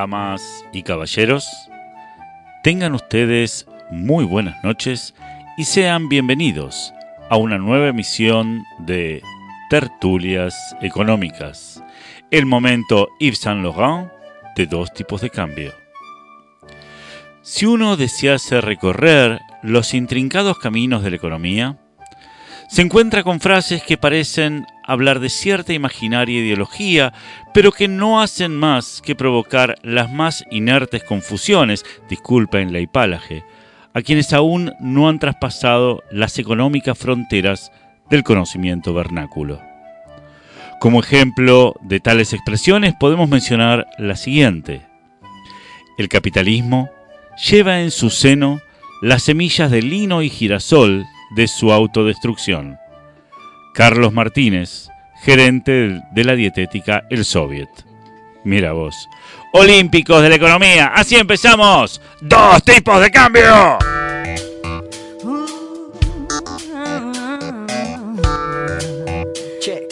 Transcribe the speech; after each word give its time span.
damas 0.00 0.64
y 0.72 0.82
caballeros, 0.82 1.46
tengan 2.62 2.94
ustedes 2.94 3.66
muy 3.90 4.24
buenas 4.24 4.64
noches 4.64 5.14
y 5.58 5.64
sean 5.64 6.08
bienvenidos 6.08 6.94
a 7.28 7.36
una 7.36 7.58
nueva 7.58 7.88
emisión 7.88 8.64
de 8.78 9.22
Tertulias 9.68 10.74
Económicas, 10.80 11.84
el 12.30 12.46
momento 12.46 13.08
Yves 13.18 13.40
Saint 13.40 13.62
Laurent 13.62 14.10
de 14.56 14.64
dos 14.64 14.90
tipos 14.94 15.20
de 15.20 15.28
cambio. 15.28 15.74
Si 17.42 17.66
uno 17.66 17.98
desease 17.98 18.62
recorrer 18.62 19.38
los 19.62 19.92
intrincados 19.92 20.58
caminos 20.60 21.02
de 21.02 21.10
la 21.10 21.16
economía, 21.16 21.78
se 22.70 22.80
encuentra 22.80 23.22
con 23.22 23.38
frases 23.38 23.82
que 23.82 23.98
parecen 23.98 24.64
hablar 24.90 25.20
de 25.20 25.28
cierta 25.28 25.72
imaginaria 25.72 26.40
ideología, 26.40 27.12
pero 27.54 27.70
que 27.70 27.86
no 27.86 28.20
hacen 28.20 28.56
más 28.56 29.00
que 29.04 29.14
provocar 29.14 29.76
las 29.82 30.10
más 30.10 30.44
inertes 30.50 31.04
confusiones, 31.04 31.84
disculpen 32.08 32.72
la 32.72 32.80
hipálaje, 32.80 33.44
a 33.94 34.02
quienes 34.02 34.32
aún 34.32 34.72
no 34.80 35.08
han 35.08 35.20
traspasado 35.20 36.02
las 36.10 36.38
económicas 36.38 36.98
fronteras 36.98 37.70
del 38.10 38.24
conocimiento 38.24 38.92
vernáculo. 38.92 39.60
Como 40.80 41.00
ejemplo 41.00 41.76
de 41.82 42.00
tales 42.00 42.32
expresiones 42.32 42.94
podemos 42.98 43.28
mencionar 43.28 43.86
la 43.98 44.16
siguiente. 44.16 44.82
El 45.98 46.08
capitalismo 46.08 46.90
lleva 47.48 47.80
en 47.80 47.92
su 47.92 48.10
seno 48.10 48.60
las 49.02 49.22
semillas 49.22 49.70
de 49.70 49.82
lino 49.82 50.22
y 50.22 50.30
girasol 50.30 51.06
de 51.36 51.46
su 51.46 51.70
autodestrucción. 51.72 52.78
Carlos 53.80 54.12
Martínez, 54.12 54.90
gerente 55.22 56.02
de 56.12 56.24
la 56.24 56.34
dietética 56.34 57.04
El 57.08 57.24
Soviet. 57.24 57.70
Mira 58.44 58.72
vos. 58.72 59.08
Olímpicos 59.54 60.20
de 60.22 60.28
la 60.28 60.34
economía, 60.34 60.92
así 60.94 61.16
empezamos. 61.16 61.98
Dos 62.20 62.62
tipos 62.62 63.00
de 63.00 63.10
cambio. 63.10 63.78
Check. 69.62 69.90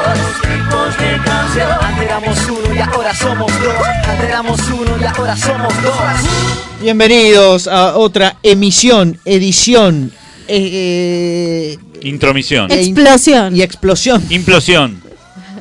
Dos 0.00 0.40
tipos 0.40 0.96
de 0.96 1.20
cambio. 1.26 1.66
Antes 1.82 2.04
éramos 2.04 2.48
uno 2.48 2.74
y 2.74 2.78
ahora 2.78 3.14
somos 3.14 3.60
dos. 3.60 3.86
Antes 4.08 4.24
éramos 4.30 4.60
uno 4.70 4.96
y 4.98 5.04
ahora 5.04 5.36
somos 5.36 5.82
dos. 5.82 6.55
Bienvenidos 6.80 7.66
a 7.68 7.96
otra 7.96 8.36
emisión, 8.42 9.18
edición 9.24 10.12
eh, 10.46 11.76
Intromisión. 12.02 12.70
eh, 12.70 12.82
in- 12.82 12.96
Explosión. 12.96 13.56
y 13.56 13.62
explosión. 13.62 14.22
Implosión. 14.30 15.02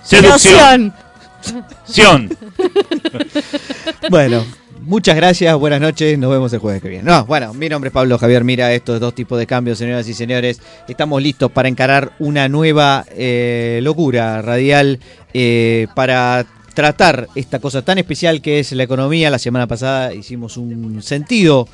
Seducción. 0.03 0.93
Sion. 1.87 2.29
Bueno, 4.09 4.45
muchas 4.81 5.15
gracias, 5.15 5.55
buenas 5.57 5.79
noches, 5.81 6.17
nos 6.19 6.29
vemos 6.31 6.51
el 6.53 6.59
jueves 6.59 6.81
que 6.81 6.89
viene. 6.89 7.03
No, 7.03 7.25
bueno, 7.25 7.53
mi 7.53 7.69
nombre 7.69 7.87
es 7.89 7.93
Pablo 7.93 8.17
Javier 8.19 8.43
Mira, 8.43 8.71
estos 8.73 8.99
dos 8.99 9.15
tipos 9.15 9.39
de 9.39 9.47
cambios, 9.47 9.77
señoras 9.79 10.07
y 10.07 10.13
señores. 10.13 10.59
Estamos 10.87 11.21
listos 11.21 11.51
para 11.51 11.67
encarar 11.69 12.11
una 12.19 12.47
nueva 12.49 13.05
eh, 13.11 13.79
locura 13.81 14.41
radial 14.43 14.99
eh, 15.33 15.87
para 15.95 16.45
tratar 16.75 17.27
esta 17.33 17.57
cosa 17.57 17.81
tan 17.81 17.97
especial 17.97 18.41
que 18.41 18.59
es 18.59 18.71
la 18.73 18.83
economía. 18.83 19.31
La 19.31 19.39
semana 19.39 19.65
pasada 19.65 20.13
hicimos 20.13 20.57
un 20.57 21.01
sentido 21.01 21.67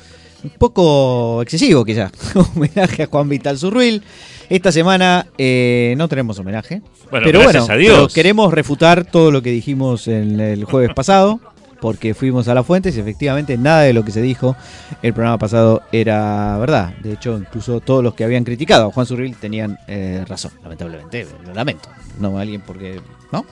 un 0.44 0.50
poco 0.50 1.42
excesivo 1.42 1.84
quizás, 1.84 2.12
homenaje 2.56 3.04
a 3.04 3.06
Juan 3.06 3.28
Vital 3.28 3.58
Zurruil. 3.58 4.02
Esta 4.48 4.72
semana 4.72 5.26
eh, 5.38 5.94
no 5.96 6.08
tenemos 6.08 6.38
homenaje. 6.38 6.82
Bueno, 7.10 7.26
pero 7.26 7.40
gracias 7.40 7.66
bueno, 7.66 7.74
a 7.74 7.76
Dios. 7.76 7.94
pero 7.94 8.08
queremos 8.08 8.52
refutar 8.52 9.04
todo 9.04 9.30
lo 9.30 9.42
que 9.42 9.50
dijimos 9.50 10.08
en 10.08 10.40
el 10.40 10.64
jueves 10.64 10.90
pasado, 10.94 11.40
porque 11.80 12.14
fuimos 12.14 12.48
a 12.48 12.54
las 12.54 12.66
fuentes 12.66 12.96
y 12.96 13.00
efectivamente 13.00 13.56
nada 13.56 13.82
de 13.82 13.92
lo 13.92 14.04
que 14.04 14.12
se 14.12 14.22
dijo 14.22 14.56
el 15.02 15.12
programa 15.14 15.38
pasado 15.38 15.82
era 15.90 16.56
verdad. 16.58 16.94
De 17.02 17.12
hecho, 17.12 17.38
incluso 17.38 17.80
todos 17.80 18.02
los 18.04 18.14
que 18.14 18.24
habían 18.24 18.44
criticado 18.44 18.88
a 18.88 18.92
Juan 18.92 19.06
Zurril 19.06 19.36
tenían 19.36 19.78
eh, 19.88 20.24
razón, 20.28 20.52
lamentablemente. 20.62 21.26
Lo 21.46 21.54
lamento. 21.54 21.88
No 22.18 22.38
alguien 22.38 22.60
porque... 22.60 23.00
¿No? 23.30 23.46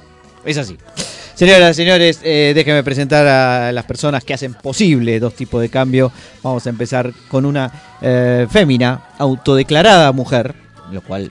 Es 0.45 0.59
así. 0.59 0.77
Señoras 1.35 1.71
y 1.71 1.83
señores, 1.83 2.21
eh, 2.23 2.53
déjenme 2.55 2.83
presentar 2.83 3.27
a 3.27 3.73
las 3.73 3.85
personas 3.85 4.25
que 4.25 4.35
hacen 4.35 4.55
posible 4.55 5.19
dos 5.19 5.35
tipos 5.35 5.63
de 5.63 5.71
cambio. 5.71 6.13
Vamos 6.43 6.67
a 6.67 6.71
empezar 6.71 7.13
con 7.29 7.47
una 7.47 7.73
eh, 8.03 8.47
fémina, 8.51 9.09
autodeclarada 9.19 10.13
mujer, 10.13 10.55
lo 10.93 11.01
cual 11.01 11.31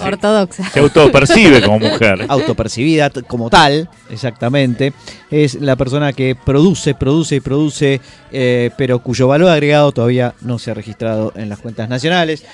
Ortodoxa. 0.00 0.70
Se 0.70 0.80
autopercibe 0.80 1.62
como 1.62 1.78
mujer. 1.80 2.24
autopercibida 2.28 3.10
como 3.10 3.50
tal, 3.50 3.88
exactamente, 4.10 4.92
es 5.30 5.54
la 5.54 5.76
persona 5.76 6.12
que 6.12 6.36
produce, 6.36 6.94
produce 6.94 7.36
y 7.36 7.40
produce, 7.40 8.00
eh, 8.30 8.70
pero 8.76 9.00
cuyo 9.00 9.28
valor 9.28 9.50
agregado 9.50 9.92
todavía 9.92 10.34
no 10.40 10.58
se 10.58 10.70
ha 10.70 10.74
registrado 10.74 11.32
en 11.36 11.48
las 11.48 11.58
cuentas 11.58 11.88
nacionales. 11.88 12.44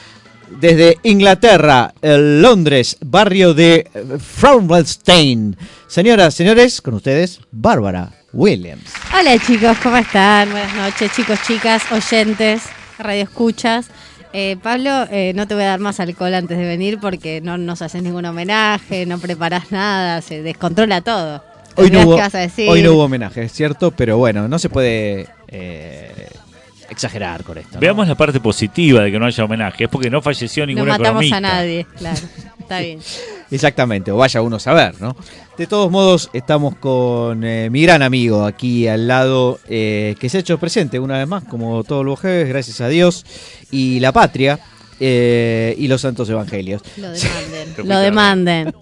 Desde 0.60 0.98
Inglaterra, 1.03 1.92
Londres, 2.03 2.97
barrio 3.00 3.54
de 3.54 3.88
eh, 3.92 4.04
Frauenstein. 4.19 5.56
Señoras, 5.87 6.34
señores, 6.34 6.81
con 6.81 6.94
ustedes, 6.94 7.41
Bárbara 7.50 8.12
Williams. 8.32 8.93
Hola 9.16 9.38
chicos, 9.38 9.76
¿cómo 9.82 9.97
están? 9.97 10.50
Buenas 10.50 10.75
noches, 10.75 11.12
chicos, 11.14 11.38
chicas, 11.47 11.82
oyentes, 11.93 12.62
radioescuchas. 12.98 13.87
Eh, 14.32 14.56
Pablo, 14.60 15.06
eh, 15.10 15.32
no 15.37 15.47
te 15.47 15.54
voy 15.54 15.62
a 15.62 15.69
dar 15.69 15.81
más 15.81 16.00
alcohol 16.00 16.34
antes 16.34 16.59
de 16.59 16.64
venir 16.64 16.98
porque 17.00 17.41
no 17.41 17.56
nos 17.56 17.82
haces 17.82 18.03
ningún 18.03 18.25
homenaje, 18.25 19.06
no 19.06 19.19
preparás 19.19 19.70
nada, 19.70 20.20
se 20.22 20.43
descontrola 20.43 21.00
todo. 21.00 21.44
No, 21.76 21.82
hubo, 22.03 22.16
hoy 22.69 22.82
no 22.82 22.93
hubo 22.93 23.04
homenaje, 23.04 23.43
es 23.43 23.53
cierto, 23.53 23.91
pero 23.91 24.16
bueno, 24.16 24.48
no 24.48 24.59
se 24.59 24.69
puede 24.69 25.28
eh, 25.48 26.28
exagerar 26.94 27.44
con 27.44 27.59
esto. 27.59 27.75
¿no? 27.75 27.81
Veamos 27.81 28.09
la 28.09 28.15
parte 28.15 28.41
positiva 28.41 29.03
de 29.03 29.12
que 29.12 29.19
no 29.19 29.27
haya 29.27 29.44
homenaje. 29.44 29.84
Es 29.84 29.91
porque 29.91 30.09
no 30.10 30.22
falleció 30.22 30.62
No 30.65 30.69
ningún 30.69 30.88
matamos 30.88 31.22
economista. 31.25 31.37
a 31.37 31.41
nadie, 31.41 31.87
claro. 31.99 32.21
Está 32.59 32.81
bien. 32.81 32.99
Exactamente, 33.50 34.10
o 34.10 34.16
vaya 34.16 34.41
uno 34.41 34.56
a 34.56 34.60
saber, 34.60 34.99
¿no? 35.00 35.15
De 35.59 35.66
todos 35.66 35.91
modos, 35.91 36.31
estamos 36.32 36.75
con 36.77 37.44
eh, 37.44 37.69
mi 37.71 37.82
gran 37.82 38.00
amigo 38.03 38.44
aquí 38.44 38.88
al 38.88 39.06
lado, 39.06 39.60
eh, 39.69 40.16
que 40.19 40.28
se 40.31 40.38
ha 40.38 40.41
hecho 40.41 40.59
presente 40.59 40.99
una 40.99 41.19
vez 41.19 41.28
más, 41.28 41.44
como 41.44 41.84
todos 41.84 42.05
los 42.05 42.19
jueves, 42.19 42.49
gracias 42.49 42.81
a 42.81 42.88
Dios, 42.88 43.25
y 43.71 44.00
la 44.00 44.12
patria 44.12 44.59
eh, 44.99 45.75
y 45.78 45.88
los 45.88 46.00
santos 46.00 46.28
evangelios. 46.31 46.81
Lo 46.97 47.11
demanden. 47.12 47.88
Lo 47.88 47.99
demanden. 47.99 48.75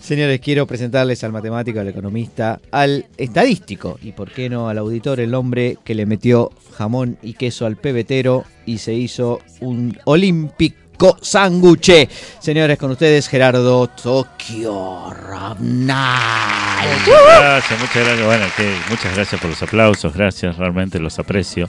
Señores, 0.00 0.40
quiero 0.40 0.66
presentarles 0.66 1.22
al 1.24 1.32
matemático, 1.32 1.80
al 1.80 1.88
economista, 1.88 2.60
al 2.70 3.06
estadístico 3.16 3.98
y, 4.02 4.12
por 4.12 4.30
qué 4.30 4.48
no, 4.48 4.68
al 4.68 4.78
auditor, 4.78 5.20
el 5.20 5.34
hombre 5.34 5.78
que 5.84 5.94
le 5.94 6.06
metió 6.06 6.50
jamón 6.76 7.18
y 7.22 7.34
queso 7.34 7.66
al 7.66 7.76
pebetero 7.76 8.44
y 8.66 8.78
se 8.78 8.94
hizo 8.94 9.40
un 9.60 9.98
olímpico 10.04 10.82
sanguche. 11.20 12.08
Señores, 12.38 12.78
con 12.78 12.90
ustedes, 12.92 13.28
Gerardo 13.28 13.86
Tokio 13.88 15.12
Rabnal. 15.12 16.88
Muchas 17.06 17.40
gracias, 17.40 17.80
muchas 17.80 18.04
gracias. 18.04 18.26
Bueno, 18.26 18.44
que 18.56 18.74
muchas 18.88 19.14
gracias 19.14 19.40
por 19.40 19.50
los 19.50 19.62
aplausos, 19.62 20.14
gracias, 20.14 20.56
realmente 20.56 20.98
los 20.98 21.18
aprecio, 21.18 21.68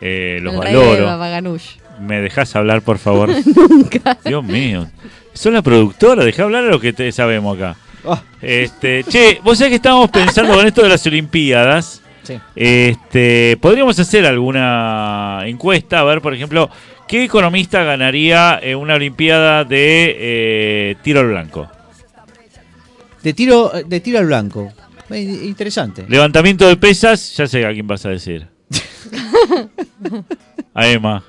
eh, 0.00 0.38
los 0.42 0.54
El 0.54 0.62
rey 0.62 0.72
de 0.74 0.78
valoro. 0.78 1.60
¿Me 2.00 2.20
dejas 2.20 2.54
hablar, 2.56 2.82
por 2.82 2.98
favor? 2.98 3.30
Nunca. 3.68 4.18
Dios 4.24 4.44
mío. 4.44 4.88
Sos 5.34 5.52
la 5.52 5.62
productora, 5.62 6.24
dejá 6.24 6.44
hablar 6.44 6.64
a 6.64 6.68
lo 6.68 6.80
que 6.80 6.92
te 6.92 7.10
sabemos 7.12 7.56
acá. 7.58 7.76
Ah, 8.06 8.22
Este, 8.40 9.04
che, 9.04 9.40
vos 9.42 9.58
sabés 9.58 9.70
que 9.70 9.76
estábamos 9.76 10.10
pensando 10.10 10.54
con 10.54 10.66
esto 10.66 10.82
de 10.82 10.88
las 10.88 11.06
Olimpiadas. 11.06 12.02
sí. 12.22 12.38
Este, 12.54 13.56
podríamos 13.60 13.98
hacer 13.98 14.26
alguna 14.26 15.40
encuesta, 15.46 16.00
a 16.00 16.04
ver, 16.04 16.20
por 16.20 16.34
ejemplo, 16.34 16.70
¿qué 17.08 17.24
economista 17.24 17.82
ganaría 17.82 18.58
en 18.62 18.78
una 18.78 18.94
Olimpiada 18.94 19.64
de 19.64 20.16
eh, 20.18 20.96
tiro 21.02 21.20
al 21.20 21.28
blanco? 21.28 21.68
De 23.22 23.32
tiro, 23.32 23.72
de 23.86 24.00
tiro 24.00 24.18
al 24.18 24.26
blanco. 24.26 24.72
Eh, 25.10 25.20
Interesante. 25.44 26.04
Levantamiento 26.08 26.66
de 26.68 26.76
pesas, 26.76 27.34
ya 27.36 27.46
sé 27.46 27.64
a 27.66 27.72
quién 27.72 27.86
vas 27.86 28.04
a 28.06 28.10
decir. 28.10 28.46
A 30.74 30.88
Emma. 30.88 31.22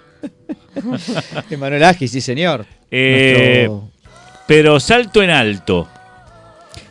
Emanuel 1.49 1.83
Agi, 1.83 2.07
sí, 2.07 2.19
señor. 2.19 2.65
Eh, 2.91 3.67
Nuestro 3.69 3.91
pero 4.47 4.79
salto 4.79 5.21
en 5.23 5.29
alto. 5.29 5.87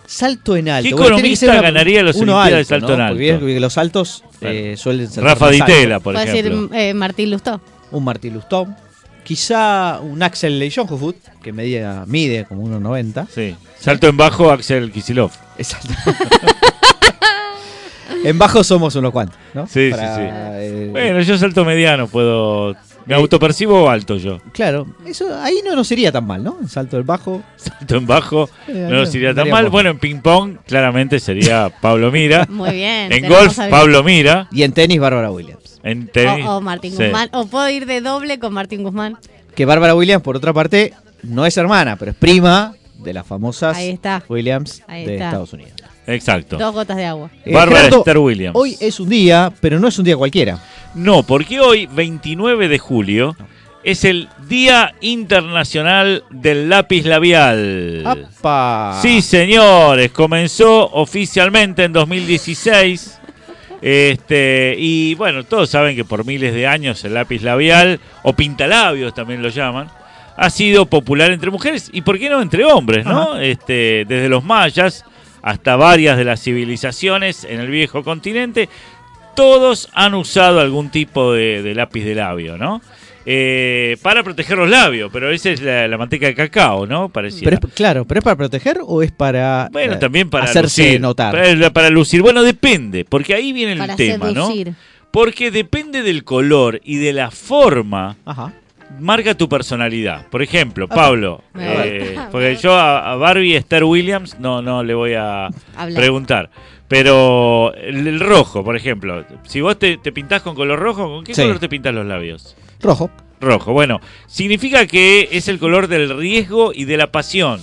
salto 0.07 0.57
en 0.57 0.69
alto. 0.69 0.89
¿Qué 0.89 0.95
Bueno, 0.95 1.07
ser 1.07 1.13
economista 1.15 1.63
ganaría 1.63 2.01
uno 2.01 2.11
Olimpiadas 2.11 2.51
de 2.51 2.57
alto, 2.57 2.69
salto 2.69 2.89
¿no? 2.89 2.95
en 2.95 3.01
alto? 3.01 3.41
Porque 3.41 3.61
los 3.61 3.73
saltos 3.73 4.25
eh, 4.41 4.75
suelen 4.77 5.11
ser 5.11 5.25
Rafa 5.25 5.47
más 5.47 5.53
Di 5.55 5.61
altos. 5.61 5.77
Tela, 5.77 6.01
por 6.01 6.17
ejemplo. 6.17 6.63
decir 6.67 6.79
eh, 6.79 6.95
Martín 6.95 7.31
Lustó. 7.31 7.61
Un 7.91 8.05
Martín 8.05 8.35
Lustón. 8.35 8.77
Quizá 9.23 10.01
un 10.03 10.23
Axel 10.23 10.59
Lejonhufut, 10.59 11.17
que 11.43 11.53
medía, 11.53 12.05
mide 12.07 12.45
como 12.45 12.63
1,90. 12.69 13.27
Sí. 13.35 13.57
Salto 13.81 14.07
en 14.07 14.19
bajo, 14.19 14.51
Axel 14.51 14.93
Kisilov. 14.93 15.31
Exacto. 15.57 15.89
en 18.25 18.39
bajo 18.39 18.63
somos 18.63 18.95
unos 18.97 19.13
cuantos, 19.13 19.39
¿no? 19.55 19.67
Sí, 19.67 19.91
sí, 19.91 19.99
sí. 19.99 20.01
eh, 20.01 20.89
Bueno, 20.91 21.21
yo 21.23 21.39
salto 21.39 21.65
mediano, 21.65 22.07
puedo 22.07 22.75
Me 23.07 23.15
autopercibo 23.15 23.89
alto 23.91 24.17
yo. 24.17 24.41
Claro, 24.53 24.87
eso 25.07 25.27
ahí 25.43 25.57
no 25.65 25.75
nos 25.77 25.87
sería 25.89 26.11
tan 26.11 26.27
mal, 26.27 26.43
¿no? 26.43 26.59
En 26.61 26.69
salto 26.69 26.97
del 26.97 27.05
bajo. 27.05 27.43
Salto 27.57 27.97
en 27.97 28.07
bajo 28.07 28.49
Eh, 28.69 28.87
no 28.91 28.97
nos 29.01 29.15
iría 29.15 29.35
tan 29.35 29.49
mal. 29.51 29.69
Bueno, 29.69 29.91
en 29.91 29.99
ping-pong 29.99 30.59
claramente 30.67 31.21
sería 31.21 31.71
Pablo 31.81 32.11
Mira. 32.11 32.47
Muy 32.49 32.71
bien. 32.71 33.13
En 33.13 33.29
golf, 33.29 33.59
Pablo 33.71 34.03
Mira. 34.03 34.49
Y 34.53 34.63
en 34.63 34.73
tenis, 34.73 34.99
Bárbara 35.01 35.31
Williams. 35.31 35.81
En 35.83 36.09
tenis. 36.09 36.47
O, 36.47 36.57
o 36.57 36.61
Martín 36.61 36.93
sí. 36.97 37.03
Guzmán. 37.05 37.29
O 37.33 37.47
puedo 37.47 37.69
ir 37.69 37.87
de 37.87 38.01
doble 38.01 38.39
con 38.39 38.53
Martín 38.53 38.83
Guzmán. 38.83 39.19
Que 39.55 39.65
Bárbara 39.67 39.95
Williams, 39.95 40.23
por 40.23 40.37
otra 40.37 40.53
parte, 40.53 40.95
no 41.23 41.47
es 41.47 41.57
hermana, 41.57 41.97
pero 41.97 42.11
es 42.11 42.17
prima 42.17 42.75
de 42.99 43.13
las 43.13 43.27
famosas 43.27 43.77
Ahí 43.77 43.91
está. 43.91 44.23
Williams 44.29 44.83
Ahí 44.87 45.05
de 45.05 45.15
está. 45.15 45.27
Estados 45.27 45.53
Unidos. 45.53 45.73
Exacto. 46.07 46.59
Dos 46.59 46.75
gotas 46.75 46.97
de 46.97 47.07
agua. 47.07 47.31
Eh, 47.45 47.53
Bárbara 47.53 47.89
Esther 47.89 48.19
Williams. 48.19 48.57
Hoy 48.59 48.77
es 48.81 49.01
un 49.01 49.09
día, 49.09 49.53
pero 49.61 49.79
no 49.79 49.89
es 49.89 49.99
un 49.99 50.05
día 50.05 50.17
cualquiera. 50.17 50.59
No, 50.95 51.23
porque 51.23 51.61
hoy, 51.61 51.87
29 51.87 52.69
de 52.69 52.79
julio, 52.79 53.37
es 53.83 54.05
el 54.05 54.29
Día 54.49 54.95
Internacional 55.01 56.25
del 56.31 56.69
Lápiz 56.69 57.05
Labial. 57.05 58.03
¡Apa! 58.07 58.99
Sí, 59.03 59.21
señores, 59.21 60.11
comenzó 60.11 60.91
oficialmente 60.93 61.85
en 61.85 61.93
2016. 61.93 63.21
Este, 63.83 64.75
y 64.79 65.15
bueno, 65.17 65.45
todos 65.45 65.69
saben 65.69 65.95
que 65.95 66.07
por 66.07 66.25
miles 66.25 66.55
de 66.55 66.67
años 66.67 67.05
el 67.05 67.13
lápiz 67.13 67.43
labial, 67.43 68.01
o 68.23 68.33
pintalabios 68.33 69.13
también 69.13 69.43
lo 69.43 69.51
llaman, 69.51 69.89
ha 70.39 70.49
sido 70.49 70.87
popular 70.87 71.31
entre 71.31 71.51
mujeres 71.51 71.91
y 71.93 72.01
por 72.01 72.19
qué 72.19 72.31
no 72.31 72.41
entre 72.41 72.65
hombres, 72.65 73.05
¿no? 73.05 73.39
Este, 73.39 74.07
desde 74.09 74.31
los 74.31 74.43
mayas 74.43 75.05
hasta 75.43 75.77
varias 75.77 76.17
de 76.17 76.25
las 76.25 76.41
civilizaciones 76.41 77.45
en 77.45 77.61
el 77.61 77.69
viejo 77.69 78.03
continente, 78.03 78.71
todos 79.35 79.89
han 79.95 80.15
usado 80.15 80.61
algún 80.61 80.91
tipo 80.91 81.33
de, 81.33 81.63
de 81.63 81.75
lápiz 81.75 82.05
de 82.05 82.15
labio, 82.15 82.57
¿no? 82.59 82.81
Eh, 83.27 83.97
para 84.03 84.23
proteger 84.23 84.59
los 84.59 84.69
labios, 84.69 85.11
pero 85.11 85.31
esa 85.31 85.49
es 85.51 85.63
la, 85.63 85.89
la 85.89 85.97
manteca 85.97 86.27
de 86.27 86.35
cacao, 86.35 86.87
¿no? 86.87 87.09
Pero 87.09 87.29
es, 87.29 87.41
claro, 87.75 88.05
¿pero 88.05 88.19
es 88.19 88.25
para 88.25 88.37
proteger 88.37 88.81
o 88.87 89.03
es 89.03 89.13
para 89.13 89.69
Bueno, 89.73 89.95
eh, 89.95 89.97
también 89.97 90.29
para 90.29 90.45
hacerse 90.45 90.83
lucir. 90.85 91.01
notar? 91.01 91.33
Para, 91.33 91.71
para 91.71 91.89
lucir. 91.91 92.21
Bueno, 92.21 92.43
depende, 92.43 93.07
porque 93.07 93.35
ahí 93.35 93.53
viene 93.55 93.73
el 93.73 93.79
Para 93.79 93.97
tema, 93.97 94.29
seducir. 94.31 94.69
¿no? 94.69 94.75
Porque 95.11 95.51
depende 95.51 96.03
del 96.03 96.23
color 96.25 96.81
y 96.85 96.97
de 96.97 97.15
la 97.15 97.31
forma, 97.31 98.17
Ajá. 98.27 98.53
marca 99.01 99.35
tu 99.35 99.49
personalidad. 99.49 100.27
Por 100.29 100.43
ejemplo, 100.43 100.87
Pablo, 100.87 101.43
eh, 101.59 102.19
porque 102.31 102.57
yo 102.57 102.75
a, 102.75 103.13
a 103.13 103.17
Barbie 103.17 103.57
Esther 103.57 103.85
Williams 103.85 104.39
no, 104.39 104.61
no 104.61 104.83
le 104.83 104.93
voy 104.93 105.15
a 105.15 105.49
preguntar. 105.95 106.51
Pero 106.89 107.75
el, 107.75 108.07
el 108.07 108.21
rojo, 108.21 108.63
por 108.63 108.77
ejemplo, 108.77 109.25
si 109.45 109.61
vos 109.61 109.79
te, 109.79 109.97
te 109.97 110.13
pintás 110.13 110.43
con 110.43 110.55
color 110.55 110.79
rojo, 110.79 111.07
¿con 111.09 111.25
qué 111.25 111.35
Sí. 111.35 111.43
color 111.43 111.59
te 111.59 111.69
pintas 111.69 111.95
los 111.95 112.07
labios? 112.07 112.57
Rojo. 112.81 113.11
Rojo. 113.41 113.73
Bueno, 113.73 114.01
significa 114.27 114.87
que 114.87 115.29
es 115.33 115.49
el 115.49 115.59
color 115.59 115.89
del 115.89 116.17
riesgo 116.17 116.73
y 116.75 116.85
de 116.85 116.97
la 116.97 117.11
pasión. 117.11 117.61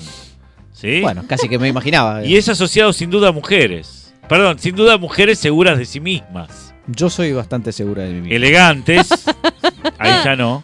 ¿Sí? 0.74 1.02
Bueno, 1.02 1.24
casi 1.28 1.48
que 1.48 1.60
me 1.60 1.68
imaginaba. 1.68 2.26
Y 2.26 2.36
es 2.38 2.50
asociado 2.50 2.92
sin 2.94 3.10
duda 3.12 3.30
a 3.30 3.32
mujeres. 3.32 4.14
Perdón, 4.28 4.58
sin 4.60 4.76
duda 4.76 4.94
a 4.96 4.98
mujeres 4.98 5.38
seguras 5.40 5.78
de 5.78 5.86
sí 5.86 6.00
mismas. 6.00 6.74
Yo 6.88 7.10
soy 7.10 7.32
bastante 7.32 7.72
segura 7.72 8.04
de 8.04 8.10
mí 8.14 8.22
mismo. 8.22 8.36
Elegantes, 8.36 9.10
ahí 10.00 10.12
ya 10.26 10.36
no. 10.36 10.64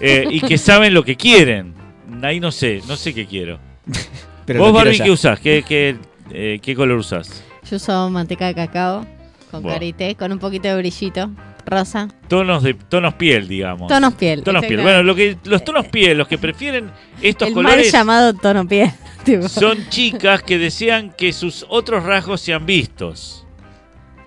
eh, 0.00 0.26
y 0.30 0.40
que 0.40 0.56
saben 0.56 0.94
lo 0.94 1.04
que 1.04 1.16
quieren. 1.16 1.74
Ahí 2.22 2.40
no 2.40 2.50
sé, 2.52 2.80
no 2.88 2.96
sé 2.96 3.12
qué 3.12 3.26
quiero. 3.26 3.58
Pero 4.46 4.60
¿Vos, 4.60 4.72
Barbie, 4.72 4.98
qué 5.00 5.10
usás? 5.10 5.38
¿Qué, 5.40 5.62
qué, 5.66 5.96
eh, 6.30 6.58
qué 6.62 6.74
color 6.74 6.98
usás? 6.98 7.44
Yo 7.72 7.76
uso 7.76 8.10
manteca 8.10 8.48
de 8.48 8.54
cacao 8.54 9.06
con 9.50 9.62
Buah. 9.62 9.72
karité, 9.72 10.14
con 10.14 10.30
un 10.30 10.38
poquito 10.38 10.68
de 10.68 10.76
brillito. 10.76 11.30
Rosa. 11.64 12.08
Tonos 12.28 12.62
de 12.62 12.74
tonos 12.74 13.14
piel, 13.14 13.48
digamos. 13.48 13.88
Tonos 13.88 14.12
piel. 14.12 14.42
Tonos 14.42 14.66
piel. 14.66 14.82
Bueno, 14.82 15.02
lo 15.02 15.14
que, 15.14 15.38
los 15.44 15.64
tonos 15.64 15.86
piel, 15.86 16.18
los 16.18 16.28
que 16.28 16.36
prefieren 16.36 16.90
estos 17.22 17.48
El 17.48 17.54
mal 17.54 17.64
colores 17.64 17.90
llamado 17.90 18.34
tono 18.34 18.68
piel. 18.68 18.90
tipo. 19.24 19.48
son 19.48 19.88
chicas 19.88 20.42
que 20.42 20.58
desean 20.58 21.12
que 21.12 21.32
sus 21.32 21.64
otros 21.70 22.04
rasgos 22.04 22.42
sean 22.42 22.66
vistos. 22.66 23.46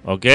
¿Ok? 0.06 0.26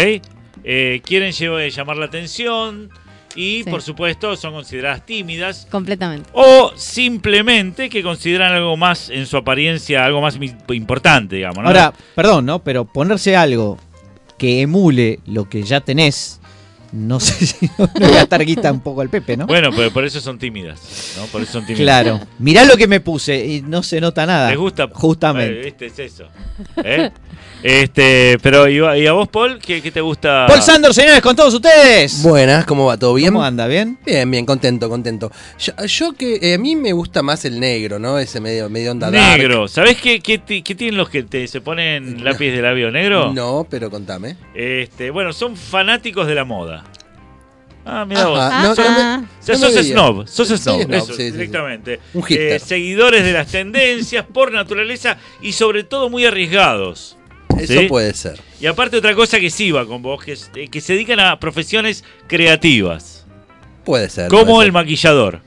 Eh, 0.62 1.00
quieren 1.04 1.32
lle- 1.32 1.68
llamar 1.70 1.96
la 1.96 2.06
atención 2.06 2.90
y, 3.36 3.62
Sí. 3.64 3.70
por 3.70 3.82
supuesto, 3.82 4.36
son 4.36 4.52
consideradas 4.52 5.04
tímidas. 5.06 5.66
Completamente. 5.70 6.28
O 6.32 6.72
simplemente 6.76 7.88
que 7.88 8.02
consideran 8.02 8.52
algo 8.52 8.76
más 8.76 9.10
en 9.10 9.26
su 9.26 9.36
apariencia, 9.36 10.04
algo 10.04 10.20
más 10.20 10.38
mi- 10.38 10.52
importante, 10.70 11.36
digamos. 11.36 11.58
¿no? 11.62 11.68
Ahora, 11.68 11.92
perdón, 12.14 12.46
¿no? 12.46 12.58
Pero 12.64 12.84
ponerse 12.84 13.36
algo 13.36 13.78
que 14.38 14.62
emule 14.62 15.20
lo 15.26 15.48
que 15.48 15.62
ya 15.62 15.80
tenés, 15.80 16.39
no 16.92 17.20
sé 17.20 17.46
si 17.46 17.66
no, 17.78 17.88
no 17.98 18.06
le 18.06 18.12
va 18.12 18.20
a 18.20 18.22
estar 18.22 18.44
guita 18.44 18.72
un 18.72 18.80
poco 18.80 19.00
al 19.00 19.08
Pepe, 19.08 19.36
¿no? 19.36 19.46
Bueno, 19.46 19.70
pero 19.74 19.90
por 19.92 20.04
eso 20.04 20.20
son 20.20 20.38
tímidas. 20.38 21.14
¿no? 21.18 21.26
Por 21.26 21.42
eso 21.42 21.52
son 21.52 21.66
tímidas. 21.66 21.82
Claro. 21.84 22.20
Mirá 22.38 22.64
lo 22.64 22.76
que 22.76 22.86
me 22.86 23.00
puse 23.00 23.44
y 23.46 23.62
no 23.62 23.82
se 23.82 24.00
nota 24.00 24.26
nada. 24.26 24.48
¿Les 24.50 24.58
gusta? 24.58 24.88
Justamente. 24.92 25.62
Eh, 25.62 25.68
Este 25.68 25.86
es 25.86 25.98
eso. 25.98 26.24
¿Eh? 26.82 27.10
Este, 27.62 28.38
pero 28.42 28.68
¿y 28.68 28.78
a, 28.80 28.96
y 28.96 29.06
a 29.06 29.12
vos, 29.12 29.28
Paul? 29.28 29.58
¿Qué, 29.58 29.82
qué 29.82 29.90
te 29.90 30.00
gusta? 30.00 30.46
Paul 30.48 30.62
Sanders, 30.62 30.94
señores, 30.94 31.20
con 31.20 31.36
todos 31.36 31.52
ustedes. 31.52 32.22
Buenas, 32.22 32.64
¿cómo 32.64 32.86
va? 32.86 32.96
¿Todo 32.96 33.12
bien? 33.14 33.32
¿Cómo 33.32 33.44
anda? 33.44 33.66
¿Bien? 33.66 33.98
Bien, 34.06 34.30
bien, 34.30 34.46
contento, 34.46 34.88
contento. 34.88 35.30
Yo, 35.58 35.72
yo 35.86 36.12
que 36.14 36.38
eh, 36.40 36.54
a 36.54 36.58
mí 36.58 36.74
me 36.74 36.92
gusta 36.94 37.22
más 37.22 37.44
el 37.44 37.60
negro, 37.60 37.98
¿no? 37.98 38.18
Ese 38.18 38.40
medio, 38.40 38.70
medio 38.70 38.92
onda 38.92 39.10
dark. 39.10 39.38
Negro. 39.38 39.68
¿Sabés 39.68 40.00
qué, 40.00 40.20
qué, 40.20 40.40
qué 40.40 40.74
tienen 40.74 40.96
los 40.96 41.10
que 41.10 41.22
te, 41.22 41.46
se 41.48 41.60
ponen 41.60 42.24
lápiz 42.24 42.50
de 42.50 42.62
labio 42.62 42.90
negro? 42.90 43.30
No, 43.34 43.66
pero 43.68 43.90
contame. 43.90 44.36
Este, 44.54 45.10
bueno, 45.10 45.34
son 45.34 45.54
fanáticos 45.54 46.26
de 46.26 46.34
la 46.34 46.44
moda. 46.44 46.79
Ah, 47.84 48.04
mira 48.04 48.26
vos. 48.26 48.38
No, 48.38 48.42
Ah, 48.44 48.62
no 48.62 48.74
me- 48.74 48.82
ah. 49.00 49.22
No 49.48 49.56
sos 49.56 49.74
snob, 49.86 50.26
sos 50.28 50.48
snob, 50.48 50.82
snob, 50.82 50.92
eso, 50.94 51.06
sí, 51.06 51.12
sí, 51.12 51.22
sí. 51.26 51.30
directamente. 51.32 52.00
Un. 52.14 52.24
Eh, 52.28 52.58
seguidores 52.64 53.24
de 53.24 53.32
las 53.32 53.48
tendencias 53.48 54.24
por 54.26 54.52
naturaleza 54.52 55.16
y 55.40 55.52
sobre 55.52 55.84
todo 55.84 56.10
muy 56.10 56.26
arriesgados. 56.26 57.16
Eso 57.58 57.80
puede 57.88 58.14
ser. 58.14 58.40
Y 58.60 58.66
aparte 58.66 58.96
otra 58.98 59.14
cosa 59.14 59.40
que 59.40 59.50
sí 59.50 59.70
va 59.70 59.84
con 59.86 60.02
vos, 60.02 60.22
que, 60.24 60.32
es- 60.32 60.50
eh, 60.54 60.68
que 60.68 60.80
se 60.80 60.92
dedican 60.92 61.20
a 61.20 61.40
profesiones 61.40 62.04
creativas, 62.26 63.26
Puede 63.84 64.08
ser. 64.08 64.28
como 64.28 64.44
puede 64.46 64.58
el 64.60 64.66
ser. 64.66 64.72
maquillador 64.72 65.40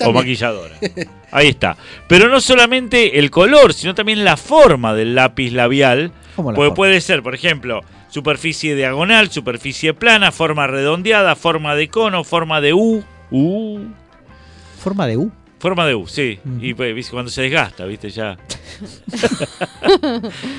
o 0.00 0.12
maquilladora. 0.12 0.76
Ahí 1.32 1.48
está. 1.48 1.76
Pero 2.08 2.28
no 2.28 2.40
solamente 2.40 3.18
el 3.18 3.30
color, 3.30 3.74
sino 3.74 3.94
también 3.94 4.24
la 4.24 4.36
forma 4.36 4.94
del 4.94 5.14
lápiz 5.14 5.50
labial. 5.52 6.10
¿Cómo 6.36 6.50
la 6.52 6.56
Porque 6.56 6.68
forma? 6.70 6.74
puede 6.76 7.00
ser, 7.00 7.22
por 7.22 7.34
ejemplo, 7.34 7.82
superficie 8.10 8.74
diagonal, 8.76 9.30
superficie 9.30 9.94
plana, 9.94 10.30
forma 10.32 10.66
redondeada, 10.66 11.34
forma 11.36 11.74
de 11.74 11.88
cono, 11.88 12.22
forma 12.24 12.60
de 12.60 12.74
U. 12.74 13.02
U. 13.30 13.80
Forma 14.78 15.06
de 15.06 15.16
U. 15.16 15.30
Forma 15.58 15.86
de 15.86 15.94
U, 15.94 16.06
sí. 16.06 16.38
Y 16.60 16.72
pues, 16.74 16.94
¿viste? 16.94 17.12
cuando 17.12 17.30
se 17.30 17.42
desgasta, 17.42 17.84
¿viste? 17.84 18.10
Ya. 18.10 18.36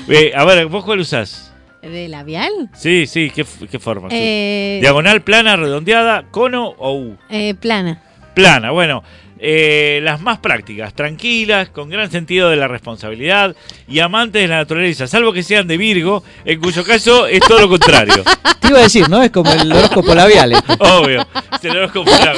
Eh, 0.08 0.32
a 0.34 0.44
ver, 0.44 0.66
¿vos 0.66 0.84
cuál 0.84 1.00
usás? 1.00 1.52
¿De 1.82 2.08
labial? 2.08 2.52
Sí, 2.74 3.06
sí, 3.06 3.30
¿qué, 3.34 3.40
f- 3.42 3.66
qué 3.66 3.78
forma? 3.78 4.08
Eh, 4.12 4.78
Diagonal, 4.80 5.22
plana, 5.22 5.56
redondeada, 5.56 6.24
cono 6.30 6.68
o 6.78 6.92
U. 6.96 7.16
eh, 7.28 7.54
plana. 7.54 8.00
Plana, 8.34 8.70
bueno. 8.70 9.02
Eh, 9.44 9.98
las 10.04 10.20
más 10.20 10.38
prácticas, 10.38 10.94
tranquilas, 10.94 11.68
con 11.70 11.90
gran 11.90 12.08
sentido 12.12 12.48
de 12.48 12.54
la 12.56 12.68
responsabilidad 12.68 13.56
y 13.88 13.98
amantes 13.98 14.40
de 14.42 14.46
la 14.48 14.58
naturaleza, 14.58 15.08
salvo 15.08 15.32
que 15.32 15.42
sean 15.42 15.66
de 15.66 15.76
Virgo, 15.76 16.22
en 16.44 16.60
cuyo 16.60 16.84
caso 16.84 17.26
es 17.26 17.40
todo 17.40 17.58
lo 17.60 17.68
contrario. 17.68 18.22
Te 18.60 18.68
iba 18.68 18.78
a 18.78 18.82
decir, 18.82 19.08
¿no? 19.08 19.20
Es 19.20 19.32
como 19.32 19.50
el 19.52 19.72
horóscopo 19.72 20.14
labial. 20.14 20.52
este. 20.52 20.72
Obvio. 20.78 21.26
Se 21.60 21.68
lo 21.68 21.80
dejo 21.80 22.04
fuera, 22.04 22.32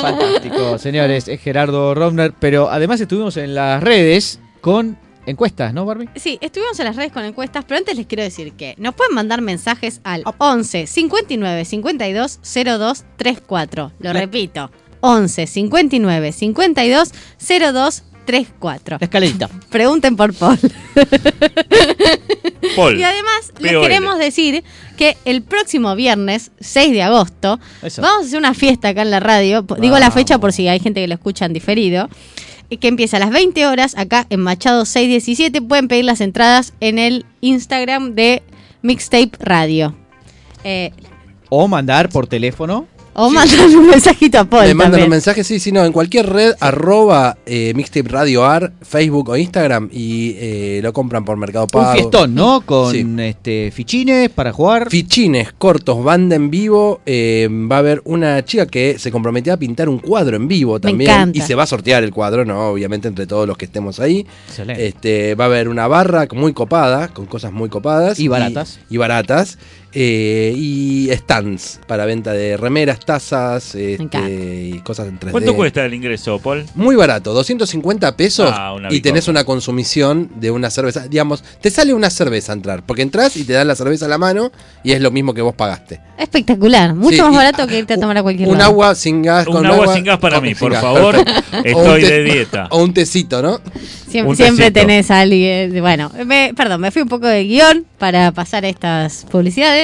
Fantástico, 0.00 0.78
señores. 0.78 1.28
Es 1.28 1.40
Gerardo 1.40 1.94
Romner. 1.94 2.32
Pero 2.40 2.70
además 2.70 3.00
estuvimos 3.00 3.36
en 3.36 3.54
las 3.54 3.82
redes 3.82 4.40
con 4.60 4.96
encuestas, 5.26 5.72
¿no, 5.72 5.84
Barbie? 5.86 6.08
Sí, 6.16 6.38
estuvimos 6.40 6.78
en 6.80 6.84
las 6.86 6.96
redes 6.96 7.12
con 7.12 7.24
encuestas, 7.24 7.64
pero 7.66 7.78
antes 7.78 7.96
les 7.96 8.06
quiero 8.06 8.22
decir 8.22 8.52
que 8.52 8.74
nos 8.78 8.94
pueden 8.94 9.14
mandar 9.14 9.40
mensajes 9.40 10.00
al 10.04 10.22
11 10.38 10.86
59 10.86 11.64
52 11.64 12.40
02 12.64 13.04
34. 13.16 13.92
Lo 14.00 14.12
La- 14.12 14.20
repito, 14.20 14.70
11 15.06 15.46
59 15.46 16.32
52 16.32 17.12
02 17.38 18.02
34. 18.24 18.96
La 19.00 19.04
escalerita. 19.04 19.48
Pregunten 19.70 20.16
por 20.16 20.32
Paul. 20.32 20.58
Paul. 22.76 22.98
Y 22.98 23.02
además 23.02 23.52
les 23.58 23.72
queremos 23.72 24.18
decir 24.18 24.64
que 24.96 25.18
el 25.26 25.42
próximo 25.42 25.94
viernes, 25.94 26.50
6 26.60 26.92
de 26.92 27.02
agosto, 27.02 27.60
Eso. 27.82 28.00
vamos 28.00 28.24
a 28.24 28.26
hacer 28.26 28.38
una 28.38 28.54
fiesta 28.54 28.88
acá 28.88 29.02
en 29.02 29.10
la 29.10 29.20
radio. 29.20 29.60
Digo 29.78 29.98
la 29.98 30.10
fecha 30.10 30.38
por 30.38 30.54
si 30.54 30.68
hay 30.68 30.80
gente 30.80 31.02
que 31.02 31.08
lo 31.08 31.14
escucha 31.14 31.44
en 31.44 31.52
diferido. 31.52 32.08
y 32.70 32.78
Que 32.78 32.88
empieza 32.88 33.18
a 33.18 33.20
las 33.20 33.30
20 33.30 33.66
horas 33.66 33.94
acá 33.98 34.26
en 34.30 34.40
Machado 34.40 34.86
617. 34.86 35.60
Pueden 35.60 35.88
pedir 35.88 36.06
las 36.06 36.22
entradas 36.22 36.72
en 36.80 36.98
el 36.98 37.26
Instagram 37.42 38.14
de 38.14 38.42
Mixtape 38.80 39.32
Radio. 39.38 39.94
Eh, 40.64 40.92
O 41.50 41.68
mandar 41.68 42.08
por 42.08 42.26
teléfono 42.26 42.86
O 43.16 43.30
mandan 43.30 43.74
un 43.76 43.86
mensajito 43.86 44.38
a 44.40 44.44
Paul. 44.44 44.64
Me 44.66 44.74
mandan 44.74 44.92
también. 44.92 45.04
un 45.06 45.10
mensaje, 45.10 45.44
sí, 45.44 45.60
sí, 45.60 45.70
no, 45.72 45.84
en 45.84 45.92
cualquier 45.92 46.28
red, 46.28 46.54
arroba 46.60 47.36
eh, 47.46 47.72
Mixtape 47.76 48.08
Radio 48.08 48.44
Ar, 48.44 48.72
Facebook 48.82 49.28
o 49.30 49.36
Instagram 49.36 49.88
y 49.92 50.34
eh, 50.38 50.80
lo 50.82 50.92
compran 50.92 51.24
por 51.24 51.36
Mercado 51.36 51.66
Pago. 51.68 51.90
Un 51.90 51.94
fiestón, 51.94 52.34
¿no? 52.34 52.60
Con 52.62 52.92
Sí. 52.92 53.06
este 53.20 53.70
fichines 53.70 54.30
para 54.30 54.52
jugar. 54.52 54.90
Fichines 54.90 55.52
cortos, 55.56 56.02
banda 56.02 56.34
en 56.36 56.50
vivo. 56.50 57.00
eh, 57.06 57.48
va 57.70 57.76
a 57.76 57.78
haber 57.78 58.02
una 58.04 58.44
chica 58.44 58.66
que 58.66 58.98
se 58.98 59.10
comprometió 59.12 59.52
a 59.52 59.56
pintar 59.56 59.88
un 59.88 59.98
cuadro 59.98 60.36
en 60.36 60.48
vivo 60.48 60.80
también. 60.80 61.10
encanta. 61.10 61.38
Y 61.38 61.40
se 61.42 61.54
va 61.54 61.62
a 61.62 61.66
sortear 61.66 62.02
el 62.04 62.10
cuadro, 62.12 62.44
¿no? 62.44 62.68
Obviamente 62.70 63.08
entre 63.08 63.26
todos 63.26 63.46
los 63.46 63.56
que 63.56 63.64
estemos 63.66 64.00
ahí. 64.00 64.26
Excelente. 64.48 64.86
Este, 64.86 65.34
va 65.34 65.44
a 65.44 65.46
haber 65.46 65.68
una 65.68 65.86
barra 65.86 66.26
muy 66.34 66.52
copada, 66.52 67.08
con 67.08 67.26
cosas 67.26 67.52
muy 67.52 67.68
copadas. 67.68 68.18
Y 68.18 68.28
baratas. 68.28 68.80
Y, 68.90 68.96
baratas. 68.96 69.58
Eh, 69.94 70.52
y 70.56 71.08
stands 71.12 71.80
para 71.86 72.04
venta 72.04 72.32
de 72.32 72.56
remeras, 72.56 72.98
tazas 73.00 73.74
este, 73.74 74.62
y 74.72 74.78
cosas 74.80 75.08
en 75.08 75.18
3D. 75.20 75.30
¿Cuánto 75.30 75.54
cuesta 75.54 75.84
el 75.84 75.94
ingreso, 75.94 76.38
Paul? 76.40 76.64
Muy 76.74 76.96
barato, 76.96 77.32
250 77.32 78.16
pesos 78.16 78.50
Ah, 78.52 78.72
una 78.74 78.92
y 78.92 79.00
tenés 79.00 79.28
una 79.28 79.44
consumición 79.44 80.30
de 80.36 80.50
una 80.50 80.70
cerveza. 80.70 81.06
Digamos, 81.08 81.44
te 81.60 81.70
sale 81.70 81.94
una 81.94 82.10
cerveza 82.10 82.52
entrar, 82.52 82.82
porque 82.84 83.02
entras 83.02 83.36
y 83.36 83.44
te 83.44 83.52
dan 83.52 83.68
la 83.68 83.76
cerveza 83.76 84.06
a 84.06 84.08
la 84.08 84.18
mano 84.18 84.50
y 84.82 84.92
es 84.92 85.00
lo 85.00 85.10
mismo 85.10 85.32
que 85.34 85.42
vos 85.42 85.54
pagaste. 85.54 86.00
Espectacular. 86.18 86.94
Mucho 86.94 87.16
Sí, 87.16 87.22
más 87.22 87.32
y- 87.32 87.36
barato 87.36 87.66
que 87.66 87.78
irte 87.78 87.94
a 87.94 88.00
tomar 88.00 88.16
a 88.18 88.22
cualquier 88.22 88.48
Un 88.48 88.58
lado. 88.58 88.70
agua 88.70 88.94
sin 88.94 89.22
gas, 89.22 89.46
Un 89.46 89.64
agua 89.66 89.94
sin 89.94 90.04
gas 90.04 90.18
para 90.18 90.36
con- 90.36 90.44
mí, 90.48 90.54
por 90.54 90.72
gas, 90.72 90.82
favor. 90.82 91.14
perfecto. 91.24 91.62
Estoy 91.64 92.02
de 92.02 92.22
dieta. 92.24 92.66
O 92.70 92.82
un 92.82 92.92
tecito, 92.94 93.42
¿no? 93.42 93.60
Un 94.24 94.36
siempre 94.36 94.70
tecito. 94.70 94.72
tenés 94.80 95.10
a 95.10 95.20
alguien. 95.20 95.80
Bueno, 95.80 96.10
me- 96.24 96.52
perdón, 96.56 96.80
me 96.80 96.90
fui 96.92 97.02
un 97.02 97.08
poco 97.08 97.26
de 97.26 97.44
guion 97.44 97.84
para 97.98 98.30
pasar 98.32 98.64
estas 98.64 99.26
publicidades. 99.30 99.83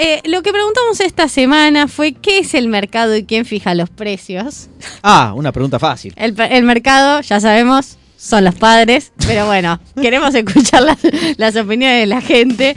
Eh, 0.00 0.20
lo 0.26 0.42
que 0.42 0.52
preguntamos 0.52 1.00
esta 1.00 1.26
semana 1.28 1.88
fue 1.88 2.12
qué 2.12 2.38
es 2.38 2.54
el 2.54 2.68
mercado 2.68 3.16
y 3.16 3.24
quién 3.24 3.44
fija 3.44 3.74
los 3.74 3.90
precios. 3.90 4.68
Ah, 5.02 5.32
una 5.34 5.50
pregunta 5.50 5.80
fácil. 5.80 6.14
El, 6.16 6.62
mercado, 6.62 7.20
ya 7.20 7.40
sabemos, 7.40 7.96
son 8.16 8.44
los 8.44 8.54
padres, 8.54 9.10
pero 9.26 9.46
bueno, 9.46 9.80
queremos 10.00 10.32
escuchar 10.36 10.84
las, 10.84 10.98
las 11.36 11.56
opiniones 11.56 11.98
de 12.02 12.06
la 12.06 12.20
gente. 12.20 12.76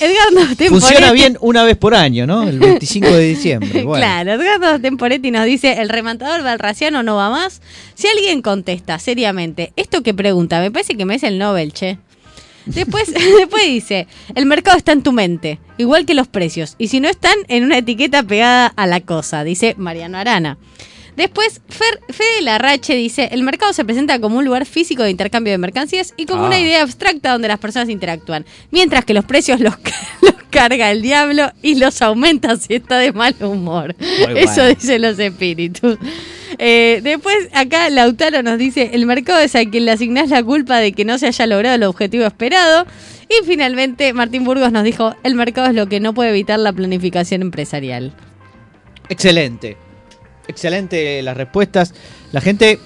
Edgardo 0.00 0.46
Funciona 0.70 1.08
Temporetti- 1.08 1.12
bien 1.12 1.36
una 1.42 1.62
vez 1.62 1.76
por 1.76 1.94
año, 1.94 2.26
¿no? 2.26 2.48
El 2.48 2.58
25 2.58 3.06
de 3.06 3.24
diciembre. 3.24 3.82
Bueno. 3.86 4.02
Claro, 4.02 4.32
Edgardo 4.32 4.80
Temporetti 4.80 5.30
nos 5.30 5.44
dice, 5.44 5.82
el 5.82 5.90
rematador 5.90 6.42
valraciano 6.42 7.02
no 7.02 7.16
va 7.16 7.28
más. 7.28 7.60
Si 7.94 8.08
alguien 8.08 8.40
contesta 8.40 8.98
seriamente, 8.98 9.74
esto 9.76 10.02
que 10.02 10.14
pregunta, 10.14 10.60
me 10.60 10.70
parece 10.70 10.96
que 10.96 11.04
me 11.04 11.16
es 11.16 11.22
el 11.22 11.38
Nobel, 11.38 11.74
che. 11.74 11.98
Después, 12.66 13.12
después 13.38 13.64
dice, 13.64 14.06
el 14.34 14.46
mercado 14.46 14.76
está 14.76 14.92
en 14.92 15.02
tu 15.02 15.12
mente, 15.12 15.58
igual 15.78 16.04
que 16.04 16.14
los 16.14 16.28
precios, 16.28 16.74
y 16.78 16.88
si 16.88 17.00
no 17.00 17.08
están 17.08 17.36
en 17.48 17.64
una 17.64 17.78
etiqueta 17.78 18.22
pegada 18.22 18.66
a 18.76 18.86
la 18.86 19.00
cosa, 19.00 19.44
dice 19.44 19.74
Mariano 19.78 20.18
Arana. 20.18 20.58
Después, 21.16 21.62
Fer, 21.70 22.00
Fede 22.10 22.42
Larrache 22.42 22.94
dice, 22.94 23.30
el 23.32 23.42
mercado 23.42 23.72
se 23.72 23.86
presenta 23.86 24.18
como 24.20 24.36
un 24.36 24.44
lugar 24.44 24.66
físico 24.66 25.02
de 25.02 25.10
intercambio 25.10 25.50
de 25.50 25.56
mercancías 25.56 26.12
y 26.18 26.26
como 26.26 26.42
Ah. 26.44 26.48
una 26.48 26.60
idea 26.60 26.82
abstracta 26.82 27.32
donde 27.32 27.48
las 27.48 27.58
personas 27.58 27.88
interactúan, 27.88 28.44
mientras 28.70 29.06
que 29.06 29.14
los 29.14 29.24
precios 29.24 29.60
los, 29.60 29.74
los 30.20 30.34
carga 30.50 30.90
el 30.90 31.00
diablo 31.00 31.50
y 31.62 31.76
los 31.76 32.02
aumenta 32.02 32.56
si 32.56 32.74
está 32.74 32.98
de 32.98 33.12
mal 33.12 33.34
humor. 33.40 33.94
Muy 33.98 34.38
Eso 34.40 34.56
bueno. 34.56 34.74
dicen 34.74 35.00
los 35.02 35.18
espíritus. 35.18 35.96
Eh, 36.58 37.00
después, 37.02 37.36
acá 37.52 37.90
Lautaro 37.90 38.42
nos 38.42 38.58
dice, 38.58 38.90
el 38.94 39.06
mercado 39.06 39.40
es 39.40 39.54
a 39.54 39.64
quien 39.64 39.84
le 39.84 39.92
asignás 39.92 40.30
la 40.30 40.42
culpa 40.42 40.78
de 40.78 40.92
que 40.92 41.04
no 41.04 41.18
se 41.18 41.26
haya 41.26 41.46
logrado 41.46 41.74
el 41.76 41.82
objetivo 41.84 42.24
esperado. 42.24 42.86
Y 43.28 43.44
finalmente, 43.44 44.12
Martín 44.12 44.44
Burgos 44.44 44.72
nos 44.72 44.84
dijo, 44.84 45.14
el 45.22 45.34
mercado 45.34 45.68
es 45.68 45.74
lo 45.74 45.86
que 45.88 46.00
no 46.00 46.14
puede 46.14 46.30
evitar 46.30 46.58
la 46.58 46.72
planificación 46.72 47.42
empresarial. 47.42 48.12
Excelente. 49.08 49.76
Excelente 50.48 51.22
las 51.22 51.36
respuestas. 51.36 51.94
La 52.32 52.40
gente 52.40 52.78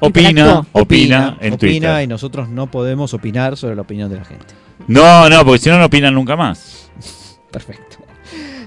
Opina, 0.00 0.28
Interactuó. 0.30 0.66
opina 0.80 1.36
en 1.40 1.52
opina 1.54 1.58
Twitter. 1.58 2.02
y 2.02 2.06
nosotros 2.06 2.48
no 2.48 2.70
podemos 2.70 3.14
opinar 3.14 3.56
sobre 3.56 3.74
la 3.74 3.82
opinión 3.82 4.08
de 4.10 4.16
la 4.16 4.24
gente. 4.24 4.54
No, 4.86 5.28
no, 5.28 5.44
porque 5.44 5.58
si 5.60 5.68
no, 5.70 5.78
no 5.78 5.86
opinan 5.86 6.14
nunca 6.14 6.36
más. 6.36 6.90
Perfecto. 7.50 7.96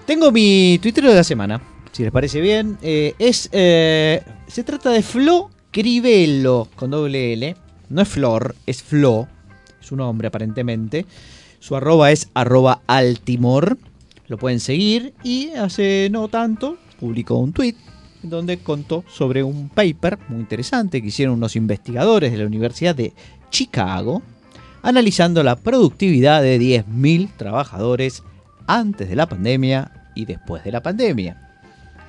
Tengo 0.05 0.31
mi 0.31 0.77
Twitter 0.81 1.05
de 1.05 1.15
la 1.15 1.23
semana, 1.23 1.61
si 1.91 2.03
les 2.03 2.11
parece 2.11 2.41
bien. 2.41 2.77
Eh, 2.81 3.13
es 3.19 3.49
eh, 3.51 4.23
Se 4.47 4.63
trata 4.63 4.91
de 4.91 5.01
Flo 5.01 5.49
Crivello, 5.71 6.67
con 6.75 6.91
doble 6.91 7.33
L. 7.33 7.55
No 7.89 8.01
es 8.01 8.07
Flor, 8.07 8.55
es 8.65 8.83
Flo. 8.83 9.27
Es 9.81 9.91
un 9.91 10.01
hombre 10.01 10.27
aparentemente. 10.27 11.05
Su 11.59 11.75
arroba 11.75 12.11
es 12.11 12.29
arroba 12.33 12.81
altimor. 12.87 13.77
Lo 14.27 14.37
pueden 14.37 14.59
seguir. 14.59 15.13
Y 15.23 15.49
hace 15.51 16.09
no 16.11 16.27
tanto 16.27 16.77
publicó 16.99 17.37
un 17.37 17.53
tweet 17.53 17.75
donde 18.23 18.59
contó 18.59 19.03
sobre 19.07 19.43
un 19.43 19.69
paper 19.69 20.19
muy 20.29 20.41
interesante 20.41 21.01
que 21.01 21.07
hicieron 21.07 21.35
unos 21.35 21.55
investigadores 21.55 22.31
de 22.31 22.37
la 22.37 22.45
Universidad 22.45 22.95
de 22.95 23.13
Chicago 23.49 24.21
analizando 24.83 25.43
la 25.43 25.55
productividad 25.55 26.41
de 26.41 26.59
10.000 26.59 27.35
trabajadores 27.37 28.23
antes 28.67 29.09
de 29.09 29.15
la 29.15 29.27
pandemia 29.27 29.91
y 30.15 30.25
después 30.25 30.63
de 30.63 30.71
la 30.71 30.81
pandemia. 30.81 31.50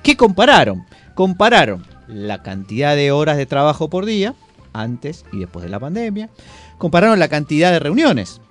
¿Qué 0.03 0.17
compararon? 0.17 0.85
Compararon 1.15 1.85
la 2.07 2.43
cantidad 2.43 2.95
de 2.95 3.11
horas 3.11 3.37
de 3.37 3.45
trabajo 3.45 3.89
por 3.89 4.05
día 4.05 4.35
antes 4.73 5.25
y 5.31 5.39
después 5.39 5.63
de 5.63 5.69
la 5.69 5.79
pandemia. 5.79 6.29
Compararon 6.77 7.19
la 7.19 7.29
cantidad 7.29 7.71
de 7.71 7.79
reuniones 7.79 8.41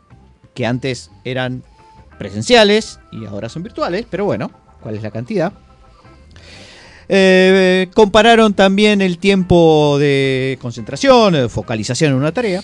que 0.55 0.65
antes 0.65 1.11
eran 1.25 1.63
presenciales 2.19 3.01
y 3.11 3.27
ahora 3.27 3.51
son 3.51 3.63
virtuales, 3.63 4.07
pero 4.11 4.25
bueno, 4.25 4.51
¿cuál 4.81 4.97
es 4.97 5.03
la 5.03 5.11
cantidad? 5.11 5.53
Eh, 7.09 7.91
compararon 7.95 8.55
también 8.55 9.03
el 9.03 9.19
tiempo 9.19 9.99
de 9.99 10.59
concentración, 10.63 11.35
de 11.35 11.49
focalización 11.51 12.13
en 12.13 12.17
una 12.17 12.33
tarea 12.33 12.63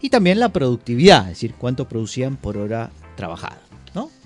y 0.00 0.10
también 0.10 0.40
la 0.40 0.48
productividad, 0.48 1.22
es 1.24 1.36
decir, 1.36 1.54
cuánto 1.56 1.86
producían 1.86 2.36
por 2.36 2.56
hora 2.56 2.90
trabajada. 3.16 3.69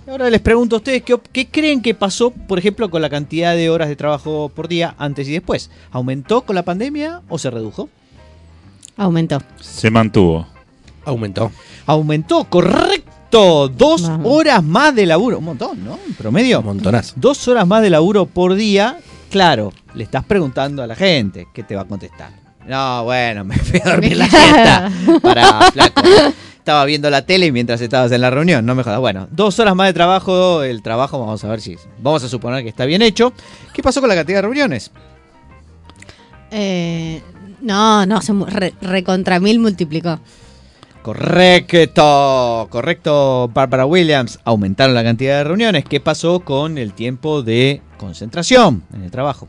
Ahora 0.08 0.30
les 0.30 0.40
pregunto 0.40 0.76
a 0.76 0.78
ustedes 0.78 1.02
¿qué, 1.32 1.48
creen 1.48 1.82
que 1.82 1.94
pasó, 1.94 2.30
por 2.30 2.58
ejemplo, 2.58 2.90
con 2.90 3.02
la 3.02 3.10
cantidad 3.10 3.54
de 3.54 3.70
horas 3.70 3.88
de 3.88 3.96
trabajo 3.96 4.50
por 4.54 4.68
día 4.68 4.94
antes 4.98 5.28
y 5.28 5.32
después. 5.32 5.70
¿Aumentó 5.90 6.42
con 6.42 6.54
la 6.54 6.62
pandemia 6.62 7.22
o 7.28 7.38
se 7.38 7.50
redujo? 7.50 7.88
Aumentó. 8.96 9.42
Se 9.60 9.90
mantuvo. 9.90 10.46
Aumentó. 11.04 11.50
Aumentó, 11.86 12.44
correcto. 12.44 13.68
Dos 13.68 14.02
Vamos. 14.02 14.28
horas 14.30 14.62
más 14.62 14.94
de 14.94 15.06
laburo. 15.06 15.38
Un 15.38 15.44
montón, 15.44 15.84
¿no? 15.84 15.98
En 16.06 16.14
promedio. 16.14 16.60
Un 16.60 16.66
montonazo. 16.66 17.14
Dos 17.16 17.48
horas 17.48 17.66
más 17.66 17.82
de 17.82 17.90
laburo 17.90 18.26
por 18.26 18.54
día. 18.54 18.98
Claro, 19.28 19.72
le 19.94 20.04
estás 20.04 20.24
preguntando 20.24 20.82
a 20.82 20.86
la 20.86 20.94
gente. 20.94 21.48
¿Qué 21.52 21.64
te 21.64 21.74
va 21.74 21.82
a 21.82 21.84
contestar? 21.86 22.30
No, 22.68 23.04
bueno, 23.04 23.44
me 23.44 23.56
fui 23.56 23.80
a 23.84 23.90
dormir 23.90 24.16
la 24.16 24.28
siesta. 24.30 24.92
Para, 25.20 25.72
flaco. 25.72 26.02
Estaba 26.64 26.86
viendo 26.86 27.10
la 27.10 27.26
tele 27.26 27.52
mientras 27.52 27.82
estabas 27.82 28.10
en 28.10 28.22
la 28.22 28.30
reunión, 28.30 28.64
no 28.64 28.74
me 28.74 28.82
jodas. 28.82 28.98
Bueno, 28.98 29.28
dos 29.30 29.58
horas 29.58 29.74
más 29.74 29.86
de 29.88 29.92
trabajo, 29.92 30.62
el 30.62 30.80
trabajo, 30.80 31.18
vamos 31.18 31.44
a 31.44 31.48
ver 31.48 31.60
si. 31.60 31.76
Vamos 31.98 32.24
a 32.24 32.28
suponer 32.30 32.62
que 32.62 32.70
está 32.70 32.86
bien 32.86 33.02
hecho. 33.02 33.34
¿Qué 33.74 33.82
pasó 33.82 34.00
con 34.00 34.08
la 34.08 34.14
cantidad 34.14 34.38
de 34.38 34.42
reuniones? 34.42 34.90
Eh, 36.50 37.20
no, 37.60 38.06
no, 38.06 38.22
se 38.22 38.32
re, 38.32 38.72
recontra 38.80 39.40
mil 39.40 39.58
multiplicó. 39.58 40.18
Correcto, 41.02 42.66
correcto, 42.70 43.50
Barbara 43.52 43.84
Williams. 43.84 44.40
Aumentaron 44.44 44.94
la 44.94 45.04
cantidad 45.04 45.36
de 45.36 45.44
reuniones. 45.44 45.84
¿Qué 45.84 46.00
pasó 46.00 46.40
con 46.40 46.78
el 46.78 46.94
tiempo 46.94 47.42
de 47.42 47.82
concentración 47.98 48.84
en 48.94 49.02
el 49.02 49.10
trabajo? 49.10 49.48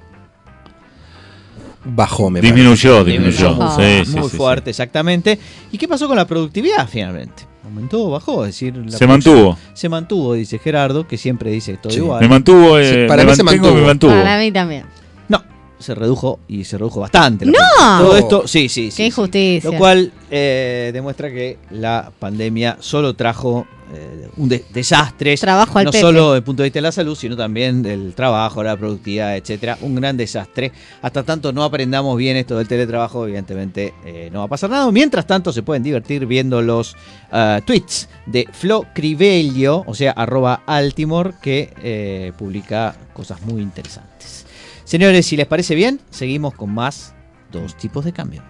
Bajó, 1.85 2.29
me 2.29 2.39
parece. 2.41 2.55
Disminuyó, 2.55 3.03
disminuyó. 3.03 3.49
Disminuyó. 3.49 3.75
Sí, 3.77 4.11
sí, 4.11 4.17
Muy 4.19 4.29
sí, 4.29 4.37
fuerte, 4.37 4.69
exactamente. 4.71 5.39
¿Y 5.71 5.77
qué 5.77 5.87
pasó 5.87 6.07
con 6.07 6.17
la 6.17 6.25
productividad 6.25 6.87
finalmente? 6.89 7.43
¿Aumentó 7.63 8.05
o 8.07 8.11
bajó? 8.11 8.45
Es 8.45 8.49
decir, 8.53 8.75
la. 8.75 8.91
Se 8.97 9.07
mantuvo. 9.07 9.57
Se 9.73 9.89
mantuvo, 9.89 10.33
dice 10.33 10.59
Gerardo, 10.59 11.07
que 11.07 11.17
siempre 11.17 11.49
dice 11.51 11.77
todo 11.77 11.91
Sí. 11.91 11.97
igual. 11.99 12.21
Me 12.21 12.27
mantuvo. 12.27 12.77
eh, 12.79 13.03
Sí, 13.03 13.07
para 13.07 13.23
me 13.23 13.31
mí 13.31 13.35
se 13.35 13.43
mantengo, 13.43 13.67
me 13.67 13.81
mantuvo. 13.81 13.87
mantuvo. 13.87 14.11
Para 14.11 14.37
mí 14.39 14.51
también. 14.51 14.85
No, 15.29 15.43
se 15.79 15.95
redujo 15.95 16.39
y 16.47 16.63
se 16.63 16.77
redujo 16.77 16.99
bastante. 17.01 17.45
¡No! 17.45 17.53
Todo 17.99 18.17
esto, 18.17 18.47
sí, 18.47 18.69
sí, 18.69 18.89
sí. 18.91 18.97
Qué 18.97 19.03
sí. 19.03 19.03
injusticia. 19.05 19.71
Lo 19.71 19.77
cual 19.77 20.11
eh, 20.31 20.91
demuestra 20.93 21.29
que 21.31 21.57
la 21.71 22.11
pandemia 22.19 22.77
solo 22.79 23.13
trajo 23.15 23.65
eh, 23.95 24.29
un 24.37 24.49
de- 24.49 24.65
desastres. 24.73 25.39
Trabajo 25.39 25.79
al 25.79 25.85
no 25.85 25.91
Pepe. 25.91 26.01
solo 26.01 26.25
desde 26.31 26.37
el 26.37 26.43
punto 26.43 26.63
de 26.63 26.67
vista 26.67 26.77
de 26.77 26.83
la 26.83 26.91
salud, 26.91 27.15
sino 27.15 27.35
también 27.37 27.81
del 27.81 28.13
trabajo, 28.13 28.61
la 28.63 28.75
productividad, 28.77 29.35
etcétera. 29.37 29.77
Un 29.81 29.95
gran 29.95 30.17
desastre. 30.17 30.71
Hasta 31.01 31.23
tanto 31.23 31.51
no 31.53 31.63
aprendamos 31.63 32.17
bien 32.17 32.37
esto 32.37 32.57
del 32.57 32.67
teletrabajo, 32.67 33.25
evidentemente 33.25 33.93
eh, 34.05 34.29
no 34.31 34.39
va 34.39 34.45
a 34.45 34.49
pasar 34.49 34.69
nada. 34.69 34.91
Mientras 34.91 35.25
tanto, 35.25 35.51
se 35.53 35.63
pueden 35.63 35.83
divertir 35.83 36.25
viendo 36.25 36.61
los 36.61 36.95
ah, 37.31 37.61
tweets 37.65 38.09
de 38.25 38.47
Flo 38.51 38.85
Crivello, 38.93 39.83
o 39.87 39.93
sea, 39.93 40.11
arroba 40.11 40.63
Altimor, 40.65 41.35
que 41.41 41.73
eh, 41.81 42.33
publica 42.37 42.95
cosas 43.13 43.41
muy 43.43 43.61
interesantes. 43.61 44.45
Señores, 44.83 45.25
si 45.25 45.35
les 45.37 45.47
parece 45.47 45.73
bien, 45.75 45.99
seguimos 46.09 46.53
con 46.53 46.73
más 46.73 47.13
dos 47.51 47.75
tipos 47.75 48.05
de 48.05 48.13
cambio. 48.13 48.43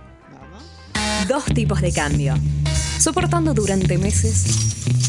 Dos 1.28 1.46
tipos 1.46 1.82
de 1.82 1.92
cambio. 1.92 2.36
Soportando 3.00 3.54
durante 3.54 3.98
meses 3.98 4.46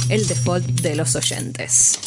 el 0.08 0.26
default 0.26 0.64
de 0.80 0.96
los 0.96 1.14
oyentes. 1.14 1.98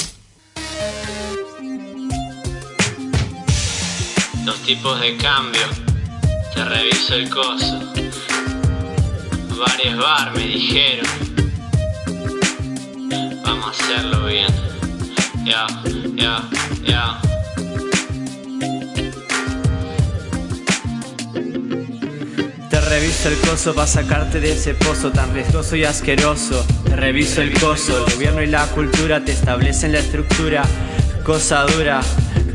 Dos 4.46 4.58
tipos 4.64 5.00
de 5.00 5.16
cambio. 5.18 5.62
Te 6.54 6.66
reviso 6.66 7.16
el 7.16 7.30
coso. 7.30 7.80
Varios 9.60 9.98
bar 9.98 10.34
me 10.36 10.48
dijeron. 10.48 11.06
Vamos 13.44 13.68
a 13.68 13.70
hacerlo 13.70 14.26
bien. 14.26 14.48
Ya, 15.46 15.68
ya, 16.16 16.50
ya. 16.86 17.22
Reviso 22.90 23.30
el 23.30 23.38
coso 23.38 23.76
para 23.76 23.86
sacarte 23.86 24.40
de 24.40 24.54
ese 24.54 24.74
pozo 24.74 25.12
tan 25.12 25.32
riesgoso 25.34 25.76
y 25.76 25.84
asqueroso. 25.84 26.66
Reviso 26.96 27.42
el 27.42 27.54
coso, 27.60 27.96
el 28.06 28.14
gobierno 28.14 28.42
y 28.42 28.48
la 28.48 28.66
cultura 28.68 29.24
te 29.24 29.32
establecen 29.32 29.92
la 29.92 30.00
estructura. 30.00 30.64
Cosa 31.24 31.66
dura, 31.66 32.02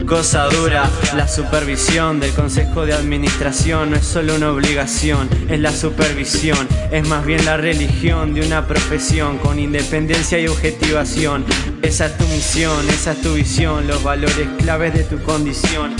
cosa 0.06 0.46
dura. 0.48 0.90
La 1.16 1.28
supervisión 1.28 2.18
del 2.18 2.32
consejo 2.32 2.84
de 2.84 2.94
administración 2.94 3.90
no 3.90 3.96
es 3.96 4.04
solo 4.04 4.34
una 4.34 4.50
obligación, 4.50 5.28
es 5.48 5.60
la 5.60 5.70
supervisión. 5.70 6.66
Es 6.90 7.06
más 7.06 7.24
bien 7.24 7.44
la 7.44 7.56
religión 7.56 8.34
de 8.34 8.44
una 8.44 8.66
profesión 8.66 9.38
con 9.38 9.60
independencia 9.60 10.40
y 10.40 10.48
objetivación. 10.48 11.44
Esa 11.82 12.06
es 12.06 12.18
tu 12.18 12.26
misión, 12.26 12.88
esa 12.88 13.12
es 13.12 13.22
tu 13.22 13.34
visión, 13.34 13.86
los 13.86 14.02
valores 14.02 14.48
claves 14.58 14.94
de 14.94 15.04
tu 15.04 15.22
condición. 15.22 15.94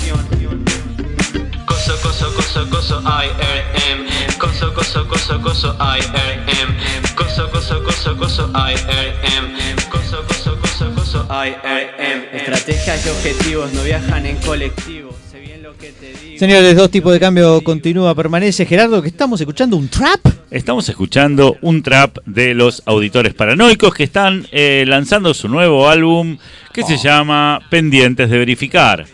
Coso, 2.15 2.33
coso, 2.33 2.71
coso, 2.71 3.03
IRM. 3.03 4.39
Coso, 4.39 4.73
coso, 4.73 5.09
coso, 5.09 5.41
coso, 5.41 5.77
IRM. 5.81 7.17
Coso, 7.17 7.51
coso, 7.51 7.83
coso, 7.83 8.17
coso, 8.17 8.53
IRM. 8.55 9.91
Coso, 9.91 10.25
coso, 10.29 10.57
coso, 10.61 10.95
coso, 10.95 11.27
IRM. 11.29 12.29
Estrategias 12.33 13.05
y 13.05 13.09
objetivos 13.09 13.73
no 13.73 13.83
viajan 13.83 14.27
en 14.27 14.37
colectivo. 14.37 15.11
Sé 15.29 15.41
bien 15.41 15.65
lo 15.65 15.77
que 15.77 15.91
te 15.91 16.13
digo. 16.13 16.39
Señores, 16.39 16.77
dos 16.77 16.89
tipos 16.89 17.13
de 17.13 17.19
cambio 17.19 17.61
continúa, 17.65 18.15
permanece. 18.15 18.65
Gerardo, 18.65 19.03
que 19.03 19.09
estamos 19.09 19.41
escuchando 19.41 19.77
un 19.77 19.89
trap. 19.89 20.21
Estamos 20.53 20.89
escuchando 20.89 21.57
un 21.63 21.83
trap 21.83 22.19
de 22.27 22.55
los 22.55 22.85
auditores 22.87 23.35
paranoicos 23.35 23.93
que 23.93 24.05
están 24.05 24.47
eh, 24.53 24.85
lanzando 24.87 25.35
su 25.35 25.49
nuevo 25.49 25.89
álbum 25.89 26.39
que 26.73 26.85
se 26.85 26.97
llama 26.97 27.61
Pendientes 27.71 28.31
de 28.31 28.39
Verificar. 28.39 29.05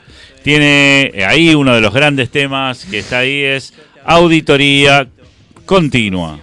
Tiene 0.43 1.11
eh, 1.15 1.25
ahí 1.25 1.55
uno 1.55 1.75
de 1.75 1.81
los 1.81 1.93
grandes 1.93 2.31
temas 2.31 2.87
que 2.87 3.01
está 3.01 3.19
ahí 3.19 3.43
es 3.43 3.75
Auditoría 4.05 5.09
Continua. 5.67 6.39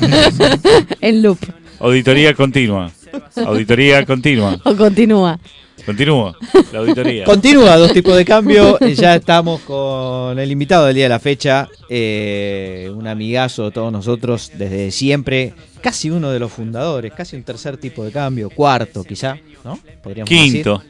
En 1.00 1.22
loop. 1.22 1.38
Auditoría 1.80 2.34
Continua. 2.34 2.90
Auditoría 3.36 4.04
Continua. 4.06 4.58
O 4.64 4.76
continúa. 4.76 5.38
Continúa. 5.84 6.36
La 6.72 6.80
auditoría. 6.80 7.24
Continúa, 7.24 7.76
dos 7.76 7.92
tipos 7.92 8.16
de 8.16 8.24
cambio. 8.24 8.78
Eh, 8.80 8.94
Ya 8.94 9.16
estamos 9.16 9.60
con 9.62 10.38
el 10.38 10.50
invitado 10.50 10.86
del 10.86 10.94
día 10.94 11.04
de 11.06 11.08
la 11.08 11.18
fecha, 11.18 11.68
eh, 11.88 12.90
un 12.94 13.06
amigazo 13.06 13.64
de 13.64 13.70
todos 13.72 13.90
nosotros 13.90 14.52
desde 14.56 14.90
siempre, 14.90 15.54
casi 15.80 16.10
uno 16.10 16.30
de 16.30 16.38
los 16.38 16.52
fundadores, 16.52 17.12
casi 17.12 17.36
un 17.36 17.42
tercer 17.42 17.78
tipo 17.78 18.04
de 18.04 18.12
cambio, 18.12 18.50
cuarto 18.50 19.02
quizá, 19.04 19.38
¿no? 19.64 19.78
Podríamos 20.02 20.28
Quinto. 20.28 20.82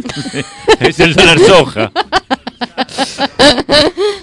es 0.80 1.00
el 1.00 1.14
dólar 1.14 1.38
soja. 1.38 1.92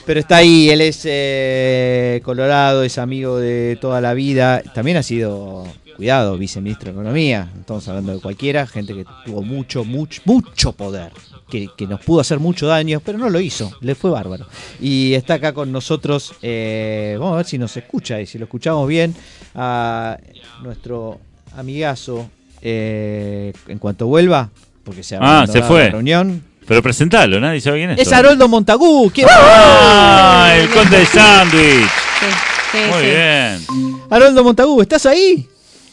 Pero 0.05 0.19
está 0.19 0.37
ahí, 0.37 0.69
él 0.69 0.81
es 0.81 1.01
eh, 1.05 2.21
colorado, 2.23 2.83
es 2.83 2.97
amigo 2.97 3.37
de 3.37 3.77
toda 3.79 3.99
la 4.01 4.13
vida. 4.13 4.61
También 4.73 4.97
ha 4.97 5.03
sido, 5.03 5.65
cuidado, 5.97 6.37
viceministro 6.37 6.91
de 6.91 6.99
Economía. 6.99 7.51
Estamos 7.59 7.87
hablando 7.87 8.13
de 8.13 8.21
cualquiera, 8.21 8.65
gente 8.67 8.93
que 8.93 9.05
tuvo 9.25 9.41
mucho, 9.41 9.83
mucho, 9.83 10.21
mucho 10.25 10.71
poder. 10.71 11.11
Que, 11.49 11.69
que 11.77 11.87
nos 11.87 12.01
pudo 12.01 12.19
hacer 12.21 12.39
mucho 12.39 12.67
daño, 12.67 13.01
pero 13.03 13.17
no 13.17 13.29
lo 13.29 13.39
hizo, 13.39 13.71
le 13.79 13.95
fue 13.95 14.11
bárbaro. 14.11 14.45
Y 14.81 15.13
está 15.13 15.35
acá 15.35 15.53
con 15.53 15.71
nosotros, 15.71 16.33
eh, 16.41 17.15
vamos 17.19 17.33
a 17.33 17.37
ver 17.37 17.45
si 17.45 17.57
nos 17.57 17.75
escucha 17.77 18.19
y 18.19 18.25
si 18.25 18.37
lo 18.37 18.45
escuchamos 18.45 18.85
bien, 18.87 19.15
a 19.55 20.17
nuestro 20.61 21.19
amigazo, 21.55 22.29
eh, 22.61 23.53
en 23.67 23.79
cuanto 23.79 24.07
vuelva, 24.07 24.49
porque 24.87 25.03
se 25.03 25.17
ha 25.17 25.19
Ah, 25.21 25.45
se 25.45 25.61
fue. 25.61 25.83
la 25.83 25.89
reunión. 25.91 26.41
Pero 26.65 26.81
presentalo, 26.81 27.39
nadie 27.41 27.59
sabe 27.61 27.79
quién 27.79 27.91
es. 27.91 27.99
Es. 27.99 28.13
Haroldo 28.13 28.47
Montagú. 28.47 29.11
¿quién- 29.13 29.27
¡Ah! 29.29 30.53
El 30.55 30.69
conde 30.69 30.99
de 30.99 31.05
sándwich. 31.05 31.89
Sí, 32.19 32.25
sí, 32.71 32.77
Muy 32.89 32.99
sí. 33.01 33.05
bien. 33.09 33.67
Haroldo 34.09 34.43
Montagú, 34.43 34.81
¿estás 34.81 35.05
ahí? 35.05 35.45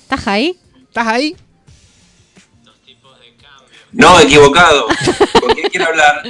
¿Estás 0.03 0.27
ahí? 0.29 0.57
¿Estás 0.89 1.07
ahí? 1.09 1.37
No, 3.93 4.19
equivocado. 4.21 4.87
¿Con 5.41 5.51
quién 5.55 5.69
quiere 5.71 5.85
hablar? 5.87 6.23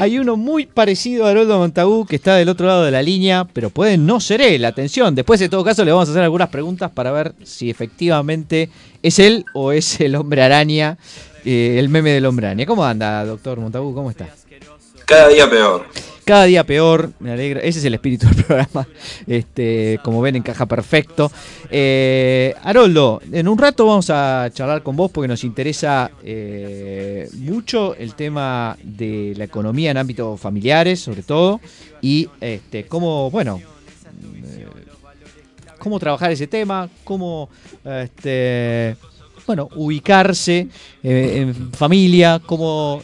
Hay 0.00 0.16
uno 0.16 0.36
muy 0.36 0.64
parecido 0.64 1.26
a 1.26 1.30
Haroldo 1.30 1.58
Montagú 1.58 2.06
que 2.06 2.14
está 2.14 2.36
del 2.36 2.48
otro 2.48 2.68
lado 2.68 2.84
de 2.84 2.92
la 2.92 3.02
línea, 3.02 3.48
pero 3.52 3.68
puede 3.68 3.98
no 3.98 4.20
ser 4.20 4.40
él. 4.40 4.64
Atención, 4.64 5.12
después 5.16 5.40
en 5.40 5.50
todo 5.50 5.64
caso 5.64 5.84
le 5.84 5.90
vamos 5.90 6.08
a 6.08 6.12
hacer 6.12 6.22
algunas 6.22 6.50
preguntas 6.50 6.88
para 6.92 7.10
ver 7.10 7.34
si 7.42 7.68
efectivamente 7.68 8.70
es 9.02 9.18
él 9.18 9.44
o 9.54 9.72
es 9.72 10.00
el 10.00 10.14
hombre 10.14 10.42
araña, 10.42 10.98
eh, 11.44 11.80
el 11.80 11.88
meme 11.88 12.12
del 12.12 12.26
hombre 12.26 12.46
araña. 12.46 12.64
¿Cómo 12.64 12.84
anda, 12.84 13.24
doctor 13.24 13.58
Montagú? 13.58 13.92
¿Cómo 13.92 14.08
está? 14.08 14.28
Cada 15.08 15.28
día 15.28 15.48
peor. 15.48 15.86
Cada 16.26 16.44
día 16.44 16.64
peor, 16.64 17.12
me 17.18 17.32
alegra. 17.32 17.60
Ese 17.60 17.78
es 17.78 17.84
el 17.86 17.94
espíritu 17.94 18.26
del 18.26 18.44
programa. 18.44 18.86
Este, 19.26 19.98
como 20.04 20.20
ven, 20.20 20.36
encaja 20.36 20.66
perfecto. 20.66 21.32
Eh, 21.70 22.54
Haroldo, 22.62 23.22
en 23.32 23.48
un 23.48 23.56
rato 23.56 23.86
vamos 23.86 24.10
a 24.10 24.50
charlar 24.52 24.82
con 24.82 24.96
vos 24.96 25.10
porque 25.10 25.26
nos 25.26 25.44
interesa 25.44 26.10
eh, 26.22 27.26
mucho 27.38 27.94
el 27.94 28.14
tema 28.16 28.76
de 28.82 29.32
la 29.38 29.44
economía 29.44 29.92
en 29.92 29.96
ámbitos 29.96 30.38
familiares, 30.38 31.00
sobre 31.00 31.22
todo, 31.22 31.58
y 32.02 32.28
este, 32.38 32.84
cómo, 32.84 33.30
bueno, 33.30 33.62
eh, 34.44 34.66
cómo 35.78 35.98
trabajar 35.98 36.32
ese 36.32 36.48
tema, 36.48 36.86
cómo, 37.02 37.48
este, 37.82 38.94
bueno, 39.46 39.70
ubicarse 39.74 40.68
eh, 41.02 41.32
en 41.36 41.72
familia, 41.72 42.42
cómo 42.44 43.00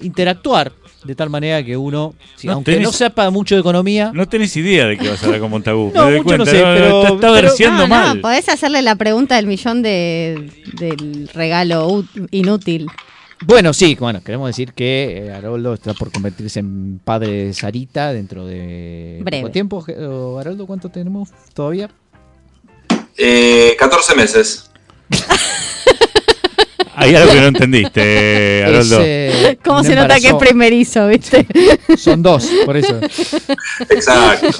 interactuar 0.00 0.72
de 1.06 1.14
tal 1.14 1.30
manera 1.30 1.64
que 1.64 1.76
uno, 1.76 2.14
si- 2.36 2.46
No 2.46 2.54
aunque 2.54 2.72
tenés- 2.78 2.82
no 2.82 2.92
sepa 2.92 3.30
mucho 3.30 3.54
de 3.54 3.60
economía, 3.60 4.10
No 4.12 4.26
tenés 4.28 4.56
idea 4.56 4.86
de 4.86 4.98
que 4.98 5.08
vas 5.08 5.22
a 5.22 5.26
hablar 5.26 5.40
con 5.40 5.50
Montagu. 5.50 5.92
No, 5.94 6.04
me 6.06 6.10
doy 6.12 6.20
mucho 6.22 6.36
no 6.38 6.44
cuenta. 6.44 6.50
sé, 6.50 6.56
pero- 6.62 6.86
está, 7.02 7.14
está 7.14 7.56
pero- 7.66 7.70
no, 7.76 7.86
mal. 7.88 8.16
no, 8.16 8.22
podés 8.22 8.48
hacerle 8.48 8.82
la 8.82 8.96
pregunta 8.96 9.36
del 9.36 9.46
millón 9.46 9.82
de, 9.82 10.50
del 10.78 11.28
regalo 11.32 12.04
inútil. 12.30 12.86
bueno, 13.46 13.72
sí, 13.72 13.94
bueno, 14.00 14.22
queremos 14.24 14.48
decir 14.48 14.72
que 14.72 15.26
eh, 15.26 15.32
Haroldo 15.32 15.74
está 15.74 15.92
por 15.94 16.10
convertirse 16.10 16.60
en 16.60 17.00
padre 17.04 17.46
de 17.46 17.54
Sarita 17.54 18.12
dentro 18.12 18.46
de 18.46 19.20
Breve. 19.22 19.42
poco 19.42 19.52
tiempo. 19.52 19.84
Haroldo, 20.40 20.66
¿cuánto 20.66 20.88
tenemos 20.90 21.30
todavía? 21.54 21.90
Eh, 23.18 23.74
14 23.78 24.14
meses. 24.14 24.70
Hay 26.96 27.14
algo 27.14 27.32
que 27.32 27.40
no 27.40 27.46
entendiste, 27.48 28.64
Haroldo. 28.66 29.00
Es, 29.00 29.06
eh, 29.06 29.58
¿Cómo 29.62 29.84
se 29.84 29.94
nota 29.94 30.18
que 30.18 30.28
es 30.28 30.34
primerizo, 30.34 31.06
viste? 31.08 31.46
Son 31.96 32.22
dos, 32.22 32.50
por 32.64 32.76
eso. 32.76 32.98
Exacto. 33.90 34.48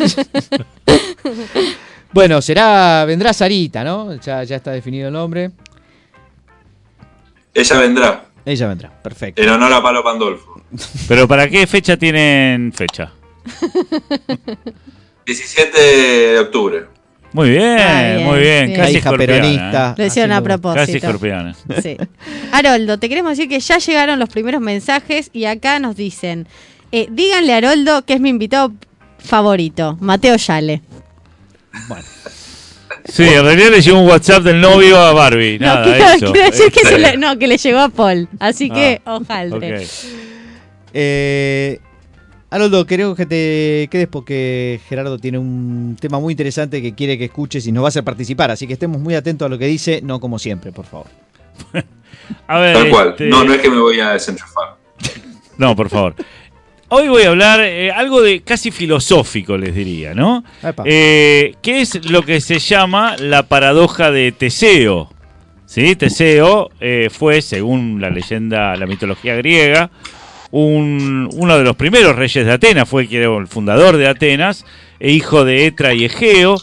Bueno, 2.12 2.40
será, 2.40 3.05
vendrá 3.05 3.35
Sarita, 3.35 3.85
¿no? 3.85 4.18
Ya, 4.20 4.42
ya 4.42 4.57
está 4.57 4.70
definido 4.70 5.09
el 5.09 5.12
nombre. 5.12 5.51
Ella 7.53 7.79
vendrá. 7.79 8.25
Ella 8.42 8.68
vendrá, 8.68 9.03
perfecto. 9.03 9.42
En 9.42 9.51
honor 9.51 9.70
a 9.75 9.83
Palo 9.83 10.03
Pandolfo. 10.03 10.62
Pero 11.09 11.29
¿para 11.29 11.46
qué 11.49 11.66
fecha 11.66 11.99
tienen 11.99 12.72
fecha? 12.72 13.12
17 15.27 15.79
de 15.79 16.38
octubre. 16.38 16.87
Muy 17.37 17.51
bien, 17.51 17.77
bien, 17.77 18.25
muy 18.27 18.38
bien. 18.40 18.66
bien. 18.66 18.79
La 18.79 18.85
Casi 18.87 18.96
hija 18.96 19.12
peronista. 19.12 19.94
Lo 19.99 20.07
hicieron 20.07 20.33
a 20.33 20.37
¿eh? 20.37 20.38
Casi 20.38 20.46
propósito. 20.59 20.96
escorpiana. 20.96 21.55
Sí. 21.83 21.96
Haroldo, 22.53 22.99
te 22.99 23.09
queremos 23.09 23.33
decir 23.37 23.49
que 23.49 23.61
ya 23.61 23.79
llegaron 23.79 24.18
los 24.18 24.29
primeros 24.31 24.61
mensajes 24.61 25.29
y 25.33 25.44
acá 25.44 25.79
nos 25.79 25.96
dicen, 25.96 26.49
eh, 26.92 27.07
díganle 27.11 27.53
a 27.53 27.57
Haroldo 27.59 28.05
que 28.07 28.14
es 28.14 28.20
mi 28.20 28.31
invitado 28.31 28.72
favorito, 29.18 29.96
Mateo 30.01 30.37
Yale. 30.37 30.81
Sí, 33.05 33.22
en 33.22 33.44
realidad 33.44 33.70
le 33.70 33.81
llegó 33.83 34.01
un 34.01 34.09
WhatsApp 34.09 34.42
del 34.42 34.61
novio 34.61 34.99
a 34.99 35.12
Barbie. 35.12 35.59
No, 35.61 35.66
Nada, 35.66 35.85
quiero, 35.85 36.05
eso. 36.12 36.33
quiero 36.33 36.51
decir 36.51 36.72
que, 36.72 36.81
se 36.81 36.96
Este. 36.96 36.99
le, 36.99 37.16
no, 37.18 37.38
que 37.38 37.46
le 37.46 37.57
llegó 37.59 37.79
a 37.81 37.88
Paul, 37.88 38.29
así 38.40 38.68
que 38.70 39.01
Ah, 39.05 39.16
ojalá. 39.16 39.55
Ok. 39.57 39.62
Eh, 40.92 41.79
Haroldo, 42.48 42.87
queremos 42.87 43.16
que 43.16 43.26
te 43.26 43.88
quedes 43.90 44.06
porque 44.09 44.80
Gerardo 44.88 45.18
tiene 45.18 45.38
un 45.38 45.96
tema 46.00 46.20
muy 46.20 46.32
interesante 46.32 46.80
que 46.80 46.94
quiere 46.94 47.18
que 47.18 47.24
escuches 47.24 47.66
y 47.66 47.72
nos 47.72 47.82
va 47.82 47.88
a 47.88 47.90
hacer 47.90 48.04
participar. 48.04 48.50
Así 48.50 48.66
que 48.66 48.72
estemos 48.74 49.00
muy 49.00 49.14
atentos 49.14 49.46
a 49.46 49.48
lo 49.48 49.59
que 49.59 49.66
dice, 49.66 50.00
no 50.02 50.20
como 50.20 50.38
siempre, 50.38 50.70
por 50.72 50.87
favor. 50.87 51.06
A 52.48 52.59
ver, 52.59 52.74
Tal 52.76 52.90
cual. 52.90 53.09
este, 53.11 53.28
No, 53.28 53.44
no 53.44 53.52
es 53.52 53.61
que 53.61 53.70
me 53.70 53.78
voy 53.80 54.00
a 54.00 54.11
desenchufar. 54.11 54.76
No, 55.59 55.74
por 55.74 55.88
favor. 55.88 56.14
Hoy 56.88 57.09
voy 57.09 57.22
a 57.22 57.30
hablar 57.30 57.61
eh, 57.61 57.90
algo 57.90 58.20
de 58.20 58.42
casi 58.42 58.70
filosófico, 58.70 59.56
les 59.56 59.74
diría, 59.74 60.14
¿no? 60.14 60.44
Eh, 60.85 61.54
¿Qué 61.62 61.80
es 61.80 62.09
lo 62.11 62.22
que 62.22 62.40
se 62.42 62.59
llama 62.59 63.16
la 63.16 63.42
paradoja 63.44 64.11
de 64.11 64.32
Teseo? 64.32 65.11
¿sí? 65.64 65.96
Teseo 65.96 66.70
eh, 66.78 67.09
fue, 67.11 67.40
según 67.42 68.00
la 68.00 68.11
leyenda, 68.11 68.76
la 68.76 68.87
mitología 68.87 69.35
griega, 69.35 69.90
un- 70.50 71.28
uno 71.32 71.59
de 71.59 71.64
los 71.64 71.76
primeros 71.76 72.16
reyes 72.16 72.44
de 72.46 72.52
Atenas, 72.52 72.88
fue 72.88 73.06
el 73.11 73.46
fundador 73.46 73.96
de 73.96 74.09
Atenas, 74.09 74.64
e 75.00 75.11
hijo 75.12 75.44
de 75.44 75.66
Etra 75.66 75.94
y 75.94 76.04
Egeo. 76.04 76.56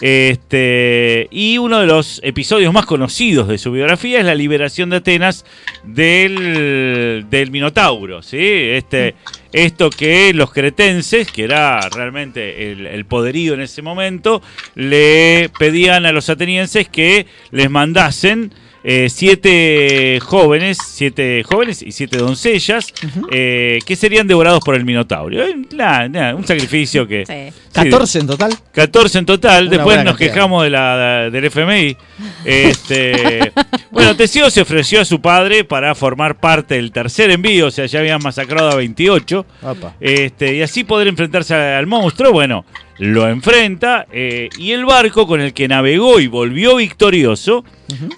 Este, 0.00 1.26
y 1.32 1.58
uno 1.58 1.80
de 1.80 1.86
los 1.88 2.20
episodios 2.22 2.72
más 2.72 2.86
conocidos 2.86 3.48
de 3.48 3.58
su 3.58 3.72
biografía 3.72 4.20
es 4.20 4.24
la 4.24 4.36
liberación 4.36 4.90
de 4.90 4.96
Atenas 4.96 5.44
del, 5.82 7.26
Minotauro. 7.50 8.22
¿sí? 8.22 8.38
Este, 8.38 9.16
esto 9.52 9.90
que 9.90 10.32
los 10.34 10.52
cretenses, 10.52 11.32
que 11.32 11.42
era 11.44 11.80
realmente 11.88 12.70
el 12.70 13.04
poderío 13.06 13.54
en 13.54 13.60
ese 13.62 13.82
momento, 13.82 14.40
le 14.76 15.50
pedían 15.58 16.06
a 16.06 16.12
los 16.12 16.28
atenienses 16.30 16.88
que 16.88 17.26
les 17.50 17.68
mandasen 17.68 18.52
eh, 18.84 19.08
siete 19.10 20.18
jóvenes, 20.22 20.78
siete 20.84 21.42
jóvenes 21.44 21.82
y 21.82 21.92
siete 21.92 22.18
doncellas 22.18 22.92
eh, 23.30 23.80
que 23.84 23.96
serían 23.96 24.26
devorados 24.26 24.60
por 24.64 24.74
el 24.74 24.84
Minotauro. 24.84 25.44
Eh, 25.44 25.54
un 26.34 26.46
sacrificio 26.46 27.06
que... 27.06 27.26
Sí. 27.26 27.56
sí, 27.68 27.72
14 27.72 28.18
en 28.20 28.26
total. 28.26 28.54
14 28.72 29.18
en 29.18 29.26
total, 29.26 29.66
Una 29.66 29.76
después 29.76 29.96
nos 29.98 30.04
cantidad. 30.06 30.32
quejamos 30.32 30.64
de 30.64 30.70
la, 30.70 31.30
del 31.30 31.44
FMI. 31.44 31.96
Este, 32.44 33.52
bueno, 33.90 34.16
Teseo 34.16 34.50
se 34.50 34.60
ofreció 34.62 35.00
a 35.00 35.04
su 35.04 35.20
padre 35.20 35.64
para 35.64 35.94
formar 35.94 36.38
parte 36.38 36.76
del 36.76 36.92
tercer 36.92 37.30
envío, 37.30 37.66
o 37.66 37.70
sea, 37.70 37.86
ya 37.86 38.00
habían 38.00 38.22
masacrado 38.22 38.70
a 38.70 38.76
28. 38.76 39.46
Opa. 39.62 39.94
Este, 40.00 40.54
y 40.54 40.62
así 40.62 40.84
poder 40.84 41.08
enfrentarse 41.08 41.54
al 41.54 41.86
monstruo, 41.86 42.32
bueno, 42.32 42.64
lo 42.98 43.28
enfrenta 43.28 44.06
eh, 44.12 44.48
y 44.58 44.72
el 44.72 44.84
barco 44.84 45.26
con 45.26 45.40
el 45.40 45.52
que 45.54 45.68
navegó 45.68 46.20
y 46.20 46.26
volvió 46.26 46.76
victorioso 46.76 47.64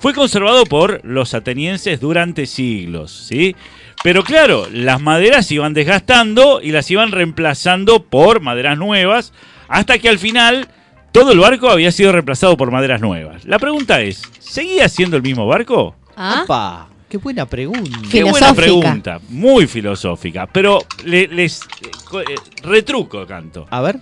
fue 0.01 0.15
conservado 0.15 0.65
por 0.67 1.01
los 1.05 1.35
atenienses 1.35 2.01
durante 2.01 2.47
siglos, 2.47 3.13
¿sí? 3.29 3.55
Pero 4.03 4.25
claro, 4.25 4.67
las 4.73 5.01
maderas 5.01 5.47
se 5.47 5.55
iban 5.55 5.75
desgastando 5.75 6.61
y 6.63 6.71
las 6.73 6.91
iban 6.91 7.13
reemplazando 7.13 8.03
por 8.03 8.41
maderas 8.41 8.79
nuevas, 8.79 9.33
hasta 9.69 9.99
que 9.99 10.09
al 10.09 10.19
final 10.19 10.69
todo 11.13 11.33
el 11.33 11.39
barco 11.39 11.69
había 11.69 11.93
sido 11.93 12.13
reemplazado 12.13 12.57
por 12.57 12.71
maderas 12.71 13.01
nuevas. 13.01 13.45
La 13.45 13.59
pregunta 13.59 14.01
es, 14.01 14.23
¿seguía 14.39 14.89
siendo 14.89 15.17
el 15.17 15.23
mismo 15.23 15.47
barco? 15.47 15.95
¿Ah? 16.17 16.43
Opa, 16.45 16.89
qué 17.09 17.19
buena 17.19 17.45
pregunta. 17.47 17.99
Qué 18.11 18.23
buena 18.25 18.55
pregunta, 18.55 19.21
muy 19.29 19.67
filosófica, 19.67 20.47
pero 20.47 20.79
le- 21.05 21.29
les 21.29 21.61
eh, 21.61 22.25
eh, 22.29 22.35
retruco 22.63 23.27
canto. 23.27 23.67
A 23.71 23.81
ver, 23.83 23.99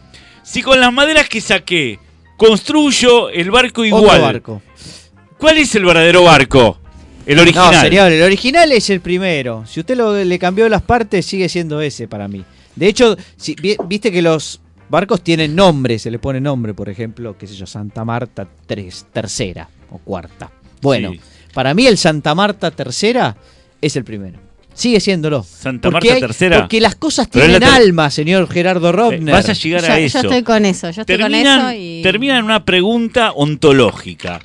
Si 0.50 0.62
con 0.62 0.80
las 0.80 0.92
maderas 0.92 1.28
que 1.28 1.40
saqué 1.40 1.98
construyo 2.36 3.28
el 3.28 3.50
barco 3.50 3.84
igual, 3.84 4.04
otro 4.06 4.22
barco. 4.22 4.62
¿cuál 5.38 5.58
es 5.58 5.74
el 5.74 5.84
verdadero 5.84 6.22
barco? 6.24 6.78
El 7.26 7.38
original. 7.40 7.74
No, 7.74 7.80
señor, 7.82 8.10
el 8.12 8.22
original 8.22 8.72
es 8.72 8.88
el 8.88 9.00
primero. 9.00 9.64
Si 9.66 9.80
usted 9.80 9.96
lo- 9.96 10.24
le 10.24 10.38
cambió 10.38 10.66
las 10.70 10.80
partes, 10.82 11.26
sigue 11.26 11.48
siendo 11.50 11.80
ese 11.82 12.08
para 12.08 12.26
mí. 12.28 12.42
De 12.74 12.86
hecho, 12.86 13.16
si, 13.36 13.54
vi- 13.56 13.76
viste 13.86 14.10
que 14.10 14.22
los 14.22 14.60
barcos 14.88 15.22
tienen 15.22 15.54
nombre, 15.54 15.98
se 15.98 16.10
le 16.10 16.18
pone 16.18 16.40
nombre, 16.40 16.72
por 16.72 16.88
ejemplo, 16.88 17.36
qué 17.36 17.46
sé 17.46 17.54
yo, 17.54 17.66
Santa 17.66 18.04
Marta 18.06 18.48
tres, 18.66 19.04
tercera 19.12 19.68
o 19.90 19.98
cuarta. 19.98 20.50
Bueno, 20.80 21.12
Sí. 21.12 21.20
para 21.52 21.74
mí 21.74 21.86
el 21.86 21.98
Santa 21.98 22.34
Marta 22.34 22.70
tercera 22.70 23.36
es 23.82 23.94
el 23.96 24.04
primero. 24.04 24.38
Sigue 24.78 25.00
siéndolo. 25.00 25.42
Santa 25.42 25.90
Porque 25.90 26.06
Marta 26.08 26.14
hay- 26.14 26.20
tercera. 26.20 26.58
Porque 26.60 26.80
las 26.80 26.94
cosas 26.94 27.26
Pero 27.32 27.46
tienen 27.46 27.64
alma, 27.68 28.10
señor 28.10 28.48
Gerardo 28.48 28.90
Eh, 28.90 28.92
Robner. 28.92 29.34
vas 29.34 29.48
a 29.48 29.52
llegar 29.52 29.80
Yo, 29.82 29.92
a 29.92 29.98
yo 29.98 30.04
eso. 30.06 30.18
estoy 30.20 30.42
con 30.44 30.64
eso, 30.64 30.88
yo 30.90 31.00
estoy 31.02 31.16
terminan, 31.18 31.60
con 31.62 31.70
eso 31.70 31.80
y... 31.80 32.00
terminan 32.02 32.36
en 32.38 32.44
una 32.44 32.64
pregunta 32.64 33.32
ontológica. 33.32 34.40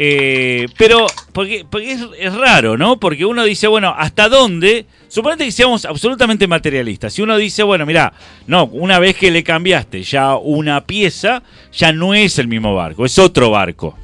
Eh, 0.00 0.66
pero, 0.76 1.06
porque, 1.32 1.64
porque 1.68 1.92
es, 1.92 2.00
es 2.18 2.34
raro, 2.34 2.76
¿no? 2.76 2.98
Porque 3.00 3.24
uno 3.24 3.44
dice, 3.44 3.66
bueno, 3.68 3.94
¿hasta 3.96 4.28
dónde? 4.28 4.86
Suponete 5.08 5.44
que 5.44 5.52
seamos 5.52 5.84
absolutamente 5.84 6.46
materialistas. 6.48 7.12
Si 7.12 7.22
uno 7.22 7.36
dice, 7.36 7.62
bueno, 7.62 7.86
mira, 7.86 8.12
no, 8.48 8.64
una 8.66 8.98
vez 8.98 9.16
que 9.16 9.30
le 9.30 9.42
cambiaste 9.44 10.02
ya 10.02 10.36
una 10.36 10.84
pieza, 10.86 11.42
ya 11.72 11.92
no 11.92 12.14
es 12.14 12.38
el 12.40 12.48
mismo 12.48 12.74
barco, 12.74 13.04
es 13.06 13.18
otro 13.18 13.50
barco. 13.50 13.96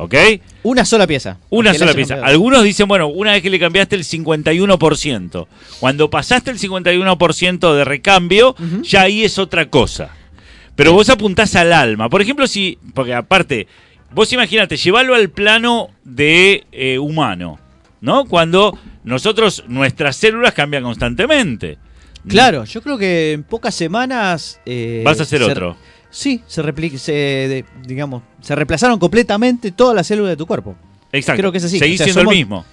¿Ok? 0.00 0.14
Una 0.62 0.84
sola 0.86 1.06
pieza. 1.06 1.36
Una 1.50 1.74
sola 1.74 1.90
la 1.92 1.94
pieza. 1.94 2.14
Algunos 2.24 2.64
dicen, 2.64 2.88
bueno, 2.88 3.08
una 3.08 3.32
vez 3.32 3.42
que 3.42 3.50
le 3.50 3.58
cambiaste 3.58 3.96
el 3.96 4.04
51%, 4.04 5.46
cuando 5.78 6.08
pasaste 6.10 6.50
el 6.50 6.58
51% 6.58 7.74
de 7.74 7.84
recambio, 7.84 8.54
ya 8.82 9.02
ahí 9.02 9.24
es 9.24 9.38
otra 9.38 9.68
cosa. 9.68 10.10
Pero 10.74 10.92
vos 10.94 11.10
apuntás 11.10 11.54
al 11.56 11.72
alma. 11.74 12.08
Por 12.08 12.22
ejemplo, 12.22 12.46
si, 12.46 12.78
porque 12.94 13.12
aparte, 13.14 13.66
vos 14.12 14.32
imagínate, 14.32 14.76
llevarlo 14.78 15.14
al 15.14 15.28
plano 15.28 15.90
de 16.04 16.64
eh, 16.72 16.98
humano, 16.98 17.58
¿no? 18.00 18.24
Cuando 18.24 18.78
nosotros, 19.04 19.64
nuestras 19.68 20.16
células 20.16 20.54
cambian 20.54 20.82
constantemente. 20.82 21.76
Claro, 22.26 22.64
yo 22.64 22.82
creo 22.82 22.96
que 22.98 23.32
en 23.32 23.42
pocas 23.42 23.74
semanas. 23.74 24.60
eh, 24.66 25.02
Vas 25.04 25.20
a 25.20 25.24
hacer 25.24 25.42
otro. 25.42 25.76
Sí, 26.10 26.42
se, 26.46 26.62
repli- 26.62 26.96
se 26.98 27.12
de- 27.12 27.64
digamos, 27.86 28.22
se 28.42 28.54
reemplazaron 28.54 28.98
completamente 28.98 29.70
todas 29.70 29.94
las 29.94 30.06
células 30.06 30.30
de 30.30 30.36
tu 30.36 30.46
cuerpo. 30.46 30.74
Exacto. 31.12 31.40
Creo 31.40 31.52
que 31.52 31.58
es 31.58 31.64
así. 31.64 31.78
Seguís 31.78 32.00
O 32.00 32.04
sea, 32.04 32.04
siendo 32.06 32.20
somos- 32.22 32.32
el 32.32 32.38
mismo. 32.38 32.64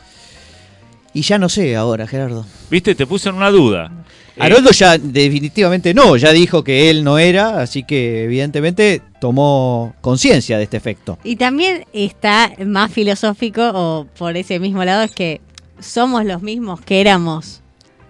Y 1.13 1.21
ya 1.21 1.37
no 1.39 1.49
sé 1.49 1.75
ahora, 1.75 2.05
Gerardo. 2.05 2.45
¿Viste? 2.69 2.93
Te 2.93 3.07
puse 3.07 3.29
en 3.29 3.35
una 3.35 3.49
duda. 3.49 3.91
Eh, 4.35 4.39
Haroldo 4.43 4.69
ya 4.71 4.97
definitivamente 4.99 5.93
no, 5.95 6.15
ya 6.15 6.31
dijo 6.31 6.63
que 6.63 6.91
él 6.91 7.03
no 7.03 7.17
era, 7.17 7.59
así 7.61 7.81
que 7.83 8.25
evidentemente 8.25 9.01
tomó 9.19 9.95
conciencia 10.01 10.57
de 10.57 10.63
este 10.65 10.77
efecto. 10.77 11.17
Y 11.23 11.37
también 11.37 11.85
está 11.91 12.51
más 12.65 12.91
filosófico, 12.91 13.71
o 13.73 14.05
por 14.17 14.37
ese 14.37 14.59
mismo 14.59 14.83
lado, 14.85 15.01
es 15.03 15.11
que 15.11 15.41
somos 15.79 16.23
los 16.25 16.43
mismos 16.43 16.81
que 16.81 17.01
éramos 17.01 17.61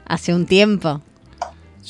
hace 0.05 0.33
un 0.33 0.45
tiempo. 0.45 1.01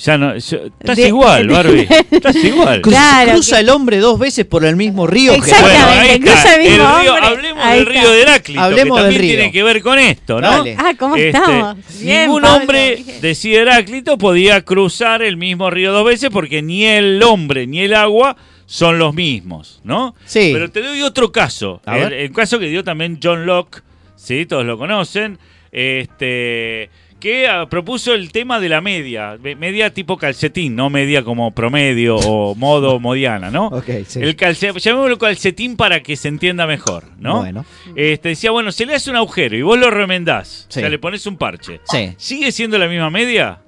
Ya 0.03 0.17
no, 0.17 0.37
yo- 0.37 0.65
estás 0.79 0.95
De- 0.95 1.07
igual, 1.07 1.47
Barbie. 1.47 1.87
Estás 2.11 2.35
igual. 2.43 2.81
Claro 2.81 3.31
cruza 3.33 3.55
que- 3.57 3.61
el 3.63 3.69
hombre 3.69 3.97
dos 3.97 4.19
veces 4.19 4.45
por 4.45 4.63
el 4.63 4.75
mismo 4.75 5.07
río. 5.07 5.33
Exactamente. 5.33 6.17
Bueno, 6.19 6.25
cruza 6.25 6.55
el 6.55 6.61
mismo 6.61 6.77
río- 6.99 7.13
hombre. 7.13 7.27
hablemos 7.27 7.63
Ahí 7.65 7.79
del 7.79 7.87
está. 7.87 7.99
río 8.01 8.11
de 8.11 8.21
Heráclito, 8.21 8.61
Hablemos 8.61 8.97
que 8.97 9.03
del 9.03 9.13
también 9.13 9.21
río. 9.21 9.37
tiene 9.39 9.51
que 9.51 9.63
ver 9.63 9.81
con 9.81 9.99
esto, 9.99 10.41
¿no? 10.41 10.49
Dale. 10.51 10.75
Ah, 10.77 10.93
¿cómo 10.97 11.15
Este, 11.15 11.29
estamos? 11.29 11.77
Bien, 11.99 12.21
ningún 12.27 12.41
Pablo, 12.43 12.57
hombre, 12.57 13.03
decía 13.21 13.61
Heráclito, 13.61 14.17
podía 14.17 14.61
cruzar 14.61 15.21
el 15.23 15.37
mismo 15.37 15.69
río 15.69 15.91
dos 15.91 16.05
veces 16.05 16.29
porque 16.31 16.61
ni 16.61 16.85
el 16.85 17.21
hombre 17.23 17.65
ni 17.67 17.79
el 17.81 17.93
agua 17.95 18.37
son 18.65 18.99
los 18.99 19.13
mismos, 19.15 19.79
¿no? 19.83 20.13
Sí. 20.25 20.51
Pero 20.53 20.69
te 20.69 20.81
doy 20.81 21.01
otro 21.01 21.31
caso. 21.31 21.81
A 21.85 21.97
El, 21.97 22.03
ver. 22.03 22.13
el 22.13 22.31
caso 22.33 22.59
que 22.59 22.67
dio 22.67 22.83
también 22.83 23.17
John 23.23 23.45
Locke, 23.45 23.81
¿sí? 24.15 24.45
Todos 24.45 24.65
lo 24.65 24.77
conocen. 24.77 25.39
Este 25.71 26.89
que 27.19 27.47
ah, 27.47 27.67
propuso 27.67 28.13
el 28.13 28.31
tema 28.31 28.59
de 28.59 28.69
la 28.69 28.79
media, 28.81 29.37
me- 29.41 29.55
media 29.55 29.91
tipo 29.93 30.17
calcetín, 30.17 30.75
no 30.75 30.89
media 30.89 31.23
como 31.23 31.51
promedio 31.51 32.15
o 32.17 32.53
modo 32.55 32.99
modiana, 32.99 33.49
¿no? 33.49 33.67
Ok, 33.67 33.85
sí. 34.05 34.19
El 34.21 34.35
calce, 34.35 34.71
llamémoslo 34.77 35.17
calcetín 35.17 35.75
para 35.77 36.03
que 36.03 36.15
se 36.15 36.27
entienda 36.27 36.67
mejor, 36.67 37.05
¿no? 37.19 37.37
Bueno, 37.39 37.65
Este, 37.95 38.29
decía, 38.29 38.51
bueno, 38.51 38.71
se 38.71 38.85
le 38.85 38.93
hace 38.95 39.09
un 39.09 39.15
agujero 39.15 39.57
y 39.57 39.61
vos 39.63 39.79
lo 39.79 39.89
remendás, 39.89 40.67
Sí. 40.69 40.79
o 40.79 40.81
sea, 40.81 40.89
le 40.89 40.99
pones 40.99 41.25
un 41.25 41.37
parche. 41.37 41.81
sí. 41.85 42.13
¿Sigue 42.17 42.51
siendo 42.51 42.77
la 42.77 42.87
misma 42.87 43.09
media? 43.09 43.59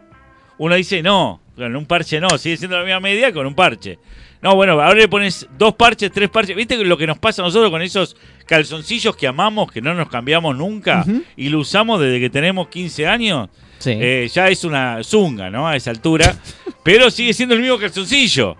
Uno 0.59 0.75
dice, 0.75 1.01
no, 1.01 1.41
con 1.55 1.75
un 1.75 1.85
parche 1.85 2.19
no, 2.19 2.29
sigue 2.37 2.57
siendo 2.57 2.77
la 2.77 2.83
misma 2.83 2.99
media 2.99 3.31
con 3.33 3.45
un 3.47 3.55
parche. 3.55 3.97
No, 4.41 4.55
bueno, 4.55 4.73
ahora 4.73 4.93
le 4.93 5.07
pones 5.09 5.47
dos 5.57 5.75
parches, 5.75 6.11
tres 6.13 6.29
parches. 6.29 6.55
¿Viste 6.55 6.77
lo 6.85 6.97
que 6.97 7.05
nos 7.05 7.17
pasa 7.19 7.41
a 7.41 7.45
nosotros 7.45 7.69
con 7.71 7.81
esos 7.81 8.15
calzoncillos 8.49 9.15
que 9.15 9.27
amamos, 9.27 9.71
que 9.71 9.79
no 9.79 9.93
nos 9.93 10.09
cambiamos 10.09 10.57
nunca 10.57 11.05
y 11.37 11.49
lo 11.49 11.59
usamos 11.59 12.01
desde 12.01 12.19
que 12.19 12.29
tenemos 12.31 12.67
15 12.67 13.05
años? 13.07 13.49
Sí. 13.77 13.91
Eh, 13.93 14.29
ya 14.33 14.49
es 14.49 14.63
una 14.63 15.01
zunga, 15.03 15.49
¿no? 15.51 15.67
A 15.67 15.75
esa 15.75 15.91
altura. 15.91 16.35
pero 16.83 17.11
sigue 17.11 17.31
siendo 17.33 17.53
el 17.55 17.61
mismo 17.61 17.77
calzoncillo. 17.77 18.57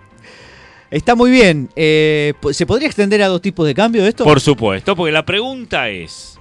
Está 0.90 1.14
muy 1.14 1.30
bien. 1.30 1.68
Eh, 1.76 2.32
¿Se 2.52 2.66
podría 2.66 2.86
extender 2.86 3.20
a 3.22 3.28
dos 3.28 3.42
tipos 3.42 3.66
de 3.66 3.74
cambio 3.74 4.06
esto? 4.06 4.24
Por 4.24 4.40
supuesto, 4.40 4.94
porque 4.96 5.12
la 5.12 5.24
pregunta 5.24 5.88
es, 5.88 6.38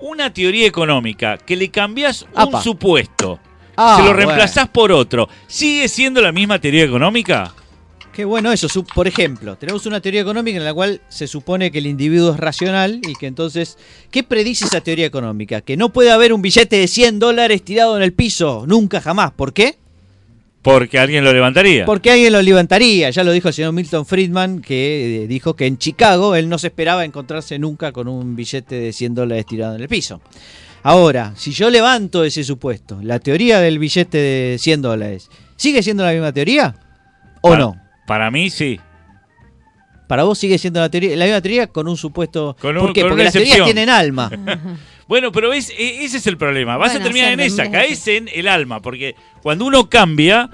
una 0.00 0.32
teoría 0.32 0.66
económica 0.66 1.36
que 1.38 1.54
le 1.56 1.70
cambias 1.70 2.26
un 2.34 2.62
supuesto, 2.62 3.38
Ah, 3.76 3.96
se 3.98 4.02
lo 4.04 4.08
bueno. 4.14 4.26
reemplazás 4.26 4.68
por 4.68 4.90
otro, 4.90 5.28
¿sigue 5.46 5.86
siendo 5.88 6.20
la 6.22 6.32
misma 6.32 6.58
teoría 6.58 6.84
económica? 6.84 7.52
Qué 8.16 8.24
bueno 8.24 8.50
eso. 8.50 8.66
Por 8.94 9.06
ejemplo, 9.06 9.56
tenemos 9.56 9.84
una 9.84 10.00
teoría 10.00 10.22
económica 10.22 10.56
en 10.56 10.64
la 10.64 10.72
cual 10.72 11.02
se 11.10 11.26
supone 11.26 11.70
que 11.70 11.76
el 11.76 11.86
individuo 11.86 12.32
es 12.32 12.40
racional 12.40 12.98
y 13.06 13.14
que 13.14 13.26
entonces, 13.26 13.76
¿qué 14.10 14.22
predice 14.22 14.64
esa 14.64 14.80
teoría 14.80 15.04
económica? 15.04 15.60
Que 15.60 15.76
no 15.76 15.92
puede 15.92 16.10
haber 16.10 16.32
un 16.32 16.40
billete 16.40 16.76
de 16.76 16.88
100 16.88 17.18
dólares 17.18 17.62
tirado 17.62 17.94
en 17.94 18.02
el 18.02 18.14
piso, 18.14 18.64
nunca 18.66 19.02
jamás. 19.02 19.32
¿Por 19.32 19.52
qué? 19.52 19.76
Porque 20.62 20.98
alguien 20.98 21.24
lo 21.24 21.32
levantaría. 21.34 21.84
Porque 21.84 22.10
alguien 22.10 22.32
lo 22.32 22.40
levantaría. 22.40 23.10
Ya 23.10 23.22
lo 23.22 23.32
dijo 23.32 23.48
el 23.48 23.54
señor 23.54 23.74
Milton 23.74 24.06
Friedman, 24.06 24.62
que 24.62 25.24
eh, 25.24 25.26
dijo 25.26 25.54
que 25.54 25.66
en 25.66 25.76
Chicago 25.76 26.34
él 26.36 26.48
no 26.48 26.56
se 26.56 26.68
esperaba 26.68 27.04
encontrarse 27.04 27.58
nunca 27.58 27.92
con 27.92 28.08
un 28.08 28.34
billete 28.34 28.76
de 28.76 28.92
100 28.94 29.14
dólares 29.14 29.44
tirado 29.44 29.74
en 29.74 29.82
el 29.82 29.88
piso. 29.88 30.22
Ahora, 30.84 31.34
si 31.36 31.52
yo 31.52 31.68
levanto 31.68 32.24
ese 32.24 32.44
supuesto, 32.44 32.98
la 33.02 33.18
teoría 33.18 33.60
del 33.60 33.78
billete 33.78 34.16
de 34.16 34.56
100 34.58 34.80
dólares, 34.80 35.28
¿sigue 35.56 35.82
siendo 35.82 36.02
la 36.02 36.12
misma 36.12 36.32
teoría? 36.32 36.76
¿O 37.42 37.54
no? 37.56 37.85
Para 38.06 38.30
mí 38.30 38.50
sí. 38.50 38.80
Para 40.08 40.22
vos 40.22 40.38
sigue 40.38 40.56
siendo 40.58 40.78
la 40.80 40.88
teoría, 40.88 41.16
la 41.16 41.24
misma 41.24 41.40
teoría 41.40 41.66
con 41.66 41.88
un 41.88 41.96
supuesto. 41.96 42.56
Con 42.60 42.76
un- 42.76 42.82
¿Por 42.84 42.92
qué? 42.92 43.00
con 43.00 43.10
Porque 43.10 43.14
una 43.22 43.24
las 43.24 43.32
teorías 43.32 43.64
tienen 43.64 43.88
alma. 43.90 44.30
Bueno, 45.08 45.30
pero 45.30 45.50
ves, 45.50 45.70
e- 45.70 46.04
ese 46.04 46.16
es 46.16 46.26
el 46.26 46.36
problema. 46.36 46.76
Vas 46.78 46.96
a 46.96 46.98
terminar 47.00 47.30
en 47.32 47.38
esa, 47.38 47.70
caes 47.70 48.08
en 48.08 48.28
el 48.34 48.48
alma, 48.48 48.82
porque 48.82 49.14
cuando 49.40 49.64
uno 49.64 49.88
cambia, 49.88 50.50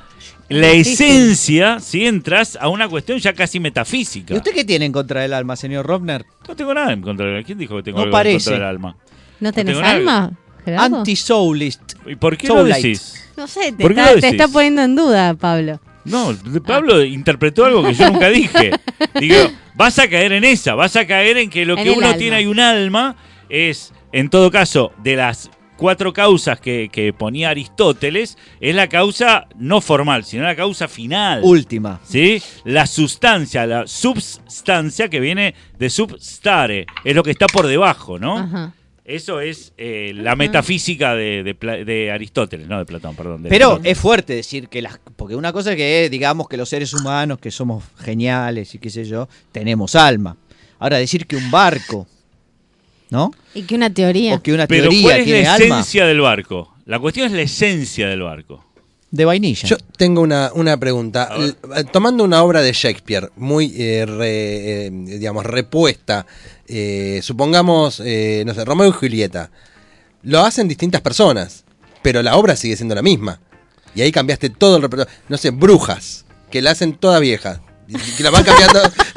la 0.50 0.68
esencia, 0.72 1.80
si 1.80 2.04
entras 2.06 2.58
a 2.60 2.68
una 2.68 2.86
cuestión 2.86 3.18
ya 3.18 3.32
casi 3.32 3.60
metafísica. 3.60 4.34
¿Y 4.34 4.36
usted 4.36 4.52
qué 4.52 4.66
tiene 4.66 4.84
en 4.84 4.92
contra 4.92 5.22
del 5.22 5.32
alma, 5.32 5.56
señor 5.56 5.86
Robner? 5.86 6.26
No 6.46 6.54
tengo 6.54 6.74
nada 6.74 6.92
en 6.92 7.00
contra 7.00 7.24
del 7.28 7.42
¿Quién 7.46 7.56
dijo 7.56 7.76
que 7.76 7.82
tengo 7.82 7.96
No 7.96 8.02
algo 8.04 8.12
parece. 8.12 8.36
en 8.50 8.56
contra 8.56 8.56
del 8.58 8.66
alma? 8.76 8.96
¿No 9.40 9.52
tenés 9.54 9.78
alma? 9.78 10.32
Anti-soulist. 10.66 11.94
¿Y 12.06 12.16
por 12.16 12.36
qué 12.36 12.48
lo 12.48 12.56
Soulite. 12.56 12.76
decís? 12.76 13.24
No 13.38 13.46
sé, 13.46 13.72
te 13.72 13.82
¿Por 13.82 13.94
qué 13.94 14.00
está, 14.00 14.14
lo 14.14 14.20
te 14.20 14.26
está 14.28 14.42
decís? 14.44 14.52
poniendo 14.52 14.82
en 14.82 14.96
duda, 14.96 15.32
Pablo. 15.32 15.80
No, 16.04 16.36
Pablo 16.66 17.02
interpretó 17.04 17.64
algo 17.64 17.82
que 17.84 17.94
yo 17.94 18.10
nunca 18.10 18.28
dije. 18.28 18.72
Digo, 19.20 19.36
vas 19.74 19.98
a 19.98 20.08
caer 20.08 20.32
en 20.32 20.44
esa, 20.44 20.74
vas 20.74 20.96
a 20.96 21.06
caer 21.06 21.36
en 21.38 21.50
que 21.50 21.64
lo 21.64 21.76
En 21.76 21.84
que 21.84 21.90
uno 21.90 22.06
alma. 22.06 22.18
tiene 22.18 22.36
hay 22.36 22.46
un 22.46 22.60
alma, 22.60 23.16
es, 23.48 23.92
en 24.12 24.28
todo 24.28 24.50
caso, 24.50 24.92
de 25.02 25.16
las 25.16 25.50
cuatro 25.76 26.12
causas 26.12 26.60
que, 26.60 26.88
que 26.92 27.12
ponía 27.12 27.50
Aristóteles, 27.50 28.38
es 28.60 28.74
la 28.74 28.88
causa 28.88 29.48
no 29.56 29.80
formal, 29.80 30.24
sino 30.24 30.44
la 30.44 30.54
causa 30.54 30.86
final. 30.88 31.40
Última. 31.42 32.00
¿Sí? 32.04 32.42
La 32.64 32.86
sustancia, 32.86 33.66
la 33.66 33.86
substancia 33.86 35.08
que 35.08 35.20
viene 35.20 35.54
de 35.78 35.90
substare, 35.90 36.86
es 37.04 37.14
lo 37.16 37.22
que 37.22 37.32
está 37.32 37.46
por 37.46 37.66
debajo, 37.66 38.18
¿no? 38.18 38.38
Ajá. 38.38 38.72
Eso 39.04 39.40
es 39.40 39.72
eh, 39.78 40.12
la 40.14 40.36
metafísica 40.36 41.14
de, 41.16 41.42
de 41.42 41.54
Pla- 41.56 41.84
de 41.84 42.12
Aristóteles, 42.12 42.68
no 42.68 42.78
de 42.78 42.84
Platón, 42.86 43.16
perdón. 43.16 43.42
de 43.42 43.48
Pero 43.48 43.70
Platón. 43.70 43.86
es 43.86 43.98
fuerte 43.98 44.34
decir 44.34 44.68
que 44.68 44.80
las. 44.80 45.00
Porque 45.16 45.34
una 45.34 45.52
cosa 45.52 45.72
es 45.72 45.76
que 45.76 46.08
digamos 46.08 46.48
que 46.48 46.56
los 46.56 46.68
seres 46.68 46.94
humanos, 46.94 47.38
que 47.40 47.50
somos 47.50 47.82
geniales 47.98 48.74
y 48.74 48.78
qué 48.78 48.90
sé 48.90 49.04
yo, 49.04 49.28
tenemos 49.50 49.96
alma. 49.96 50.36
Ahora, 50.78 50.98
decir 50.98 51.26
que 51.26 51.34
un 51.36 51.50
barco, 51.50 52.06
¿no? 53.10 53.32
Y 53.54 53.62
que 53.62 53.74
una 53.74 53.92
teoría. 53.92 54.34
O 54.36 54.42
que 54.42 54.52
una 54.52 54.66
Pero 54.66 54.82
teoría 54.84 55.02
¿cuál 55.02 55.18
es 55.18 55.24
tiene 55.24 55.42
la 55.42 55.54
alma 55.54 55.64
esencia 55.80 56.06
del 56.06 56.20
barco? 56.20 56.74
La 56.86 56.98
cuestión 56.98 57.26
es 57.26 57.32
la 57.32 57.42
esencia 57.42 58.08
del 58.08 58.22
barco. 58.22 58.64
de 59.10 59.24
vainilla. 59.24 59.68
Yo 59.68 59.76
tengo 59.96 60.22
una, 60.22 60.50
una 60.54 60.76
pregunta. 60.78 61.28
L- 61.36 61.54
Tomando 61.92 62.24
una 62.24 62.42
obra 62.42 62.62
de 62.62 62.72
Shakespeare 62.72 63.30
muy, 63.36 63.72
eh, 63.76 64.06
re- 64.06 64.86
eh, 64.86 64.90
digamos, 64.92 65.44
repuesta, 65.44 66.24
eh, 66.74 67.20
supongamos, 67.22 68.00
eh, 68.02 68.44
no 68.46 68.54
sé, 68.54 68.64
Romeo 68.64 68.88
y 68.88 68.92
Julieta, 68.92 69.50
lo 70.22 70.40
hacen 70.40 70.68
distintas 70.68 71.02
personas, 71.02 71.64
pero 72.00 72.22
la 72.22 72.36
obra 72.36 72.56
sigue 72.56 72.76
siendo 72.76 72.94
la 72.94 73.02
misma. 73.02 73.40
Y 73.94 74.00
ahí 74.00 74.10
cambiaste 74.10 74.48
todo 74.48 74.76
el 74.76 74.82
repertorio. 74.82 75.12
No 75.28 75.36
sé, 75.36 75.50
brujas, 75.50 76.24
que 76.50 76.62
la 76.62 76.70
hacen 76.70 76.94
toda 76.94 77.18
vieja. 77.18 77.60
Que 78.16 78.22
la 78.22 78.30
van 78.30 78.44
cambiando. 78.44 78.80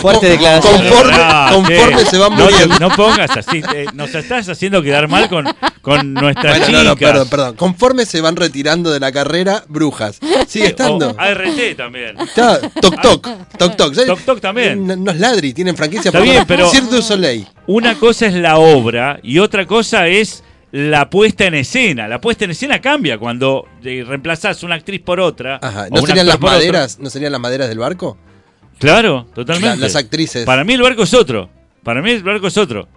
Fuerte 0.00 0.20
Con- 0.28 0.28
declaración. 0.30 0.76
Conforme, 0.76 1.12
Ah, 1.16 1.50
conforme 1.52 2.04
se 2.04 2.18
van 2.18 2.32
muriendo. 2.34 2.78
No, 2.78 2.88
pongas 2.90 3.30
así, 3.36 3.62
eh, 3.74 3.86
nos 3.94 4.14
estás 4.14 4.48
haciendo 4.48 4.82
quedar 4.82 5.08
mal 5.08 5.28
con, 5.28 5.46
con 5.82 6.14
nuestras 6.14 6.58
Bueno, 6.58 6.66
chicas. 6.66 6.84
no, 6.84 6.90
no, 6.90 6.96
perdón, 6.96 7.28
perdón. 7.28 7.56
Conforme 7.56 8.06
se 8.06 8.20
van 8.20 8.36
retirando 8.36 8.90
de 8.90 9.00
la 9.00 9.12
carrera, 9.12 9.64
brujas. 9.68 10.18
Sigue 10.46 10.66
estando. 10.66 11.10
O 11.10 11.20
ART 11.20 11.74
también. 11.76 12.16
Ya, 12.36 12.58
toc 12.60 13.00
toc, 13.02 13.28
toc 13.58 13.76
toc. 13.76 13.94
Toc 14.06 14.20
Toc 14.24 14.40
también. 14.40 14.86
No, 14.86 14.96
no 14.96 15.10
es 15.10 15.18
ladri, 15.20 15.52
tienen 15.52 15.76
franquicia 15.76 16.08
Está 16.08 16.18
por 16.18 16.28
bien, 16.28 16.44
pero- 16.46 16.68
Cirque 16.70 16.90
du 16.96 17.02
Soleil. 17.02 17.46
Una 17.66 17.94
cosa 17.96 18.26
es 18.26 18.34
la 18.34 18.58
obra 18.58 19.20
y 19.22 19.38
otra 19.38 19.66
cosa 19.66 20.06
es 20.08 20.42
la 20.72 21.10
puesta 21.10 21.46
en 21.46 21.54
escena. 21.54 22.06
La 22.08 22.20
puesta 22.20 22.44
en 22.44 22.52
escena 22.52 22.80
cambia 22.80 23.18
cuando 23.18 23.66
eh, 23.84 24.04
reemplazás 24.06 24.62
una 24.62 24.76
actriz 24.76 25.00
por 25.00 25.18
otra. 25.20 25.58
Ajá. 25.62 25.88
¿No 25.90 26.00
serían 26.06 26.26
las 26.26 26.36
otro. 26.36 26.48
maderas? 26.48 26.98
¿No 27.00 27.10
serían 27.10 27.32
las 27.32 27.40
maderas 27.40 27.68
del 27.68 27.78
barco? 27.78 28.16
Claro, 28.80 29.26
totalmente. 29.34 29.76
La- 29.76 29.82
las 29.86 29.94
actrices. 29.96 30.44
Para 30.44 30.64
mí 30.64 30.72
el 30.72 30.82
barco 30.82 31.04
es 31.04 31.14
otro. 31.14 31.48
Para 31.84 32.02
mí 32.02 32.10
el 32.10 32.22
barco 32.24 32.48
es 32.48 32.56
otro. 32.56 32.88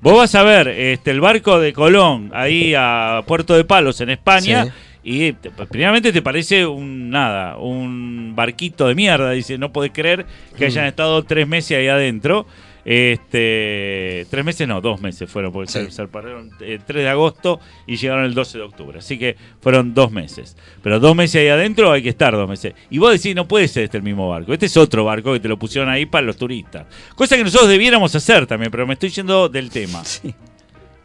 Vos 0.00 0.16
vas 0.16 0.34
a 0.34 0.42
ver 0.42 0.68
este, 0.68 1.10
el 1.10 1.20
barco 1.20 1.60
de 1.60 1.72
Colón 1.74 2.30
ahí 2.34 2.72
a 2.76 3.22
Puerto 3.26 3.54
de 3.54 3.64
Palos 3.64 4.00
en 4.00 4.10
España 4.10 4.64
Sí. 4.64 4.70
y 5.04 5.32
te- 5.34 5.50
primeramente 5.50 6.12
te 6.12 6.22
parece 6.22 6.66
un 6.66 7.10
nada, 7.10 7.56
un 7.58 8.32
barquito 8.34 8.88
de 8.88 8.94
mierda. 8.96 9.30
Dice, 9.32 9.58
no 9.58 9.72
podés 9.72 9.92
creer 9.92 10.26
que 10.56 10.64
Mm. 10.64 10.68
hayan 10.68 10.86
estado 10.86 11.22
tres 11.22 11.46
meses 11.46 11.76
ahí 11.78 11.86
adentro. 11.88 12.46
Este, 12.84 14.26
tres 14.30 14.44
meses 14.44 14.66
no, 14.66 14.80
dos 14.80 15.00
meses 15.00 15.30
fueron, 15.30 15.52
porque 15.52 15.70
Sí. 15.70 15.78
se 15.84 15.90
zarparon 15.90 16.50
el 16.60 16.80
3 16.84 17.02
de 17.04 17.08
agosto 17.08 17.60
y 17.86 17.96
llegaron 17.96 18.24
el 18.24 18.34
12 18.34 18.58
de 18.58 18.64
octubre. 18.64 18.98
Así 18.98 19.18
que 19.18 19.36
fueron 19.60 19.94
dos 19.94 20.10
meses. 20.10 20.56
Pero 20.82 20.98
dos 21.00 21.14
meses 21.14 21.40
ahí 21.42 21.48
adentro 21.48 21.92
hay 21.92 22.02
que 22.02 22.08
estar 22.08 22.32
dos 22.34 22.48
meses. 22.48 22.74
Y 22.90 22.98
vos 22.98 23.12
decís, 23.12 23.34
no 23.34 23.46
puede 23.46 23.68
ser 23.68 23.84
este 23.84 23.96
el 23.98 24.02
mismo 24.02 24.28
barco. 24.28 24.52
Este 24.52 24.66
es 24.66 24.76
otro 24.76 25.04
barco 25.04 25.32
que 25.32 25.40
te 25.40 25.48
lo 25.48 25.58
pusieron 25.58 25.88
ahí 25.90 26.06
para 26.06 26.26
los 26.26 26.36
turistas. 26.36 26.86
Cosa 27.14 27.36
que 27.36 27.44
nosotros 27.44 27.68
debiéramos 27.68 28.14
hacer 28.14 28.46
también, 28.46 28.70
pero 28.70 28.86
me 28.86 28.94
estoy 28.94 29.10
yendo 29.10 29.48
del 29.48 29.70
tema. 29.70 30.02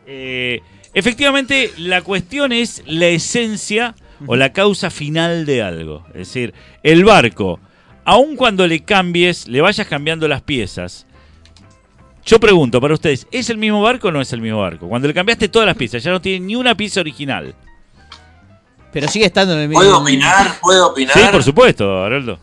Eh, 0.07 0.61
efectivamente, 0.93 1.71
la 1.77 2.01
cuestión 2.01 2.51
es 2.53 2.81
la 2.85 3.07
esencia 3.07 3.95
o 4.25 4.35
la 4.35 4.53
causa 4.53 4.89
final 4.89 5.45
de 5.45 5.61
algo. 5.61 6.05
Es 6.09 6.27
decir, 6.33 6.53
el 6.81 7.03
barco, 7.03 7.59
aun 8.05 8.35
cuando 8.35 8.65
le 8.67 8.79
cambies, 8.83 9.47
le 9.47 9.61
vayas 9.61 9.85
cambiando 9.87 10.27
las 10.27 10.41
piezas. 10.41 11.05
Yo 12.27 12.39
pregunto 12.39 12.79
para 12.81 12.93
ustedes, 12.93 13.25
¿es 13.31 13.49
el 13.49 13.57
mismo 13.57 13.81
barco 13.81 14.09
o 14.09 14.11
no 14.11 14.19
es 14.21 14.31
el 14.33 14.41
mismo 14.41 14.59
barco? 14.59 14.87
Cuando 14.89 15.07
le 15.07 15.13
cambiaste 15.13 15.47
todas 15.47 15.65
las 15.65 15.77
piezas, 15.77 16.03
ya 16.03 16.11
no 16.11 16.21
tiene 16.21 16.45
ni 16.45 16.55
una 16.55 16.75
pieza 16.75 16.99
original. 16.99 17.55
Pero 18.91 19.07
sigue 19.07 19.25
estando 19.25 19.53
en 19.53 19.59
el 19.59 19.69
mismo. 19.69 19.81
¿Puedo 19.81 19.99
opinar? 19.99 20.59
¿Puedo 20.61 20.87
opinar? 20.87 21.13
Sí, 21.17 21.21
por 21.31 21.41
supuesto, 21.43 22.03
Haroldo. 22.03 22.37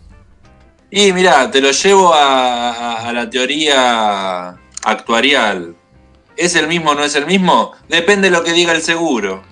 Y 0.90 1.12
mira, 1.12 1.50
te 1.50 1.60
lo 1.60 1.70
llevo 1.70 2.14
a, 2.14 2.70
a- 2.70 3.08
a 3.08 3.12
la 3.12 3.28
teoría 3.28 4.54
actuarial. 4.84 5.74
¿Es 6.36 6.56
el 6.56 6.66
mismo 6.66 6.90
o 6.92 6.94
no 6.94 7.04
es 7.04 7.14
el 7.14 7.26
mismo? 7.26 7.72
Depende 7.88 8.30
de 8.30 8.36
lo 8.36 8.42
que 8.42 8.52
diga 8.52 8.72
el 8.72 8.80
seguro. 8.82 9.42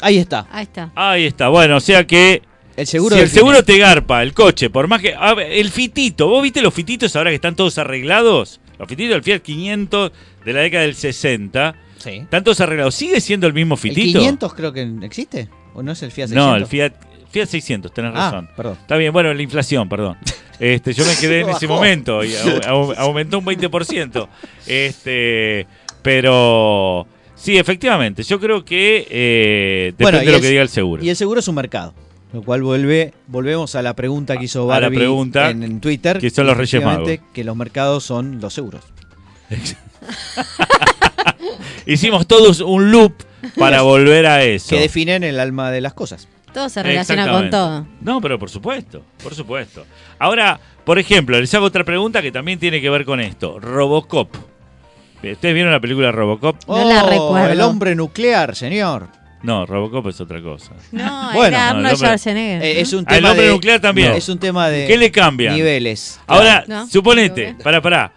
Ahí 0.00 0.18
está. 0.18 0.46
Ahí 0.50 0.64
está. 0.64 0.90
Ahí 0.94 1.26
está, 1.26 1.48
bueno, 1.48 1.76
o 1.76 1.80
sea 1.80 2.06
que 2.06 2.42
El 2.76 2.86
seguro 2.86 3.14
si 3.16 3.22
el 3.22 3.28
seguro 3.30 3.62
te 3.64 3.78
garpa, 3.78 4.22
el 4.22 4.32
coche, 4.34 4.68
por 4.70 4.88
más 4.88 5.00
que... 5.00 5.14
a 5.14 5.34
ver, 5.34 5.52
el 5.52 5.70
fitito, 5.70 6.28
¿vos 6.28 6.42
viste 6.42 6.60
los 6.62 6.72
fititos 6.74 7.14
ahora 7.16 7.30
que 7.30 7.36
están 7.36 7.54
todos 7.54 7.76
arreglados? 7.78 8.60
Los 8.80 8.88
fititos 8.88 9.12
del 9.12 9.22
Fiat 9.22 9.40
500 9.42 10.12
de 10.44 10.52
la 10.52 10.60
década 10.60 10.84
del 10.84 10.94
60, 10.96 11.74
Sí. 11.98 12.10
están 12.10 12.42
todos 12.42 12.60
arreglados. 12.60 12.94
¿Sigue 12.94 13.20
siendo 13.20 13.46
el 13.46 13.52
mismo 13.52 13.74
¿El 13.76 13.80
fitito? 13.80 14.18
500 14.18 14.54
creo 14.54 14.72
que 14.72 14.90
existe? 15.02 15.48
¿O 15.74 15.82
no 15.82 15.92
es 15.92 16.02
el 16.02 16.10
Fiat 16.10 16.28
600? 16.28 16.34
No, 16.50 16.56
el 16.56 16.66
Fiat, 16.66 16.94
Fiat 17.30 17.46
600, 17.46 17.92
tenés 17.92 18.12
Ah, 18.14 18.30
razón. 18.30 18.48
perdón. 18.56 18.78
Está 18.80 18.96
bien, 18.96 19.12
bueno, 19.12 19.32
la 19.32 19.42
inflación, 19.42 19.88
perdón. 19.88 20.16
Este, 20.60 20.92
yo 20.92 21.06
me 21.06 21.14
quedé 21.16 21.40
en 21.40 21.48
ese 21.48 21.66
momento 21.66 22.22
y 22.22 22.32
au- 22.32 22.60
au- 22.66 22.94
aumentó 22.98 23.38
un 23.38 23.46
20%. 23.46 24.28
Este, 24.66 25.66
pero 26.02 27.06
sí, 27.34 27.56
efectivamente, 27.56 28.22
yo 28.22 28.38
creo 28.40 28.62
que 28.64 29.06
eh, 29.10 29.94
depende 29.96 30.02
Bueno, 30.04 30.18
de 30.18 30.24
lo 30.26 30.36
el- 30.36 30.40
que 30.42 30.48
diga 30.50 30.62
el 30.62 30.68
seguro. 30.68 31.02
Y 31.02 31.08
el 31.08 31.16
seguro 31.16 31.40
es 31.40 31.48
un 31.48 31.54
mercado. 31.54 31.94
Lo 32.32 32.42
cual 32.42 32.62
vuelve, 32.62 33.12
volvemos 33.26 33.74
a 33.74 33.82
la 33.82 33.94
pregunta 33.94 34.36
que 34.36 34.44
hizo 34.44 34.70
A 34.70 34.74
la 34.76 34.80
Barbie 34.86 34.98
pregunta 34.98 35.50
en, 35.50 35.62
en 35.64 35.80
Twitter. 35.80 36.18
que 36.18 36.30
son 36.30 36.46
los 36.46 36.56
Reyes 36.56 36.82
Magos. 36.84 37.10
Que 37.32 37.42
los 37.44 37.56
mercados 37.56 38.04
son 38.04 38.40
los 38.40 38.54
seguros. 38.54 38.82
Hicimos 41.86 42.26
todos 42.26 42.60
un 42.60 42.90
loop 42.92 43.14
para 43.58 43.82
volver 43.82 44.26
a 44.26 44.44
eso. 44.44 44.68
Que 44.70 44.80
definen 44.80 45.24
el 45.24 45.40
alma 45.40 45.70
de 45.70 45.80
las 45.80 45.94
cosas. 45.94 46.28
Todo 46.52 46.68
se 46.68 46.82
relaciona 46.82 47.30
con 47.30 47.50
todo. 47.50 47.86
No, 48.00 48.20
pero 48.20 48.38
por 48.38 48.50
supuesto, 48.50 49.02
por 49.22 49.34
supuesto. 49.34 49.86
Ahora, 50.18 50.58
por 50.84 50.98
ejemplo, 50.98 51.38
les 51.40 51.52
hago 51.54 51.66
otra 51.66 51.84
pregunta 51.84 52.22
que 52.22 52.32
también 52.32 52.58
tiene 52.58 52.80
que 52.80 52.90
ver 52.90 53.04
con 53.04 53.20
esto. 53.20 53.58
Robocop. 53.60 54.34
¿Ustedes 55.22 55.54
vieron 55.54 55.70
la 55.72 55.80
película 55.80 56.10
Robocop? 56.12 56.56
No 56.66 56.84
la 56.84 57.04
Oh, 57.04 57.08
recuerdo. 57.10 57.52
El 57.52 57.60
hombre 57.60 57.94
nuclear, 57.94 58.56
señor. 58.56 59.08
No, 59.42 59.64
Robocop 59.66 60.06
es 60.08 60.20
otra 60.20 60.40
cosa. 60.42 60.72
No, 60.92 61.30
Bueno, 61.34 61.46
era 61.56 61.58
no, 61.58 61.78
Arnold 61.78 61.86
hombre- 61.86 61.96
Schwarzenegger. 61.96 62.62
Eh, 62.62 62.74
¿no? 62.74 62.80
es 62.80 62.92
un 62.92 63.04
Ah, 63.06 63.10
el 63.10 63.16
tema 63.16 63.30
hombre 63.30 63.46
de, 63.46 63.52
nuclear 63.52 63.80
también. 63.80 64.12
Es 64.12 64.28
un 64.28 64.38
tema 64.38 64.68
de 64.68 64.86
¿Qué 64.86 64.96
le 64.98 65.10
cambian? 65.10 65.54
niveles. 65.54 66.20
Ahora, 66.26 66.64
No, 66.66 66.86
suponete, 66.88 67.52
no. 67.52 67.58
para, 67.58 67.80
para. 67.80 68.12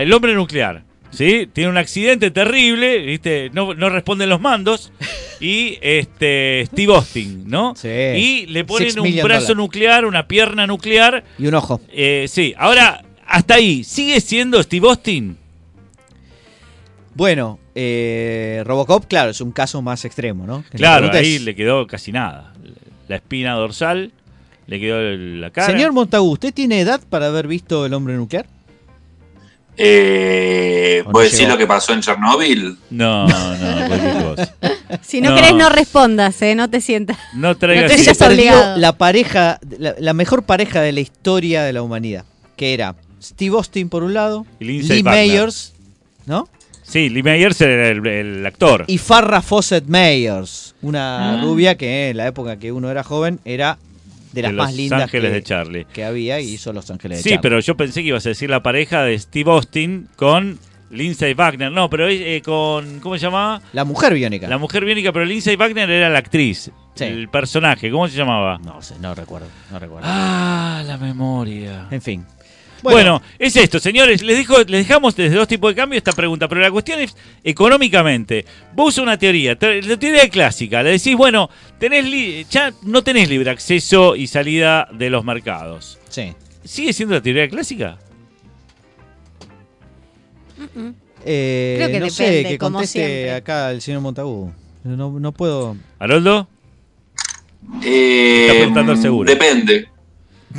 el 0.00 0.12
hombre 0.12 0.34
nuclear, 0.34 0.82
¿sí? 1.10 1.48
Tiene 1.52 1.70
un 1.70 1.76
accidente 1.76 2.30
terrible, 2.30 2.98
¿viste? 2.98 3.50
No, 3.52 3.74
no 3.74 3.88
responden 3.90 4.28
los 4.28 4.40
mandos. 4.40 4.92
Y 5.38 5.76
este 5.82 6.64
Steve 6.66 6.94
Austin, 6.94 7.44
¿no? 7.46 7.74
Sí. 7.76 7.88
Y 7.88 8.46
le 8.46 8.64
ponen 8.64 8.98
un 8.98 9.16
brazo 9.22 9.54
nuclear, 9.54 10.06
una 10.06 10.26
pierna 10.26 10.66
nuclear. 10.66 11.24
Y 11.38 11.46
un 11.46 11.54
ojo. 11.54 11.80
Eh, 11.92 12.24
sí, 12.28 12.54
ahora, 12.56 13.02
hasta 13.26 13.56
ahí, 13.56 13.84
¿sigue 13.84 14.20
siendo 14.22 14.62
Steve 14.62 14.88
Austin? 14.88 15.36
Bueno, 17.16 17.58
eh, 17.74 18.62
Robocop, 18.66 19.06
claro, 19.06 19.30
es 19.30 19.40
un 19.40 19.50
caso 19.52 19.80
más 19.80 20.04
extremo, 20.04 20.46
¿no? 20.46 20.62
Que 20.70 20.76
la 20.78 20.98
Claro, 21.00 21.10
ahí 21.12 21.36
es, 21.36 21.42
le 21.42 21.54
quedó 21.54 21.86
casi 21.86 22.12
nada. 22.12 22.52
La 23.08 23.16
espina 23.16 23.54
dorsal, 23.54 24.12
le 24.66 24.80
quedó 24.80 25.00
la 25.00 25.50
cara. 25.50 25.66
Señor 25.72 25.92
Montagu, 25.92 26.30
¿usted 26.30 26.52
tiene 26.52 26.80
edad 26.80 27.00
para 27.08 27.28
haber 27.28 27.46
visto 27.46 27.86
el 27.86 27.94
hombre 27.94 28.14
nuclear? 28.14 28.46
Eh, 29.78 31.00
¿O 31.04 31.08
no 31.08 31.12
¿Puedo 31.12 31.24
decir 31.30 31.48
lo 31.48 31.58
que 31.58 31.66
pasó 31.66 31.92
en 31.92 32.00
Chernóbil? 32.00 32.76
No, 32.90 33.26
no, 33.28 34.34
cosa. 34.36 34.54
Si 35.02 35.20
no, 35.20 35.30
No. 35.30 35.36
querés, 35.36 35.54
no 35.54 35.68
respondas, 35.68 36.40
¿eh? 36.42 36.54
No 36.54 36.70
te 36.70 36.80
sientas. 36.80 37.18
No 37.34 37.56
traigas 37.56 37.90
No 38.06 38.12
te 38.14 38.24
obligado. 38.24 38.76
la 38.78 38.96
pareja, 38.96 39.58
la, 39.78 39.94
la 39.98 40.12
mejor 40.14 40.44
pareja 40.44 40.80
de 40.80 40.92
la 40.92 41.00
historia 41.00 41.62
de 41.62 41.72
la 41.72 41.82
humanidad. 41.82 42.24
que 42.56 42.72
era 42.72 42.94
Steve 43.22 43.54
Austin 43.56 43.88
por 43.88 44.02
un 44.02 44.14
lado, 44.14 44.46
Y 44.60 44.64
Lindsay 44.64 44.96
Lee 44.98 45.02
Wagner. 45.02 45.26
Mayers, 45.28 45.74
¿no? 46.26 46.48
Sí, 46.86 47.08
Lee 47.08 47.22
Mayers 47.22 47.60
era 47.60 47.88
el, 47.88 48.06
el 48.06 48.46
actor. 48.46 48.84
Y 48.86 48.98
Farrah 48.98 49.42
Fawcett 49.42 49.86
Mayers, 49.88 50.74
una 50.82 51.38
Ah. 51.38 51.42
rubia 51.42 51.76
que 51.76 52.10
en 52.10 52.16
la 52.16 52.26
época 52.28 52.58
que 52.58 52.70
uno 52.72 52.90
era 52.90 53.02
joven 53.02 53.40
era 53.44 53.78
de 54.32 54.42
las 54.42 54.52
de 54.52 54.56
más 54.56 54.70
Los 54.70 54.76
lindas 54.76 55.02
Ángeles 55.02 55.30
que, 55.30 55.34
de 55.34 55.42
Charlie. 55.42 55.86
que 55.92 56.04
había 56.04 56.40
y 56.40 56.50
hizo 56.50 56.72
Los 56.72 56.90
Ángeles 56.90 57.18
de 57.18 57.22
Sí, 57.22 57.28
Charlie. 57.30 57.42
pero 57.42 57.60
yo 57.60 57.76
pensé 57.76 58.02
que 58.02 58.08
ibas 58.08 58.24
a 58.26 58.28
decir 58.30 58.50
la 58.50 58.62
pareja 58.62 59.02
de 59.02 59.18
Steve 59.18 59.50
Austin 59.50 60.08
con 60.16 60.58
Lindsay 60.90 61.34
Wagner. 61.34 61.72
No, 61.72 61.90
pero 61.90 62.08
eh, 62.08 62.40
con. 62.44 63.00
¿Cómo 63.00 63.16
se 63.16 63.22
llamaba? 63.22 63.60
La 63.72 63.84
mujer 63.84 64.14
biónica. 64.14 64.46
La 64.46 64.58
mujer 64.58 64.84
biónica, 64.84 65.12
pero 65.12 65.24
Lindsay 65.24 65.56
Wagner 65.56 65.90
era 65.90 66.08
la 66.08 66.18
actriz. 66.20 66.70
Sí. 66.94 67.04
El 67.04 67.28
personaje, 67.28 67.90
¿cómo 67.90 68.06
se 68.08 68.16
llamaba? 68.16 68.58
No 68.58 68.80
sé, 68.80 68.94
no 69.00 69.14
recuerdo, 69.14 69.48
no 69.72 69.78
recuerdo. 69.78 70.06
Ah, 70.08 70.82
la 70.86 70.96
memoria. 70.96 71.88
En 71.90 72.00
fin. 72.00 72.24
Bueno, 72.82 73.20
es 73.38 73.56
esto, 73.56 73.78
señores. 73.80 74.22
Les, 74.22 74.36
dejo, 74.38 74.58
les 74.58 74.86
dejamos 74.86 75.16
desde 75.16 75.36
dos 75.36 75.48
tipos 75.48 75.70
de 75.70 75.74
cambio 75.74 75.96
esta 75.98 76.12
pregunta, 76.12 76.46
pero 76.48 76.60
la 76.60 76.70
cuestión 76.70 77.00
es 77.00 77.16
económicamente. 77.42 78.44
Vos 78.74 78.88
usas 78.94 79.02
una 79.02 79.18
teoría, 79.18 79.56
te- 79.56 79.82
la 79.82 79.96
teoría 79.98 80.28
clásica. 80.28 80.82
Le 80.82 80.90
decís, 80.90 81.16
bueno, 81.16 81.50
tenés 81.78 82.04
li- 82.04 82.46
ya 82.50 82.72
no 82.82 83.02
tenés 83.02 83.28
libre 83.28 83.50
acceso 83.50 84.14
y 84.14 84.26
salida 84.26 84.88
de 84.92 85.10
los 85.10 85.24
mercados. 85.24 85.98
Sí. 86.08 86.32
¿Sigue 86.64 86.92
siendo 86.92 87.14
la 87.14 87.22
teoría 87.22 87.48
clásica? 87.48 87.98
Eh, 91.24 91.74
Creo 91.78 91.88
que 91.90 92.00
no 92.00 92.10
sé, 92.10 92.24
depende, 92.24 92.48
que 92.50 92.58
como 92.58 92.72
conteste 92.78 93.32
acá 93.32 93.70
el 93.72 93.80
señor 93.82 94.00
Montagu. 94.00 94.52
No, 94.84 95.18
no 95.18 95.32
puedo. 95.32 95.76
¿Haroldo? 95.98 96.48
Eh, 97.82 98.42
Está 98.42 98.54
preguntando 98.54 98.96
seguro. 98.96 99.28
Depende. 99.30 99.88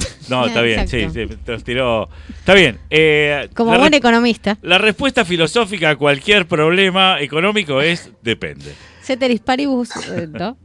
No, 0.30 0.46
está 0.46 0.62
bien, 0.62 0.86
sí, 0.90 0.98
Exacto. 0.98 1.34
sí, 1.36 1.40
te 1.46 1.52
los 1.54 1.64
tiró. 1.64 2.10
Está 2.30 2.54
bien. 2.54 2.80
eh, 2.90 3.48
Como 3.56 3.72
la, 3.72 3.78
buen 3.80 3.94
economista. 3.94 4.58
la 4.62 4.78
respuesta 4.78 5.24
filosófica 5.24 5.92
a 5.92 5.96
cualquier 5.96 6.46
problema 6.48 7.22
económico 7.22 7.80
es 7.82 8.12
depende. 8.22 8.74
Ceteris 9.02 9.40
paribus, 9.40 9.90
eh, 10.08 10.28
¿no? 10.30 10.58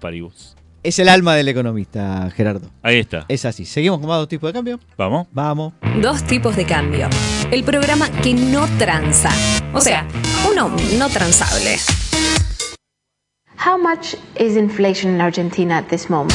Paribus. 0.00 0.56
Es 0.82 0.98
el 0.98 1.08
alma 1.08 1.34
del 1.36 1.48
economista, 1.48 2.28
Gerardo. 2.36 2.70
Ahí 2.82 2.98
está. 2.98 3.24
Es 3.28 3.44
así. 3.44 3.64
¿Seguimos 3.64 4.00
con 4.00 4.08
más 4.08 4.18
dos 4.18 4.28
tipos 4.28 4.48
de 4.48 4.52
cambio? 4.52 4.80
Vamos. 4.98 5.28
Vamos. 5.32 5.72
Dos 6.02 6.24
tipos 6.24 6.56
de 6.56 6.66
cambio. 6.66 7.08
El 7.52 7.62
programa 7.64 8.10
que 8.20 8.34
no 8.34 8.66
tranza. 8.78 9.30
O 9.72 9.80
sea, 9.80 10.06
uno 10.50 10.74
no 10.98 11.08
transable. 11.08 11.76
How 13.64 13.78
much 13.78 14.14
is 14.38 14.56
inflation 14.56 15.14
in 15.14 15.20
Argentina 15.20 15.78
at 15.78 15.84
this 15.86 16.10
moment? 16.10 16.34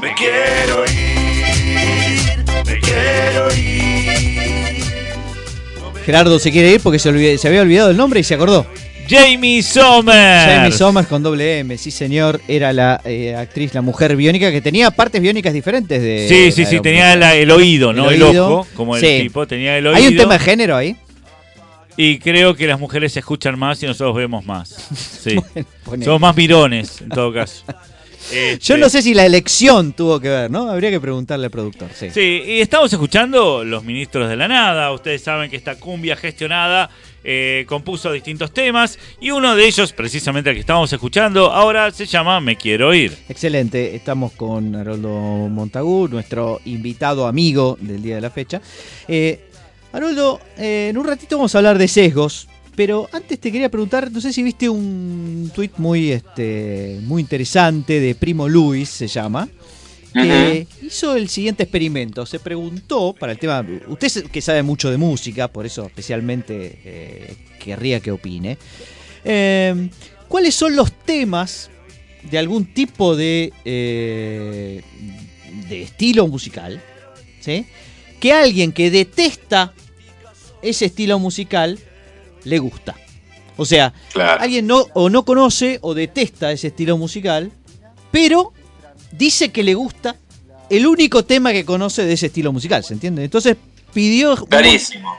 Me 0.00 0.14
quiero 0.14 0.84
ir, 0.86 2.44
me 2.66 2.80
quiero 2.80 3.54
ir. 3.54 4.84
Gerardo 6.04 6.38
se 6.38 6.50
quiere 6.52 6.70
ir 6.72 6.80
porque 6.80 6.98
se, 6.98 7.10
olvid- 7.10 7.36
se 7.38 7.48
había 7.48 7.62
olvidado 7.62 7.90
el 7.90 7.96
nombre 7.96 8.20
y 8.20 8.24
se 8.24 8.34
acordó. 8.34 8.66
Jamie 9.08 9.62
Sommer. 9.62 10.48
Jamie 10.48 10.72
Somers 10.72 11.08
con 11.08 11.22
doble 11.22 11.60
M, 11.60 11.78
sí 11.78 11.90
señor, 11.90 12.40
era 12.48 12.72
la 12.72 13.00
eh, 13.04 13.34
actriz, 13.34 13.74
la 13.74 13.82
mujer 13.82 14.16
biónica 14.16 14.50
que 14.50 14.60
tenía 14.60 14.90
partes 14.90 15.20
biónicas 15.20 15.52
diferentes 15.52 16.02
de... 16.02 16.26
Sí, 16.28 16.52
sí, 16.52 16.64
sí, 16.66 16.80
tenía 16.80 17.16
la- 17.16 17.34
el 17.34 17.50
oído, 17.50 17.92
no 17.92 18.10
el, 18.10 18.22
ojo, 18.22 18.66
como 18.74 18.96
el 18.96 19.02
tipo, 19.22 19.46
tenía 19.46 19.76
el 19.78 19.86
oído. 19.86 19.96
Hay 19.98 20.06
un 20.08 20.16
tema 20.16 20.34
de 20.34 20.40
género 20.40 20.76
ahí. 20.76 20.96
Y 21.96 22.20
creo 22.20 22.54
que 22.54 22.66
las 22.68 22.78
mujeres 22.78 23.12
se 23.12 23.18
escuchan 23.18 23.58
más 23.58 23.82
y 23.82 23.86
nosotros 23.86 24.14
vemos 24.14 24.46
más. 24.46 24.68
Sí. 24.68 25.34
Somos 26.04 26.20
más 26.20 26.36
mirones, 26.36 27.00
en 27.00 27.08
todo 27.08 27.32
caso. 27.32 27.64
Este, 28.30 28.58
Yo 28.62 28.76
no 28.76 28.88
sé 28.88 29.02
si 29.02 29.14
la 29.14 29.26
elección 29.26 29.92
tuvo 29.94 30.20
que 30.20 30.28
ver, 30.28 30.48
¿no? 30.50 30.70
Habría 30.70 30.90
que 30.90 31.00
preguntarle 31.00 31.46
al 31.46 31.50
productor. 31.50 31.88
Sí. 31.92 32.10
Sí, 32.10 32.42
y 32.46 32.60
estamos 32.60 32.92
escuchando 32.92 33.64
Los 33.64 33.82
Ministros 33.82 34.28
de 34.28 34.36
la 34.36 34.46
Nada. 34.46 34.92
Ustedes 34.92 35.22
saben 35.22 35.50
que 35.50 35.56
esta 35.56 35.74
cumbia 35.74 36.14
gestionada 36.14 36.88
eh, 37.30 37.66
compuso 37.68 38.10
distintos 38.10 38.54
temas 38.54 38.98
y 39.20 39.32
uno 39.32 39.54
de 39.54 39.66
ellos, 39.66 39.92
precisamente 39.92 40.48
el 40.48 40.56
que 40.56 40.60
estábamos 40.60 40.90
escuchando, 40.90 41.52
ahora 41.52 41.90
se 41.90 42.06
llama 42.06 42.40
Me 42.40 42.56
Quiero 42.56 42.94
Ir. 42.94 43.18
Excelente, 43.28 43.94
estamos 43.94 44.32
con 44.32 44.74
Haroldo 44.74 45.10
Montagú, 45.10 46.08
nuestro 46.08 46.62
invitado 46.64 47.26
amigo 47.26 47.76
del 47.82 48.00
día 48.00 48.14
de 48.14 48.22
la 48.22 48.30
fecha. 48.30 48.62
Eh, 49.06 49.44
Haroldo, 49.92 50.40
eh, 50.56 50.88
en 50.88 50.96
un 50.96 51.06
ratito 51.06 51.36
vamos 51.36 51.54
a 51.54 51.58
hablar 51.58 51.76
de 51.76 51.86
sesgos, 51.86 52.48
pero 52.74 53.10
antes 53.12 53.38
te 53.38 53.52
quería 53.52 53.68
preguntar, 53.68 54.10
no 54.10 54.22
sé 54.22 54.32
si 54.32 54.42
viste 54.42 54.66
un 54.70 55.52
tuit 55.54 55.72
muy, 55.76 56.12
este, 56.12 56.98
muy 57.02 57.20
interesante 57.20 58.00
de 58.00 58.14
Primo 58.14 58.48
Luis, 58.48 58.88
se 58.88 59.06
llama, 59.06 59.46
que 60.12 60.66
hizo 60.82 61.14
el 61.16 61.28
siguiente 61.28 61.64
experimento. 61.64 62.24
Se 62.26 62.38
preguntó 62.40 63.14
para 63.18 63.32
el 63.32 63.38
tema, 63.38 63.64
usted 63.88 64.24
que 64.30 64.40
sabe 64.40 64.62
mucho 64.62 64.90
de 64.90 64.96
música, 64.96 65.48
por 65.48 65.66
eso 65.66 65.86
especialmente 65.86 66.80
eh, 66.84 67.36
querría 67.58 68.00
que 68.00 68.10
opine. 68.10 68.58
Eh, 69.24 69.88
¿Cuáles 70.28 70.54
son 70.54 70.76
los 70.76 70.92
temas 70.92 71.70
de 72.30 72.38
algún 72.38 72.72
tipo 72.74 73.16
de, 73.16 73.52
eh, 73.64 74.82
de 75.68 75.82
estilo 75.82 76.26
musical? 76.26 76.82
¿sí? 77.40 77.66
Que 78.20 78.32
alguien 78.32 78.72
que 78.72 78.90
detesta 78.90 79.72
ese 80.62 80.86
estilo 80.86 81.18
musical 81.18 81.78
le 82.44 82.58
gusta. 82.58 82.96
O 83.56 83.64
sea, 83.64 83.92
Claro. 84.12 84.40
alguien 84.40 84.66
no, 84.66 84.86
o 84.94 85.10
no 85.10 85.24
conoce 85.24 85.78
o 85.82 85.94
detesta 85.94 86.52
ese 86.52 86.68
estilo 86.68 86.96
musical, 86.98 87.50
pero 88.10 88.52
dice 89.12 89.50
que 89.50 89.62
le 89.62 89.74
gusta 89.74 90.16
el 90.70 90.86
único 90.86 91.24
tema 91.24 91.52
que 91.52 91.64
conoce 91.64 92.04
de 92.04 92.12
ese 92.12 92.26
estilo 92.26 92.52
musical, 92.52 92.84
¿se 92.84 92.94
entiende? 92.94 93.24
Entonces 93.24 93.56
pidió 93.94 94.36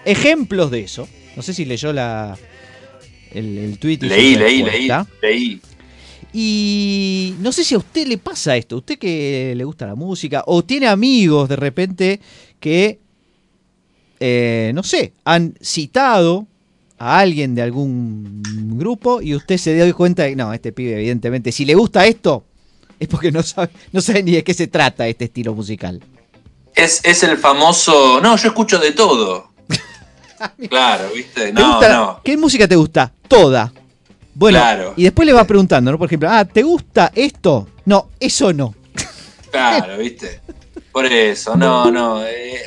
ejemplos 0.05 0.71
de 0.71 0.81
eso. 0.81 1.07
No 1.35 1.41
sé 1.41 1.53
si 1.53 1.65
leyó 1.65 1.93
la 1.93 2.37
el, 3.31 3.57
el 3.57 3.79
tweet. 3.79 3.99
y 4.01 4.09
Leí, 4.09 4.35
leí, 4.35 4.63
leí, 4.63 4.89
leí. 5.21 5.61
Y 6.31 7.33
no 7.39 7.51
sé 7.51 7.63
si 7.63 7.73
a 7.73 7.79
usted 7.79 8.05
le 8.07 8.17
pasa 8.19 8.55
esto, 8.55 8.77
usted 8.77 8.99
que 8.99 9.53
le 9.55 9.63
gusta 9.63 9.87
la 9.87 9.95
música, 9.95 10.43
o 10.45 10.63
tiene 10.63 10.87
amigos 10.87 11.49
de 11.49 11.55
repente 11.55 12.19
que, 12.59 12.99
eh, 14.19 14.71
no 14.75 14.83
sé, 14.83 15.13
han 15.25 15.55
citado 15.59 16.45
a 16.99 17.19
alguien 17.19 17.55
de 17.55 17.63
algún 17.63 18.43
grupo 18.77 19.21
y 19.23 19.33
usted 19.33 19.57
se 19.57 19.73
dio 19.73 19.95
cuenta 19.95 20.23
de 20.23 20.31
que, 20.31 20.35
no, 20.35 20.53
este 20.53 20.71
pibe 20.71 20.93
evidentemente, 20.97 21.51
si 21.51 21.65
le 21.65 21.73
gusta 21.73 22.05
esto, 22.05 22.43
es 22.99 23.07
porque 23.07 23.31
no 23.31 23.41
sabe, 23.43 23.69
no 23.91 24.01
sabe 24.01 24.23
ni 24.23 24.31
de 24.33 24.43
qué 24.43 24.53
se 24.53 24.67
trata 24.67 25.07
este 25.07 25.25
estilo 25.25 25.53
musical. 25.53 26.01
Es, 26.75 27.01
es 27.03 27.23
el 27.23 27.37
famoso. 27.37 28.19
No, 28.21 28.35
yo 28.37 28.47
escucho 28.49 28.79
de 28.79 28.91
todo. 28.91 29.49
Claro, 30.69 31.09
¿viste? 31.13 31.47
¿Te 31.47 31.53
No, 31.53 31.73
gusta- 31.77 31.89
no. 31.93 32.21
¿Qué 32.23 32.37
música 32.37 32.67
te 32.67 32.75
gusta? 32.77 33.11
Toda. 33.27 33.73
Bueno, 34.33 34.57
Claro. 34.59 34.93
y 34.95 35.03
después 35.03 35.25
le 35.25 35.33
va 35.33 35.43
preguntando, 35.45 35.91
¿no? 35.91 35.97
Por 35.97 36.07
ejemplo, 36.07 36.29
ah, 36.31 36.45
¿te 36.45 36.63
gusta 36.63 37.11
esto? 37.13 37.67
No, 37.85 38.09
eso 38.19 38.53
no. 38.53 38.73
Claro, 39.51 39.97
¿viste? 39.97 40.39
Por 40.93 41.05
eso, 41.07 41.55
no, 41.57 41.91
no. 41.91 42.23
eh, 42.25 42.61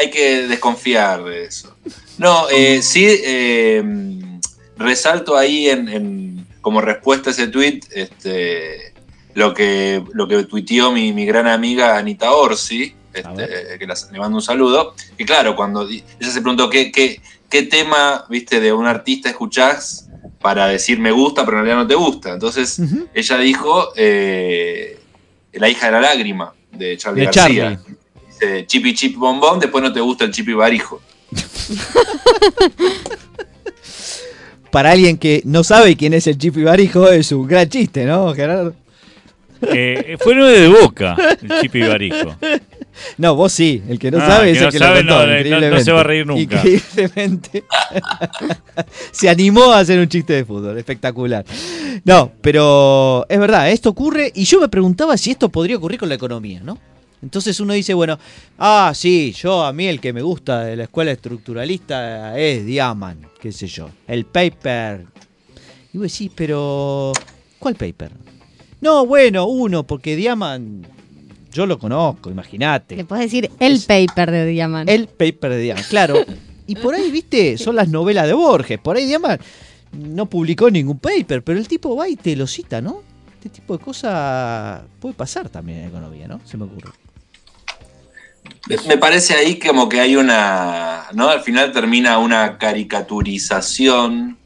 hay 0.00 0.10
que 0.10 0.46
desconfiar 0.48 1.22
de 1.24 1.44
eso. 1.44 1.76
No, 2.18 2.48
eh, 2.50 2.82
sí, 2.82 3.06
eh, 3.06 3.82
resalto 4.76 5.36
ahí 5.36 5.68
en, 5.68 5.88
en- 5.88 6.46
como 6.60 6.80
respuesta 6.80 7.30
a 7.30 7.32
ese 7.32 7.46
tweet 7.48 7.80
este, 7.94 8.93
lo, 9.34 9.52
que, 9.54 10.02
lo 10.12 10.26
que 10.28 10.44
tuiteó 10.44 10.90
mi, 10.92 11.12
mi 11.12 11.24
gran 11.26 11.46
amiga 11.46 11.96
Anita 11.96 12.32
Orsi, 12.32 12.94
este, 13.12 13.78
que 13.78 13.86
las- 13.86 14.10
le 14.10 14.18
mando 14.18 14.36
un 14.36 14.42
saludo. 14.42 14.94
Y 15.18 15.24
claro, 15.24 15.54
cuando 15.56 15.88
ella 15.88 16.02
se 16.20 16.40
preguntó 16.40 16.68
qué, 16.70 16.90
qué, 16.90 17.20
qué 17.48 17.62
tema 17.64 18.24
viste 18.28 18.60
de 18.60 18.72
un 18.72 18.86
artista 18.86 19.28
escuchás 19.28 20.08
para 20.40 20.66
decir 20.66 20.98
me 20.98 21.10
gusta, 21.12 21.44
pero 21.44 21.58
en 21.58 21.64
realidad 21.64 21.82
no 21.84 21.88
te 21.88 21.94
gusta. 21.94 22.32
Entonces 22.32 22.80
ella 23.14 23.38
dijo 23.38 23.88
eh, 23.96 24.98
La 25.52 25.68
hija 25.68 25.86
de 25.86 25.92
la 25.92 26.00
lágrima 26.00 26.52
de 26.72 26.96
Charlie 26.96 27.20
De 27.20 27.26
García. 27.26 27.80
Dice 28.28 28.66
Chipi 28.66 28.94
Chip 28.94 29.16
Bombón, 29.16 29.60
después 29.60 29.82
no 29.82 29.92
te 29.92 30.00
gusta 30.00 30.24
el 30.24 30.32
Chipi 30.32 30.52
Barijo. 30.54 31.00
Para 34.70 34.90
alguien 34.90 35.18
que 35.18 35.40
no 35.44 35.62
sabe 35.62 35.96
quién 35.96 36.14
es 36.14 36.26
el 36.26 36.36
Chipi 36.36 36.62
Barijo, 36.64 37.08
es 37.08 37.30
un 37.30 37.46
gran 37.46 37.68
chiste, 37.68 38.04
¿no, 38.04 38.34
Gerardo? 38.34 38.74
Eh, 39.72 40.16
fue 40.20 40.34
9 40.34 40.60
de 40.60 40.68
boca, 40.68 41.16
el 41.42 41.60
Chipi 41.60 41.80
Barijo. 41.82 42.36
No, 43.18 43.34
vos 43.34 43.52
sí, 43.52 43.82
el 43.88 43.98
que 43.98 44.10
no 44.10 44.18
Ah, 44.18 44.26
sabe 44.26 44.50
el 44.50 44.56
es 44.56 44.62
el 44.62 44.70
que 44.70 44.78
sabe, 44.78 45.02
lo 45.02 45.16
contó, 45.16 45.26
no, 45.26 45.70
no, 45.70 45.80
se 45.80 45.92
va 45.92 46.00
a 46.00 46.04
reír 46.04 46.26
nunca. 46.26 46.56
Increíblemente. 46.56 47.64
se 49.10 49.28
animó 49.28 49.72
a 49.72 49.80
hacer 49.80 49.98
un 49.98 50.08
chiste 50.08 50.32
de 50.32 50.44
fútbol, 50.44 50.78
espectacular. 50.78 51.44
No, 52.04 52.32
pero 52.40 53.26
es 53.28 53.38
verdad, 53.38 53.70
esto 53.70 53.90
ocurre 53.90 54.30
y 54.34 54.44
yo 54.44 54.60
me 54.60 54.68
preguntaba 54.68 55.16
si 55.16 55.32
esto 55.32 55.48
podría 55.48 55.76
ocurrir 55.76 55.98
con 55.98 56.08
la 56.08 56.14
economía, 56.14 56.60
¿no? 56.62 56.78
Entonces 57.22 57.58
uno 57.58 57.72
dice, 57.72 57.94
bueno, 57.94 58.18
ah, 58.58 58.92
sí, 58.94 59.32
yo 59.32 59.64
a 59.64 59.72
mí 59.72 59.86
el 59.86 59.98
que 59.98 60.12
me 60.12 60.20
gusta 60.20 60.64
de 60.64 60.76
la 60.76 60.84
escuela 60.84 61.10
estructuralista 61.10 62.38
es 62.38 62.66
Diamant, 62.66 63.24
qué 63.40 63.50
sé 63.50 63.66
yo, 63.66 63.88
el 64.06 64.26
paper. 64.26 65.06
Y 65.94 65.98
vos 65.98 66.12
decís, 66.12 66.30
pero 66.34 67.12
¿cuál 67.58 67.76
paper? 67.76 68.10
No, 68.84 69.06
bueno, 69.06 69.46
uno, 69.46 69.82
porque 69.86 70.14
Diamant 70.14 70.86
yo 71.52 71.64
lo 71.64 71.78
conozco, 71.78 72.30
imagínate. 72.30 72.96
Le 72.96 73.04
puedes 73.04 73.24
decir 73.24 73.50
el 73.58 73.80
paper 73.80 74.30
de 74.30 74.44
Diamant. 74.46 74.90
El 74.90 75.06
paper 75.08 75.52
de 75.52 75.58
Diamant, 75.60 75.86
claro. 75.88 76.16
Y 76.66 76.76
por 76.76 76.94
ahí, 76.94 77.10
viste, 77.10 77.56
son 77.56 77.76
las 77.76 77.88
novelas 77.88 78.26
de 78.26 78.34
Borges. 78.34 78.78
Por 78.78 78.96
ahí 78.96 79.06
Diamant 79.06 79.40
no 79.92 80.26
publicó 80.26 80.70
ningún 80.70 80.98
paper, 80.98 81.42
pero 81.42 81.58
el 81.58 81.66
tipo 81.66 81.96
va 81.96 82.08
y 82.08 82.16
te 82.16 82.36
lo 82.36 82.46
cita, 82.46 82.80
¿no? 82.82 83.02
Este 83.34 83.48
tipo 83.60 83.76
de 83.78 83.82
cosas 83.84 84.82
puede 85.00 85.14
pasar 85.14 85.48
también 85.48 85.78
en 85.80 85.88
economía, 85.88 86.26
¿no? 86.28 86.40
Se 86.44 86.56
me 86.56 86.64
ocurre. 86.64 86.90
Me- 88.68 88.76
Me 88.88 88.98
parece 88.98 89.34
ahí 89.34 89.58
como 89.58 89.88
que 89.88 90.00
hay 90.00 90.16
una, 90.16 91.04
¿no? 91.14 91.28
Al 91.30 91.40
final 91.40 91.72
termina 91.72 92.18
una 92.18 92.58
caricaturización 92.58 94.36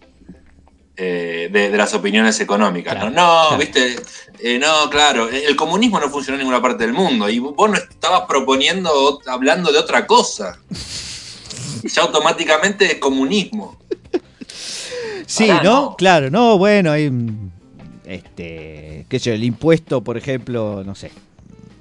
eh, 1.00 1.48
de, 1.52 1.70
de 1.70 1.78
las 1.78 1.94
opiniones 1.94 2.40
económicas. 2.40 2.96
¿no? 2.96 3.04
No, 3.04 3.10
claro. 3.12 3.58
viste, 3.58 3.96
Eh, 4.40 4.58
no, 4.58 4.90
claro, 4.90 5.28
el 5.28 5.54
comunismo 5.56 5.98
no 5.98 6.08
funcionó 6.10 6.34
en 6.34 6.40
ninguna 6.40 6.60
parte 6.60 6.84
del 6.84 6.92
mundo 6.92 7.28
y 7.28 7.38
vos 7.38 7.70
no 7.70 7.76
estabas 7.76 8.22
proponiendo, 8.28 9.20
hablando 9.26 9.72
de 9.72 9.78
otra 9.78 10.06
cosa. 10.06 10.58
Y 11.82 11.88
ya 11.94 12.02
automáticamente 12.02 12.84
es 12.86 12.94
comunismo. 12.96 13.78
Sí, 15.26 15.46
Pará, 15.46 15.62
¿no? 15.62 15.96
Claro, 15.96 16.30
no, 16.30 16.58
bueno, 16.58 16.90
hay 16.90 17.06
un, 17.06 17.52
este, 18.04 19.06
qué 19.08 19.18
sé 19.18 19.30
yo, 19.30 19.34
el 19.34 19.44
impuesto, 19.44 20.02
por 20.02 20.16
ejemplo, 20.16 20.82
no 20.84 20.94
sé, 20.94 21.12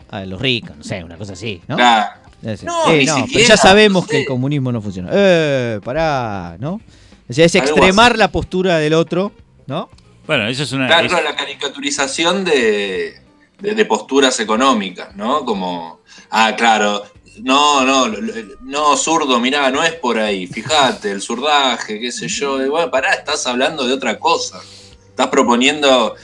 a 0.10 0.26
los 0.26 0.42
ricos, 0.42 0.78
no 0.78 0.84
sé, 0.84 1.04
una 1.04 1.18
cosa 1.18 1.34
así, 1.34 1.62
¿no? 1.68 1.76
Claro. 1.76 2.12
No, 2.42 2.92
eh, 2.92 3.00
ni 3.00 3.06
no, 3.06 3.26
pero 3.34 3.48
ya 3.48 3.58
sabemos 3.58 4.04
no 4.04 4.10
que 4.10 4.20
el 4.22 4.26
comunismo 4.28 4.72
no 4.72 4.82
funciona. 4.82 5.10
Eh, 5.12 5.80
pará, 5.84 6.56
¿no? 6.60 6.80
O 7.30 7.34
sea, 7.34 7.46
es 7.46 7.56
extremar 7.56 8.18
la 8.18 8.32
postura 8.32 8.78
del 8.78 8.94
otro, 8.94 9.32
¿no? 9.66 9.90
Bueno, 10.26 10.48
eso 10.48 10.64
es 10.64 10.72
una. 10.72 10.88
Claro, 10.88 11.08
es- 11.08 11.24
la 11.24 11.36
caricaturización 11.36 12.44
de, 12.46 13.20
de- 13.60 13.76
de 13.76 13.86
posturas 13.86 14.40
económicas, 14.40 15.16
¿no? 15.16 15.44
Como, 15.46 16.00
ah, 16.30 16.54
claro, 16.58 17.04
no, 17.42 17.84
no, 17.86 18.08
no, 18.62 18.98
zurdo, 18.98 19.40
mirá, 19.40 19.70
no 19.72 19.84
es 19.84 19.94
por 19.94 20.18
ahí, 20.20 20.48
fíjate, 20.48 21.12
el 21.12 21.22
zurdaje, 21.22 22.00
qué 22.00 22.12
sé 22.12 22.28
yo, 22.28 22.64
y 22.66 22.70
bueno, 22.70 22.90
pará, 22.90 23.14
estás 23.14 23.46
hablando 23.48 23.86
de 23.88 23.94
otra 23.94 24.18
cosa, 24.20 24.60
estás 25.10 25.28
proponiendo 25.28 26.16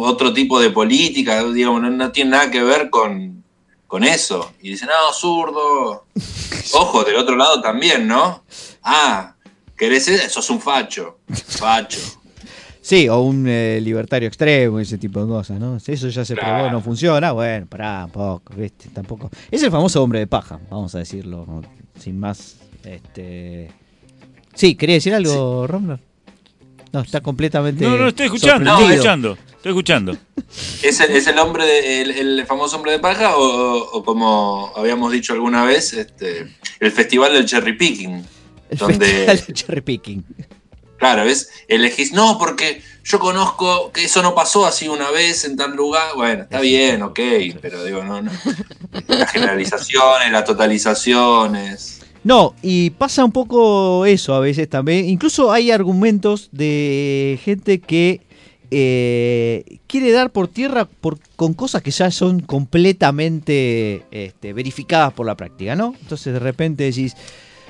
otro 0.00 0.32
tipo 0.32 0.60
de 0.60 0.70
política, 0.70 1.42
digamos, 1.44 1.80
no, 1.82 1.90
no 1.90 2.12
tiene 2.12 2.30
nada 2.32 2.50
que 2.50 2.62
ver 2.62 2.90
con, 2.90 3.42
con 3.86 4.04
eso. 4.04 4.52
Y 4.60 4.70
dicen, 4.70 4.88
no, 4.88 5.12
zurdo. 5.12 6.04
Ojo, 6.74 7.04
del 7.04 7.16
otro 7.16 7.34
lado 7.36 7.60
también, 7.62 8.06
¿no? 8.06 8.44
Ah, 8.82 9.34
¿querés 9.78 10.08
eso? 10.08 10.28
Sos 10.28 10.50
un 10.50 10.60
facho, 10.60 11.20
facho. 11.28 11.98
Sí, 12.80 13.06
o 13.08 13.20
un 13.20 13.46
eh, 13.46 13.80
libertario 13.82 14.26
extremo, 14.28 14.80
ese 14.80 14.96
tipo 14.96 15.20
de 15.20 15.26
cosas, 15.28 15.60
¿no? 15.60 15.78
Si 15.78 15.92
eso 15.92 16.08
ya 16.08 16.24
se 16.24 16.34
Claro. 16.34 16.56
probó, 16.64 16.70
no 16.72 16.80
funciona, 16.80 17.32
bueno, 17.32 17.66
pará, 17.66 18.04
un 18.06 18.10
poco, 18.10 18.54
¿viste? 18.56 18.88
Tampoco. 18.90 19.30
Es 19.50 19.62
el 19.62 19.70
famoso 19.70 20.02
hombre 20.02 20.20
de 20.20 20.26
paja, 20.26 20.58
vamos 20.70 20.94
a 20.94 20.98
decirlo, 20.98 21.62
sin 21.98 22.18
más. 22.18 22.56
Este. 22.84 23.70
Sí, 24.54 24.74
¿quería 24.74 24.94
decir 24.96 25.14
algo, 25.14 25.66
Romner? 25.66 26.00
No, 26.92 27.00
está 27.00 27.20
completamente. 27.20 27.84
No, 27.84 27.96
no, 27.98 28.08
estoy 28.08 28.26
escuchando, 28.26 28.70
estoy 28.78 28.92
escuchando. 28.94 29.38
Estoy 29.56 29.70
escuchando. 29.72 30.16
¿Es 30.82 31.00
el, 31.00 31.10
es 31.10 31.26
el 31.26 31.38
hombre, 31.38 31.66
de- 31.66 32.00
el, 32.02 32.10
el 32.12 32.46
famoso 32.46 32.76
hombre 32.76 32.92
de 32.92 33.00
paja 33.00 33.36
o, 33.36 33.90
o 33.98 34.02
como 34.04 34.72
habíamos 34.76 35.12
dicho 35.12 35.34
alguna 35.34 35.64
vez, 35.64 35.92
este, 35.92 36.46
el 36.80 36.90
festival 36.92 37.34
del 37.34 37.44
cherry 37.44 37.76
picking? 37.76 38.24
El 38.70 38.78
donde, 38.78 39.06
festival 39.06 39.44
de 39.46 39.52
cherry 39.52 39.80
picking. 39.80 40.24
claro, 40.98 41.22
es 41.22 41.50
elegís, 41.68 42.12
no, 42.12 42.38
porque 42.38 42.82
yo 43.04 43.18
conozco 43.18 43.90
que 43.92 44.04
eso 44.04 44.22
no 44.22 44.34
pasó 44.34 44.66
así 44.66 44.88
una 44.88 45.10
vez 45.10 45.44
en 45.44 45.56
tal 45.56 45.74
lugar. 45.74 46.14
Bueno, 46.14 46.42
está 46.42 46.60
bien, 46.60 47.02
ok, 47.02 47.20
pero 47.60 47.84
digo, 47.84 48.04
no, 48.04 48.20
no. 48.20 48.30
Las 49.06 49.32
generalizaciones, 49.32 50.30
las 50.30 50.44
totalizaciones. 50.44 52.00
No, 52.24 52.54
y 52.62 52.90
pasa 52.90 53.24
un 53.24 53.32
poco 53.32 54.04
eso 54.04 54.34
a 54.34 54.40
veces 54.40 54.68
también. 54.68 55.08
Incluso 55.08 55.50
hay 55.52 55.70
argumentos 55.70 56.50
de 56.52 57.40
gente 57.42 57.80
que 57.80 58.20
eh, 58.70 59.78
quiere 59.86 60.12
dar 60.12 60.30
por 60.30 60.48
tierra 60.48 60.84
por, 60.84 61.18
con 61.36 61.54
cosas 61.54 61.80
que 61.82 61.90
ya 61.90 62.10
son 62.10 62.40
completamente 62.40 64.04
este, 64.10 64.52
verificadas 64.52 65.14
por 65.14 65.24
la 65.24 65.36
práctica, 65.36 65.74
¿no? 65.74 65.94
Entonces 66.02 66.34
de 66.34 66.38
repente 66.38 66.84
decís, 66.84 67.16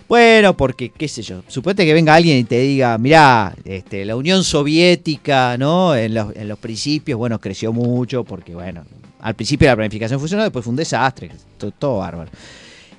bueno, 0.09 0.56
porque, 0.56 0.88
qué 0.88 1.06
sé 1.06 1.22
yo, 1.22 1.42
suponete 1.48 1.84
que 1.84 1.92
venga 1.92 2.14
alguien 2.14 2.38
y 2.38 2.44
te 2.44 2.61
diga, 2.61 2.96
mirá, 2.96 3.54
este, 3.64 4.06
la 4.06 4.16
Unión 4.16 4.42
Soviética, 4.42 5.59
¿no? 5.59 5.94
En 5.94 6.14
los, 6.14 6.34
en 6.34 6.48
los 6.48 6.59
principios, 6.59 7.18
bueno, 7.18 7.38
creció 7.38 7.74
mucho 7.74 8.24
porque, 8.24 8.54
bueno, 8.54 8.84
al 9.20 9.34
principio 9.34 9.68
la 9.68 9.76
planificación 9.76 10.18
funcionó, 10.18 10.44
después 10.44 10.64
fue 10.64 10.70
un 10.70 10.76
desastre, 10.76 11.30
todo, 11.78 11.98
bárbaro. 11.98 12.30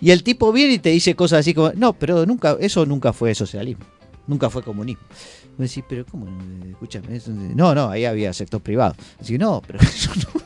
Y 0.01 0.11
el 0.11 0.23
tipo 0.23 0.51
viene 0.51 0.73
y 0.73 0.79
te 0.79 0.89
dice 0.89 1.15
cosas 1.15 1.39
así 1.39 1.53
como, 1.53 1.71
no, 1.73 1.93
pero 1.93 2.25
nunca, 2.27 2.57
eso 2.59 2.85
nunca 2.85 3.11
fue 3.11 3.33
socialismo, 3.33 3.85
nunca 4.27 4.49
fue 4.49 4.61
comunismo. 4.61 5.03
Me 5.57 5.65
decís, 5.67 5.83
pero 5.89 6.05
¿cómo? 6.05 6.27
Escúchame, 6.69 7.19
no, 7.55 7.75
no, 7.75 7.89
ahí 7.89 8.05
había 8.05 8.31
sector 8.31 8.61
privado. 8.61 8.95
Que 9.25 9.37
no, 9.37 9.61
pero 9.65 9.79
eso 9.81 10.11
no. 10.15 10.39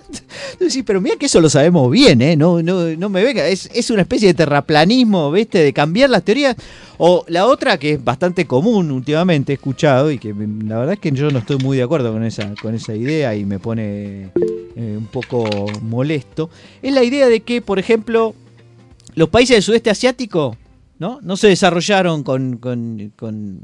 Decís, 0.59 0.83
pero 0.85 1.01
mira 1.01 1.15
que 1.17 1.25
eso 1.25 1.41
lo 1.41 1.49
sabemos 1.49 1.89
bien, 1.91 2.21
¿eh? 2.21 2.35
No, 2.37 2.61
no, 2.61 2.85
no 2.95 3.09
me 3.09 3.23
venga, 3.23 3.47
es, 3.47 3.69
es 3.73 3.89
una 3.89 4.03
especie 4.03 4.29
de 4.29 4.33
terraplanismo, 4.33 5.31
¿viste? 5.31 5.59
De 5.59 5.73
cambiar 5.73 6.09
las 6.09 6.23
teorías. 6.23 6.55
O 6.97 7.25
la 7.27 7.45
otra 7.47 7.77
que 7.77 7.93
es 7.93 8.03
bastante 8.03 8.45
común 8.45 8.91
últimamente, 8.91 9.51
he 9.51 9.55
escuchado, 9.55 10.11
y 10.11 10.17
que 10.19 10.33
la 10.33 10.77
verdad 10.77 10.93
es 10.93 10.99
que 10.99 11.11
yo 11.11 11.31
no 11.31 11.39
estoy 11.39 11.57
muy 11.57 11.77
de 11.77 11.83
acuerdo 11.83 12.13
con 12.13 12.23
esa, 12.23 12.55
con 12.61 12.75
esa 12.75 12.95
idea 12.95 13.35
y 13.35 13.45
me 13.45 13.59
pone 13.59 14.29
eh, 14.35 14.95
un 14.97 15.07
poco 15.11 15.45
molesto, 15.81 16.49
es 16.81 16.93
la 16.93 17.03
idea 17.03 17.27
de 17.27 17.41
que, 17.41 17.61
por 17.61 17.79
ejemplo, 17.79 18.33
los 19.15 19.29
países 19.29 19.55
del 19.57 19.63
sudeste 19.63 19.89
asiático 19.89 20.55
no, 20.99 21.19
no 21.21 21.35
se 21.35 21.47
desarrollaron 21.47 22.23
con, 22.23 22.57
con, 22.57 23.11
con- 23.15 23.59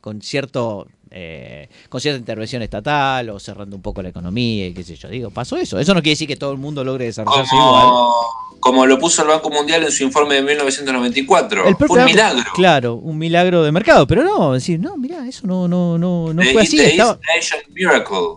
con 0.00 0.22
cierto 0.22 0.86
eh, 1.10 1.68
con 1.88 2.00
cierta 2.00 2.18
intervención 2.18 2.62
estatal 2.62 3.30
o 3.30 3.38
cerrando 3.40 3.76
un 3.76 3.82
poco 3.82 4.02
la 4.02 4.08
economía 4.10 4.66
y 4.68 4.74
qué 4.74 4.82
sé 4.84 4.96
yo. 4.96 5.08
Digo, 5.08 5.30
pasó 5.30 5.56
eso. 5.56 5.78
Eso 5.78 5.94
no 5.94 6.00
quiere 6.02 6.12
decir 6.14 6.28
que 6.28 6.36
todo 6.36 6.52
el 6.52 6.58
mundo 6.58 6.84
logre 6.84 7.06
desarrollarse 7.06 7.54
igual. 7.54 7.82
Como, 7.84 8.12
como 8.60 8.86
lo 8.86 8.98
puso 8.98 9.22
el 9.22 9.28
Banco 9.28 9.50
Mundial 9.50 9.84
en 9.84 9.92
su 9.92 10.02
informe 10.04 10.34
de 10.36 10.42
1994. 10.42 11.68
El 11.68 11.76
Fue 11.76 11.98
un 11.98 12.04
milagro. 12.04 12.44
Claro, 12.54 12.94
un 12.96 13.16
milagro 13.18 13.62
de 13.62 13.72
mercado, 13.72 14.06
pero 14.06 14.24
no, 14.24 14.52
decir, 14.52 14.80
no, 14.80 14.96
mirá, 14.96 15.26
eso 15.28 15.46
no, 15.46 15.68
no, 15.68 15.96
no, 15.98 16.32
no 16.34 16.42
fue 16.52 16.62
así. 16.62 16.78
estaba-. 16.80 17.18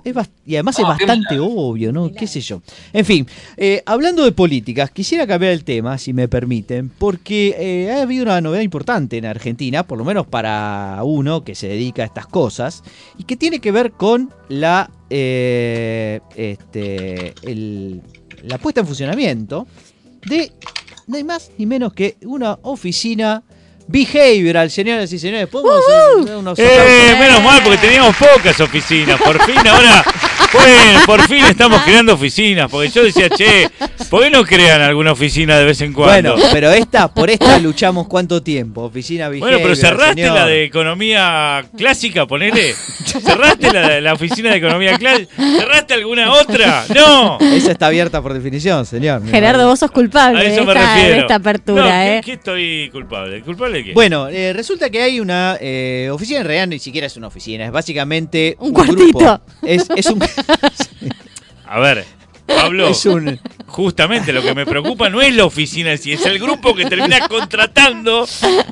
Es 0.04 0.14
bast- 0.14 0.30
y 0.46 0.56
además 0.56 0.78
No, 0.80 0.92
es 0.92 0.98
qué 0.98 1.06
bastante 1.06 1.40
obvio, 1.40 1.92
¿no? 1.92 2.12
¿Qué 2.12 2.28
sé 2.28 2.42
yo? 2.42 2.62
En 2.94 3.06
fin, 3.06 3.28
eh, 3.58 3.82
hablando 3.86 4.24
de 4.24 4.32
políticas, 4.32 4.92
quisiera 4.92 5.26
cambiar 5.26 5.54
el 5.54 5.64
tema, 5.64 5.98
si 5.98 6.14
me 6.14 6.28
permiten, 6.28 6.90
porque 6.98 7.56
eh, 7.58 7.92
ha 7.92 8.02
habido 8.02 8.24
una 8.24 8.42
novedad 8.42 8.62
importante 8.62 9.18
en 9.18 9.26
Argentina, 9.26 9.88
por 9.88 9.98
lo 9.98 10.04
menos 10.06 10.28
para 10.28 11.00
uno 11.04 11.44
que 11.44 11.56
se 11.56 11.68
dedica 11.68 12.04
a 12.04 12.06
estas 12.06 12.28
cosas, 12.28 12.61
y 13.18 13.24
que 13.24 13.36
tiene 13.38 13.60
que 13.60 13.72
ver 13.72 13.92
con 13.94 14.34
la, 14.50 14.90
eh, 15.10 16.20
este, 16.36 17.34
el- 17.44 18.02
la 18.44 18.58
puesta 18.58 18.82
en 18.82 18.88
funcionamiento 18.88 19.68
de 20.26 20.52
no 21.08 21.18
hay 21.18 21.24
más 21.24 21.52
ni 21.58 21.66
menos 21.66 21.94
que 21.94 22.18
una 22.24 22.58
oficina 22.62 23.44
behavioral, 23.88 24.70
señoras 24.72 25.12
y 25.12 25.20
señores. 25.20 25.48
¿Podemos 25.48 25.82
hacer 26.24 26.36
unos 26.38 26.58
Eh, 26.58 26.66
aplausos? 26.66 27.20
menos 27.20 27.44
mal, 27.44 27.62
porque 27.64 27.78
teníamos 27.80 28.16
pocas 28.16 28.60
oficinas. 28.62 29.20
Por 29.22 29.42
fin, 29.44 29.58
ahora, 29.68 30.04
bueno, 30.54 31.00
por 31.06 31.22
fin 31.28 31.46
estamos 31.46 31.82
creando 31.84 32.14
oficinas. 32.14 32.70
Porque 32.70 32.90
yo 32.90 33.04
decía, 33.04 33.30
che, 33.30 33.70
¿por 34.10 34.24
qué 34.24 34.30
no 34.30 34.44
crean 34.44 34.82
alguna 34.82 35.12
oficina 35.14 35.58
de 35.58 35.66
vez 35.66 35.82
en 35.82 35.94
cuando? 35.94 36.34
Bueno, 36.34 36.50
pero 36.52 36.72
esta, 36.72 37.08
por 37.14 37.30
esta 37.30 37.58
luchamos 37.60 38.08
cuánto 38.08 38.42
tiempo, 38.44 38.82
oficina 38.84 39.30
Bueno, 39.30 39.58
pero 39.62 39.76
cerraste 39.76 40.22
señor. 40.22 40.36
la 40.36 40.46
de 40.46 40.64
economía 40.66 41.66
clásica, 41.78 42.26
ponele. 42.26 42.74
¿Cerraste 43.06 43.72
la, 43.74 44.02
la 44.02 44.14
oficina 44.14 44.52
de 44.52 44.58
economía 44.58 44.98
clásica? 44.98 45.34
¿Cerraste 45.36 45.94
alguna 45.94 46.32
otra? 46.34 46.86
¡No! 46.94 47.38
Esa 47.40 47.72
está 47.72 47.88
abierta 47.88 48.22
por 48.22 48.34
definición, 48.34 48.86
señor. 48.86 49.22
Gerardo, 49.30 49.68
vos 49.68 49.80
sos 49.80 49.92
culpable 49.92 50.40
A 50.40 50.44
de 50.44 50.54
eso 50.56 50.66
me 50.66 50.72
esta, 50.74 50.82
de 50.96 50.96
refiero. 51.02 51.22
esta 51.22 51.36
apertura, 51.36 51.82
No, 51.84 51.90
¿qué, 51.90 52.18
¿eh? 52.18 52.22
qué 52.24 52.34
estoy 52.34 52.90
culpable? 52.92 53.42
¿Culpable 53.42 53.78
de 53.80 53.84
qué? 53.86 53.94
Bueno, 53.94 54.28
eh, 54.30 54.54
resulta 54.54 54.90
que 54.90 55.02
hay 55.02 55.20
una 55.20 55.58
eh, 55.60 56.10
oficina, 56.12 56.40
en 56.40 56.46
realidad 56.46 56.68
ni 56.68 56.80
siquiera 56.80 57.08
es 57.08 57.18
una 57.18 57.28
oficina, 57.28 57.66
es 57.66 57.72
básicamente 57.72 58.56
Un 58.60 58.74
grupo. 58.74 59.20
cuartito. 59.20 59.42
Es, 59.64 59.88
es 59.96 60.06
un, 60.08 60.20
A 61.66 61.80
ver, 61.80 62.06
Pablo, 62.46 62.88
es 62.90 63.06
un, 63.06 63.40
Justamente 63.72 64.34
lo 64.34 64.42
que 64.42 64.54
me 64.54 64.66
preocupa 64.66 65.10
no 65.10 65.22
es 65.22 65.34
la 65.34 65.46
oficina 65.46 65.96
sí, 65.96 66.12
es 66.12 66.26
el 66.26 66.40
grupo 66.40 66.76
que 66.76 66.86
termina 66.86 67.26
contratando. 67.30 68.28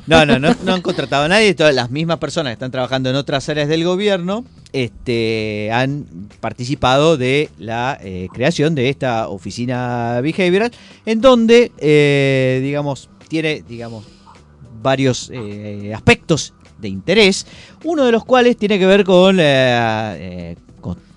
No, 0.06 0.26
no, 0.26 0.38
no, 0.38 0.54
no 0.62 0.74
han 0.74 0.82
contratado 0.82 1.24
a 1.24 1.28
nadie. 1.28 1.54
Todas 1.54 1.74
las 1.74 1.90
mismas 1.90 2.18
personas 2.18 2.50
que 2.50 2.54
están 2.54 2.70
trabajando 2.70 3.08
en 3.08 3.16
otras 3.16 3.48
áreas 3.48 3.68
del 3.68 3.82
gobierno 3.84 4.44
este, 4.74 5.70
han 5.72 6.04
participado 6.40 7.16
de 7.16 7.48
la 7.58 7.98
eh, 8.02 8.28
creación 8.32 8.74
de 8.74 8.90
esta 8.90 9.28
oficina 9.28 10.20
behavioral, 10.20 10.70
en 11.06 11.22
donde, 11.22 11.72
eh, 11.78 12.60
digamos, 12.62 13.08
tiene, 13.28 13.64
digamos, 13.66 14.04
varios 14.82 15.30
eh, 15.32 15.92
aspectos 15.94 16.52
de 16.78 16.88
interés, 16.88 17.46
uno 17.84 18.04
de 18.04 18.12
los 18.12 18.24
cuales 18.24 18.56
tiene 18.56 18.78
que 18.78 18.86
ver 18.86 19.04
con, 19.04 19.38
eh, 19.40 20.56
con, 20.66 20.69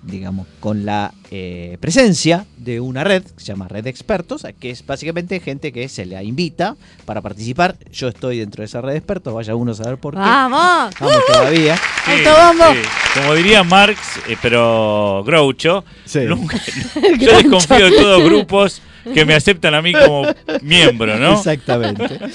digamos, 0.05 0.47
con 0.59 0.85
la 0.85 1.13
eh, 1.31 1.77
presencia 1.79 2.45
de 2.57 2.79
una 2.79 3.03
red 3.03 3.23
que 3.23 3.39
se 3.39 3.45
llama 3.45 3.67
Red 3.67 3.85
de 3.85 3.89
Expertos, 3.89 4.45
que 4.59 4.69
es 4.69 4.85
básicamente 4.85 5.39
gente 5.39 5.71
que 5.71 5.87
se 5.89 6.05
le 6.05 6.21
invita 6.23 6.75
para 7.05 7.21
participar. 7.21 7.77
Yo 7.91 8.09
estoy 8.09 8.39
dentro 8.39 8.61
de 8.61 8.65
esa 8.65 8.81
red 8.81 8.91
de 8.91 8.97
expertos, 8.97 9.33
vaya 9.33 9.55
uno 9.55 9.71
a 9.71 9.75
saber 9.75 9.97
por 9.97 10.13
qué. 10.13 10.19
¡Vamos! 10.19 10.93
Vamos 10.99 11.25
todavía. 11.27 11.75
Sí, 11.77 12.11
sí. 12.23 13.19
Como 13.19 13.33
diría 13.35 13.63
Marx, 13.63 13.99
eh, 14.27 14.35
pero 14.41 15.23
Groucho, 15.25 15.83
Sí. 16.05 16.19
nunca- 16.27 16.59
yo 17.19 17.37
desconfío 17.37 17.85
de 17.89 17.91
todos 17.97 18.23
grupos 18.23 18.81
que 19.13 19.25
me 19.25 19.33
aceptan 19.35 19.73
a 19.75 19.81
mí 19.81 19.93
como 19.93 20.23
miembro, 20.61 21.17
¿no? 21.17 21.33
Exactamente. 21.33 22.19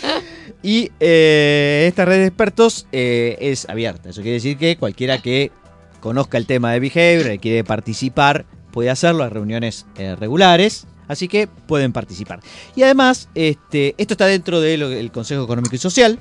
Y 0.61 0.91
eh, 0.99 1.85
esta 1.89 2.05
red 2.05 2.19
de 2.19 2.27
expertos 2.27 2.89
eh, 2.91 3.37
es 3.41 3.69
abierta. 3.69 4.11
Eso 4.11 4.23
quiere 4.23 4.35
decir 4.35 4.59
que 4.59 4.77
cualquiera 4.77 5.19
que 5.23 5.53
conozca 6.01 6.39
el 6.39 6.47
tema 6.47 6.73
de 6.73 6.81
behavior 6.81 7.33
y 7.33 7.39
quiere 7.39 7.65
participar 7.65 8.47
puede 8.71 8.91
hacerlo 8.91 9.25
a 9.25 9.29
reuniones 9.29 9.87
eh, 9.97 10.17
regulares. 10.17 10.87
Así 11.09 11.27
que 11.27 11.47
pueden 11.47 11.93
participar. 11.93 12.41
Y 12.77 12.83
además, 12.83 13.31
este, 13.35 13.95
esto 13.97 14.15
está 14.15 14.27
dentro 14.27 14.61
del 14.61 15.11
Consejo 15.11 15.43
Económico 15.43 15.75
y 15.75 15.79
Social, 15.79 16.21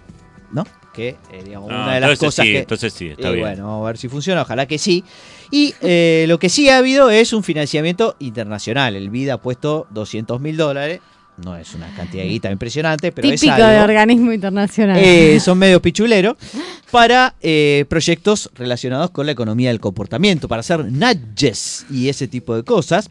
¿no? 0.51 0.63
Que, 0.93 1.17
eh, 1.31 1.43
digamos, 1.43 1.69
una 1.69 1.93
de 1.93 1.99
las 1.99 2.17
cosas 2.17 2.45
sí, 2.45 2.53
que. 2.53 2.59
entonces 2.59 2.93
sí, 2.93 3.09
está 3.09 3.29
bien. 3.29 3.41
Bueno, 3.41 3.67
vamos 3.67 3.83
a 3.83 3.87
ver 3.87 3.97
si 3.97 4.07
funciona, 4.07 4.43
ojalá 4.43 4.65
que 4.65 4.77
sí. 4.77 5.03
Y 5.51 5.75
eh, 5.81 6.25
lo 6.29 6.39
que 6.39 6.47
sí 6.47 6.69
ha 6.69 6.77
habido 6.77 7.09
es 7.09 7.33
un 7.33 7.43
financiamiento 7.43 8.15
internacional. 8.19 8.95
El 8.95 9.09
BID 9.09 9.29
ha 9.29 9.37
puesto 9.41 9.87
200 9.91 10.39
mil 10.39 10.55
dólares. 10.55 11.01
No 11.43 11.55
es 11.55 11.73
una 11.75 11.87
cantidad 11.95 12.23
de 12.23 12.29
guita 12.29 12.51
impresionante, 12.51 13.11
pero 13.11 13.29
Típico 13.29 13.53
es 13.53 13.61
algo. 13.61 13.67
de 13.67 13.79
organismo 13.81 14.33
internacional. 14.33 14.97
Eh, 14.99 15.39
son 15.43 15.59
medio 15.59 15.79
pichuleros 15.81 16.35
para 16.89 17.35
eh, 17.41 17.85
proyectos 17.89 18.49
relacionados 18.55 19.11
con 19.11 19.27
la 19.27 19.33
economía 19.33 19.69
del 19.69 19.79
comportamiento, 19.79 20.47
para 20.47 20.61
hacer 20.61 20.91
nudges 20.91 21.85
y 21.91 22.09
ese 22.09 22.27
tipo 22.27 22.55
de 22.55 22.63
cosas. 22.63 23.09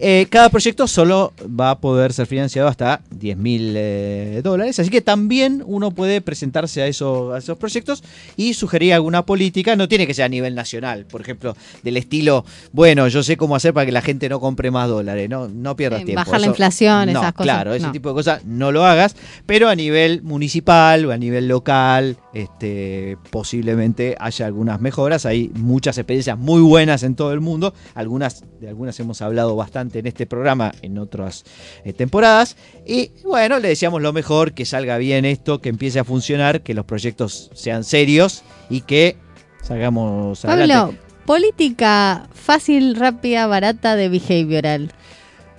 Eh, 0.00 0.26
cada 0.30 0.48
proyecto 0.48 0.86
solo 0.86 1.32
va 1.48 1.70
a 1.70 1.78
poder 1.80 2.12
ser 2.12 2.26
financiado 2.26 2.68
hasta 2.68 3.00
10 3.10 3.36
mil 3.36 3.74
eh, 3.76 4.40
dólares, 4.44 4.78
así 4.78 4.90
que 4.90 5.00
también 5.00 5.62
uno 5.66 5.90
puede 5.90 6.20
presentarse 6.20 6.82
a, 6.82 6.86
eso- 6.86 7.32
a 7.32 7.38
esos 7.38 7.58
proyectos 7.58 8.04
y 8.36 8.54
sugerir 8.54 8.94
alguna 8.94 9.26
política, 9.26 9.74
no 9.74 9.88
tiene 9.88 10.06
que 10.06 10.14
ser 10.14 10.24
a 10.26 10.28
nivel 10.28 10.54
nacional, 10.54 11.04
por 11.06 11.20
ejemplo, 11.20 11.56
del 11.82 11.96
estilo, 11.96 12.44
bueno, 12.72 13.08
yo 13.08 13.22
sé 13.24 13.36
cómo 13.36 13.56
hacer 13.56 13.74
para 13.74 13.86
que 13.86 13.92
la 13.92 14.02
gente 14.02 14.28
no 14.28 14.38
compre 14.38 14.70
más 14.70 14.88
dólares, 14.88 15.28
no, 15.28 15.48
no 15.48 15.74
pierdas 15.74 16.00
Sí, 16.00 16.06
tiempo. 16.06 16.20
bajar 16.20 16.40
la 16.40 16.46
Eso- 16.46 16.52
inflación, 16.52 17.06
no, 17.12 17.18
esas 17.20 17.32
cosas, 17.32 17.44
Claro, 17.54 17.74
ese 17.74 17.86
no. 17.86 17.92
tipo 17.92 18.08
de 18.10 18.14
cosas 18.14 18.44
no 18.44 18.70
lo 18.70 18.84
hagas, 18.84 19.16
pero 19.46 19.68
a 19.68 19.74
nivel 19.74 20.22
municipal 20.22 21.04
o 21.06 21.12
a 21.12 21.16
nivel 21.16 21.48
local, 21.48 22.16
este, 22.34 23.16
posiblemente 23.30 24.14
haya 24.20 24.46
algunas 24.46 24.80
mejoras. 24.80 25.26
Hay 25.26 25.50
muchas 25.54 25.98
experiencias 25.98 26.38
muy 26.38 26.60
buenas 26.60 27.02
en 27.02 27.16
todo 27.16 27.32
el 27.32 27.40
mundo. 27.40 27.74
Algunas, 27.94 28.44
de 28.60 28.68
algunas 28.68 29.00
hemos 29.00 29.22
hablado 29.22 29.56
bastante 29.56 29.87
en 29.94 30.06
este 30.06 30.26
programa 30.26 30.72
en 30.82 30.98
otras 30.98 31.44
eh, 31.84 31.92
temporadas. 31.92 32.56
Y 32.86 33.10
bueno, 33.24 33.58
le 33.58 33.68
deseamos 33.68 34.02
lo 34.02 34.12
mejor, 34.12 34.52
que 34.52 34.64
salga 34.64 34.98
bien 34.98 35.24
esto, 35.24 35.60
que 35.60 35.68
empiece 35.68 35.98
a 35.98 36.04
funcionar, 36.04 36.62
que 36.62 36.74
los 36.74 36.84
proyectos 36.84 37.50
sean 37.54 37.84
serios 37.84 38.42
y 38.70 38.82
que 38.82 39.16
salgamos 39.62 40.40
Pablo, 40.40 40.56
adelante. 40.56 40.98
política 41.24 42.28
fácil, 42.32 42.96
rápida, 42.96 43.46
barata 43.46 43.96
de 43.96 44.08
behavioral. 44.08 44.92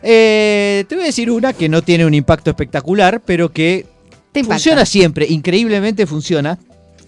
Eh, 0.02 0.86
te 0.88 0.96
voy 0.96 1.04
a 1.04 1.08
decir 1.08 1.30
una 1.30 1.54
que 1.54 1.68
no 1.68 1.82
tiene 1.82 2.06
un 2.06 2.14
impacto 2.14 2.50
espectacular, 2.50 3.22
pero 3.26 3.52
que 3.52 3.86
Te 4.32 4.44
funciona 4.44 4.86
siempre, 4.86 5.26
increíblemente 5.28 6.08
funciona, 6.08 6.58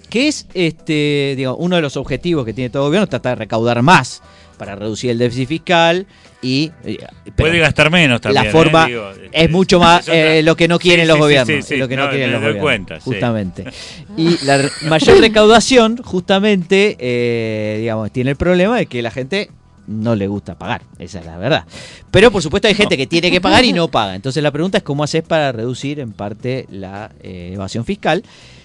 que 0.10 0.28
es 0.28 0.46
este, 0.54 1.36
digo, 1.38 1.56
uno 1.56 1.78
de 1.78 1.82
los 1.82 1.96
objetivos 1.96 2.46
que 2.46 2.54
tiene 2.54 2.70
todo 2.70 2.84
gobierno, 2.84 3.08
tratar 3.08 3.38
de 3.38 3.46
recaudar 3.46 3.82
más 3.82 4.22
para 4.62 4.76
reducir 4.76 5.10
el 5.10 5.18
déficit 5.18 5.48
fiscal 5.48 6.06
y 6.40 6.72
eh, 6.84 7.00
Puede 7.36 7.58
gastar 7.58 7.90
menos 7.90 8.22
también. 8.22 8.44
la 8.44 8.50
¿eh? 8.50 8.52
forma 8.52 8.86
Digo, 8.86 9.10
este, 9.10 9.44
es 9.44 9.50
mucho 9.50 9.80
más 9.80 10.02
es 10.02 10.10
otra- 10.10 10.36
eh, 10.36 10.44
lo 10.44 10.56
que 10.56 10.68
no 10.68 10.78
quieren 10.78 11.06
Sí, 11.06 11.08
los 11.08 11.16
sí, 11.16 11.20
gobiernos, 11.22 11.48
sí, 11.48 11.62
sí. 11.64 11.74
es 11.74 11.80
lo 11.80 11.88
que 11.88 11.96
no, 11.96 12.04
No, 12.06 12.10
quieren 12.12 12.32
los 12.32 12.42
gobiernos, 12.42 12.62
cuenta, 12.62 13.00
justamente. 13.00 13.66
Y 14.18 14.38
la 14.46 14.70
mayor 14.88 15.20
recaudación, 15.20 15.98
justamente, 15.98 16.96
eh, 17.00 17.78
digamos, 17.80 18.12
tiene 18.12 18.30
el 18.30 18.36
problema 18.36 18.78
de 18.78 18.86
que 18.86 19.02
la 19.02 19.10
gente 19.10 19.50
no 19.88 20.14
le 20.16 20.28
gusta 20.28 20.54
pagar, 20.60 20.84
esa 21.00 21.22
es 21.22 21.26
la 21.26 21.38
verdad. 21.38 21.66
Pero 22.12 22.30
por 22.30 22.44
supuesto 22.44 22.68
hay 22.68 22.76
gente 22.76 22.98
que 22.98 23.08
tiene 23.08 23.32
que 23.32 23.42
pagar 23.42 23.66
y 23.66 23.74
no 23.74 23.88
paga. 23.90 24.14
Entonces 24.14 24.44
la 24.44 24.52
pregunta 24.52 24.78
es 24.78 24.84
cómo 24.84 25.04
haces 25.04 25.24
para 25.24 25.52
reducir 25.52 26.00
en 26.00 26.12
parte 26.12 26.68
la 26.70 27.10
evasión 27.24 27.84
fiscal. 27.84 28.24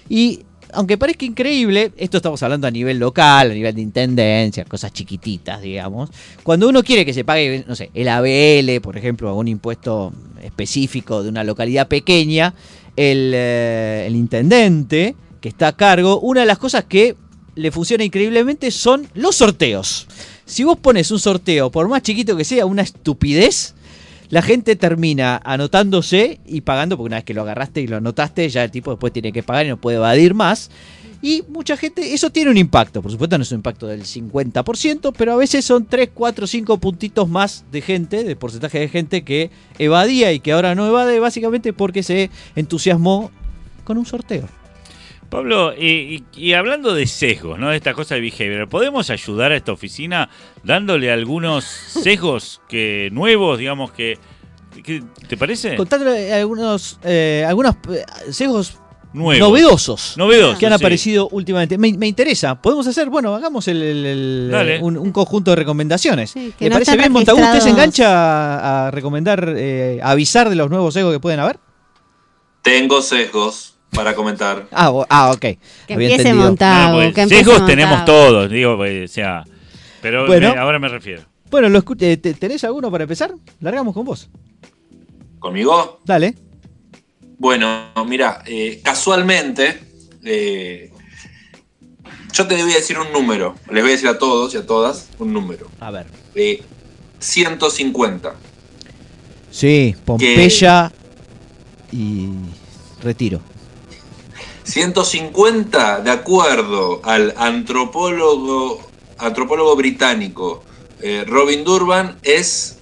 Y 0.09 0.43
aunque 0.73 0.97
parezca 0.97 1.25
increíble, 1.25 1.91
esto 1.97 2.17
estamos 2.17 2.41
hablando 2.43 2.67
a 2.67 2.71
nivel 2.71 2.99
local, 2.99 3.51
a 3.51 3.53
nivel 3.53 3.73
de 3.75 3.81
intendencia, 3.81 4.65
cosas 4.65 4.91
chiquititas, 4.93 5.61
digamos. 5.61 6.09
Cuando 6.43 6.67
uno 6.67 6.83
quiere 6.83 7.05
que 7.05 7.13
se 7.13 7.23
pague, 7.23 7.63
no 7.67 7.75
sé, 7.75 7.89
el 7.93 8.07
ABL, 8.07 8.81
por 8.81 8.97
ejemplo, 8.97 9.29
algún 9.29 9.47
impuesto 9.47 10.13
específico 10.41 11.23
de 11.23 11.29
una 11.29 11.43
localidad 11.43 11.87
pequeña, 11.87 12.53
el, 12.95 13.31
eh, 13.33 14.05
el 14.07 14.15
intendente 14.15 15.15
que 15.41 15.49
está 15.49 15.69
a 15.69 15.75
cargo, 15.75 16.19
una 16.19 16.41
de 16.41 16.47
las 16.47 16.57
cosas 16.57 16.83
que 16.85 17.15
le 17.55 17.71
funciona 17.71 18.03
increíblemente 18.03 18.71
son 18.71 19.07
los 19.13 19.35
sorteos. 19.35 20.07
Si 20.45 20.63
vos 20.63 20.77
pones 20.77 21.11
un 21.11 21.19
sorteo, 21.19 21.71
por 21.71 21.87
más 21.89 22.03
chiquito 22.03 22.37
que 22.37 22.45
sea, 22.45 22.65
una 22.65 22.81
estupidez, 22.81 23.75
la 24.29 24.41
gente 24.41 24.75
termina 24.75 25.41
anotándose 25.43 26.39
y 26.45 26.61
pagando, 26.61 26.97
porque 26.97 27.07
una 27.07 27.17
vez 27.17 27.25
que 27.25 27.33
lo 27.33 27.41
agarraste 27.41 27.81
y 27.81 27.87
lo 27.87 27.97
anotaste, 27.97 28.49
ya 28.49 28.63
el 28.63 28.71
tipo 28.71 28.91
después 28.91 29.13
tiene 29.13 29.31
que 29.31 29.43
pagar 29.43 29.65
y 29.65 29.69
no 29.69 29.77
puede 29.77 29.97
evadir 29.97 30.33
más. 30.33 30.69
Y 31.21 31.43
mucha 31.47 31.75
gente, 31.77 32.13
eso 32.13 32.29
tiene 32.29 32.51
un 32.51 32.57
impacto, 32.57 33.01
por 33.01 33.11
supuesto 33.11 33.37
no 33.37 33.41
es 33.41 33.51
un 33.51 33.57
impacto 33.57 33.87
del 33.87 34.03
50%, 34.03 35.13
pero 35.17 35.33
a 35.33 35.35
veces 35.35 35.65
son 35.65 35.85
3, 35.85 36.11
4, 36.13 36.45
5 36.45 36.77
puntitos 36.77 37.27
más 37.27 37.65
de 37.71 37.81
gente, 37.81 38.23
de 38.23 38.35
porcentaje 38.35 38.79
de 38.79 38.87
gente 38.87 39.23
que 39.23 39.49
evadía 39.79 40.31
y 40.31 40.39
que 40.39 40.51
ahora 40.51 40.75
no 40.75 40.87
evade, 40.87 41.19
básicamente 41.19 41.73
porque 41.73 42.03
se 42.03 42.29
entusiasmó 42.55 43.31
con 43.83 43.97
un 43.97 44.05
sorteo. 44.05 44.47
Pablo, 45.29 45.73
y, 45.77 45.85
y- 45.87 46.23
y 46.35 46.53
hablando 46.53 46.93
de 46.93 47.05
sesgos, 47.05 47.59
¿no? 47.59 47.69
De 47.69 47.75
esta 47.75 47.93
cosa 47.93 48.15
de 48.15 48.21
behavior, 48.21 48.69
¿podemos 48.69 49.09
ayudar 49.09 49.51
a 49.51 49.55
esta 49.57 49.71
oficina 49.73 50.29
dándole 50.63 51.11
algunos 51.11 51.63
sesgos 51.87 52.61
que 52.69 53.09
nuevos, 53.11 53.59
digamos, 53.59 53.91
que, 53.91 54.17
que- 54.83 55.03
¿te 55.27 55.35
parece? 55.37 55.75
Contándole 55.75 56.31
algunos, 56.33 56.99
eh, 57.03 57.45
algunos 57.47 57.75
eh, 57.91 58.05
sesgos 58.31 58.79
Nuevos. 59.13 59.39
novedosos, 59.49 60.15
Novedosos, 60.17 60.59
que 60.59 60.65
han 60.67 60.73
sí. 60.73 60.83
aparecido 60.83 61.29
últimamente. 61.29 61.77
Me, 61.77 61.91
me 61.93 62.07
interesa. 62.07 62.61
Podemos 62.61 62.85
hacer, 62.87 63.09
bueno, 63.09 63.33
hagamos 63.35 63.67
el, 63.69 63.81
el- 63.81 64.05
el- 64.05 64.49
Dale. 64.51 64.79
un, 64.81 64.97
un 64.97 65.11
conjunto 65.11 65.51
de 65.51 65.55
recomendaciones. 65.55 66.31
Sí, 66.31 66.53
¿Le 66.59 66.69
no 66.69 66.73
parece 66.73 66.95
bien, 66.97 67.11
Montagu? 67.11 67.41
¿Usted 67.41 67.61
se 67.61 67.69
engancha 67.69 68.07
a, 68.09 68.87
a 68.87 68.91
recomendar, 68.91 69.53
eh, 69.57 69.99
a 70.03 70.11
avisar 70.11 70.49
de 70.49 70.55
los 70.55 70.69
nuevos 70.69 70.93
sesgos 70.93 71.13
que 71.13 71.19
pueden 71.19 71.39
haber? 71.39 71.57
Tengo 72.61 73.01
sesgos 73.01 73.76
para 73.91 74.13
comentar. 74.15 74.67
Ah, 74.71 74.91
ah 75.09 75.31
ok. 75.31 75.39
Que 75.39 75.57
Había 75.89 76.09
empiece 76.09 76.29
entendido. 76.29 76.51
No, 76.51 76.93
pues, 76.93 77.13
que 77.13 77.65
tenemos 77.65 78.05
todos, 78.05 78.49
digo, 78.49 78.77
pues, 78.77 79.09
o 79.09 79.13
sea, 79.13 79.43
pero 80.01 80.27
Bueno. 80.27 80.53
me- 80.53 80.59
ahora 80.59 80.79
me 80.79 80.87
refiero. 80.87 81.23
Bueno, 81.49 81.69
lo 81.69 81.83
eh, 81.99 82.17
te- 82.17 82.33
¿tenés 82.33 82.63
alguno 82.63 82.91
para 82.91 83.03
empezar? 83.03 83.33
Largamos 83.61 83.93
con 83.93 84.05
vos. 84.05 84.29
¿Conmigo? 85.39 85.99
Dale. 86.05 86.35
Bueno, 87.37 87.89
mira, 88.05 88.43
eh, 88.45 88.81
casualmente, 88.83 89.79
eh, 90.23 90.91
yo 92.33 92.47
te 92.47 92.61
voy 92.61 92.71
a 92.71 92.75
decir 92.75 92.97
un 92.99 93.11
número. 93.13 93.55
Les 93.71 93.81
voy 93.83 93.91
a 93.91 93.93
decir 93.93 94.09
a 94.09 94.17
todos 94.17 94.53
y 94.53 94.57
a 94.57 94.65
todas 94.65 95.09
un 95.19 95.31
número. 95.33 95.67
A 95.79 95.91
ver. 95.91 96.07
Eh, 96.35 96.61
150. 97.19 98.35
Sí, 99.51 99.95
Pompeya 100.05 100.91
y 101.91 102.27
Retiro. 103.01 103.41
150, 104.67 106.01
de 106.01 106.11
acuerdo 106.11 106.99
al 107.05 107.33
antropólogo, 107.37 108.81
antropólogo 109.17 109.75
británico 109.77 110.61
eh, 111.01 111.23
Robin 111.25 111.63
Durban, 111.63 112.17
es 112.21 112.77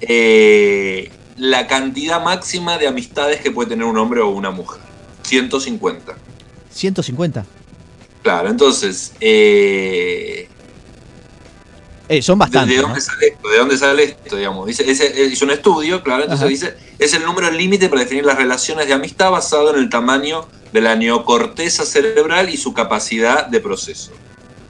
eh, 0.00 1.12
la 1.36 1.68
cantidad 1.68 2.22
máxima 2.22 2.76
de 2.76 2.88
amistades 2.88 3.40
que 3.40 3.52
puede 3.52 3.70
tener 3.70 3.84
un 3.86 3.98
hombre 3.98 4.20
o 4.20 4.30
una 4.30 4.50
mujer. 4.50 4.80
150. 5.22 6.16
150. 6.70 7.46
Claro, 8.22 8.48
entonces, 8.48 9.12
eh, 9.20 10.48
Eh, 12.08 12.20
son 12.22 12.38
bastantes. 12.38 12.68
¿desde 12.68 12.82
¿no? 12.82 12.88
dónde 12.88 13.00
sale 13.00 13.26
esto? 13.28 13.48
¿de 13.48 13.58
dónde 13.58 13.78
sale 13.78 14.04
esto? 14.04 14.36
Digamos? 14.36 14.66
Dice, 14.66 14.84
hizo 15.30 15.44
un 15.44 15.50
estudio, 15.50 16.02
claro, 16.02 16.24
entonces 16.24 16.44
Ajá. 16.44 16.50
dice, 16.50 16.76
es 16.98 17.14
el 17.14 17.24
número 17.24 17.50
límite 17.50 17.88
para 17.88 18.02
definir 18.02 18.24
las 18.24 18.36
relaciones 18.36 18.86
de 18.86 18.92
amistad 18.92 19.30
basado 19.30 19.74
en 19.74 19.80
el 19.80 19.88
tamaño 19.88 20.46
de 20.72 20.80
la 20.80 20.96
neocorteza 20.96 21.84
cerebral 21.84 22.48
y 22.48 22.56
su 22.56 22.72
capacidad 22.72 23.46
de 23.46 23.60
proceso. 23.60 24.12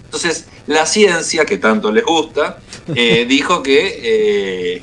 Entonces, 0.05 0.47
la 0.67 0.85
ciencia, 0.85 1.45
que 1.45 1.59
tanto 1.59 1.91
les 1.91 2.05
gusta, 2.05 2.59
eh, 2.95 3.25
dijo 3.27 3.63
que 3.63 4.77
eh, 4.77 4.83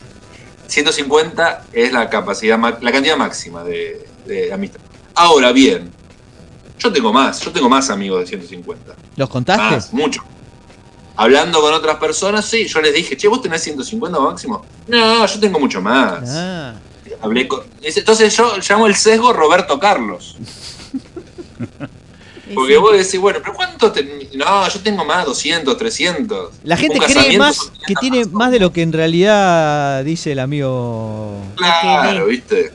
150 0.68 1.66
es 1.74 1.92
la 1.92 2.10
capacidad, 2.10 2.60
la 2.82 2.92
cantidad 2.92 3.18
máxima 3.18 3.64
de, 3.64 4.08
de 4.26 4.52
amistad. 4.52 4.80
Ahora 5.14 5.52
bien, 5.52 5.92
yo 6.80 6.92
tengo 6.92 7.12
más, 7.12 7.42
yo 7.42 7.52
tengo 7.52 7.70
más 7.70 7.90
amigos 7.90 8.22
de 8.22 8.28
150. 8.28 8.96
¿Los 9.18 9.30
contaste? 9.30 9.64
Más, 9.64 9.94
mucho. 9.94 10.24
Hablando 11.22 11.60
con 11.60 11.74
otras 11.74 11.98
personas, 11.98 12.46
sí, 12.46 12.66
yo 12.66 12.80
les 12.80 12.94
dije, 12.94 13.18
che, 13.18 13.28
¿vos 13.28 13.42
tenés 13.42 13.62
150 13.64 14.18
máximo? 14.20 14.66
No, 14.88 15.26
yo 15.26 15.40
tengo 15.40 15.60
mucho 15.60 15.82
más. 15.82 16.24
Ah, 16.30 16.76
Hablé 17.22 17.46
con... 17.46 17.62
Entonces 17.82 18.36
yo 18.38 18.54
llamo 18.68 18.88
el 18.88 18.96
sesgo 18.96 19.34
Roberto 19.34 19.78
Carlos. 19.80 20.38
Porque 22.56 22.78
vos 22.78 22.94
decís, 22.94 23.20
bueno, 23.20 23.40
pero 23.44 23.54
¿cuánto 23.54 23.92
ten- 23.92 24.28
No, 24.36 24.68
yo 24.68 24.80
tengo 24.80 25.06
más, 25.06 25.26
200, 25.26 25.78
300. 25.78 26.52
la 26.64 26.78
gente 26.78 26.98
cree 27.00 27.38
más 27.38 27.72
que 27.86 27.94
tiene 27.96 28.26
más 28.26 28.52
de 28.52 28.60
lo 28.60 28.74
que 28.74 28.82
en 28.82 28.92
realidad 28.94 30.04
dice 30.04 30.32
el 30.32 30.40
amigo. 30.40 31.38
Claro, 31.56 32.26
¿viste? 32.28 32.72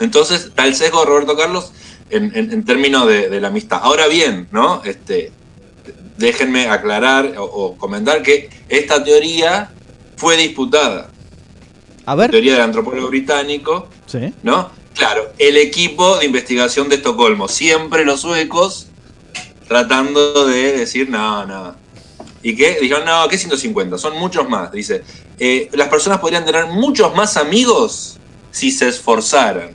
Entonces 0.00 0.44
está 0.46 0.64
el 0.64 0.74
sesgo 0.74 1.04
Roberto 1.04 1.36
Carlos 1.36 1.72
en, 2.08 2.32
en- 2.34 2.52
en 2.52 2.64
términos 2.64 3.06
de, 3.06 3.28
de 3.28 3.40
la 3.40 3.48
amistad. 3.48 3.80
Ahora 3.82 4.06
bien, 4.06 4.48
¿no? 4.52 4.80
Este, 4.84 5.32
déjenme 6.18 6.68
aclarar 6.68 7.34
o, 7.38 7.44
o 7.44 7.76
comentar 7.76 8.22
que 8.22 8.50
esta 8.68 9.02
teoría 9.02 9.70
fue 10.16 10.36
disputada. 10.36 11.10
A 12.04 12.14
ver. 12.14 12.30
Teoría 12.30 12.52
del 12.54 12.62
antropólogo 12.62 13.08
británico, 13.08 13.88
Sí. 14.06 14.32
¿no? 14.42 14.70
Claro, 14.94 15.32
el 15.38 15.56
equipo 15.56 16.16
de 16.18 16.26
investigación 16.26 16.88
de 16.88 16.96
Estocolmo, 16.96 17.46
siempre 17.46 18.04
los 18.04 18.22
suecos 18.22 18.88
tratando 19.68 20.46
de 20.46 20.72
decir, 20.72 21.08
no, 21.08 21.46
no. 21.46 21.76
¿Y 22.42 22.56
qué? 22.56 22.78
Dijeron, 22.80 23.04
no, 23.04 23.28
¿qué 23.28 23.36
150? 23.38 23.98
Son 23.98 24.18
muchos 24.18 24.48
más. 24.48 24.72
Dice, 24.72 25.02
eh, 25.38 25.68
las 25.74 25.88
personas 25.88 26.18
podrían 26.18 26.44
tener 26.44 26.66
muchos 26.66 27.14
más 27.14 27.36
amigos 27.36 28.16
si 28.50 28.70
se 28.70 28.88
esforzaran. 28.88 29.70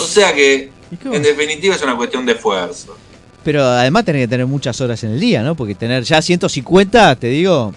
O 0.00 0.06
sea 0.06 0.32
que, 0.34 0.70
en 1.04 1.22
definitiva, 1.22 1.74
es 1.74 1.82
una 1.82 1.96
cuestión 1.96 2.24
de 2.24 2.32
esfuerzo. 2.32 2.96
Pero 3.44 3.62
además 3.62 4.04
tenés 4.04 4.22
que 4.22 4.28
tener 4.28 4.46
muchas 4.46 4.80
horas 4.80 5.04
en 5.04 5.12
el 5.12 5.20
día, 5.20 5.42
¿no? 5.42 5.54
Porque 5.54 5.74
tener 5.74 6.02
ya 6.02 6.22
150, 6.22 7.16
te 7.16 7.28
digo, 7.28 7.74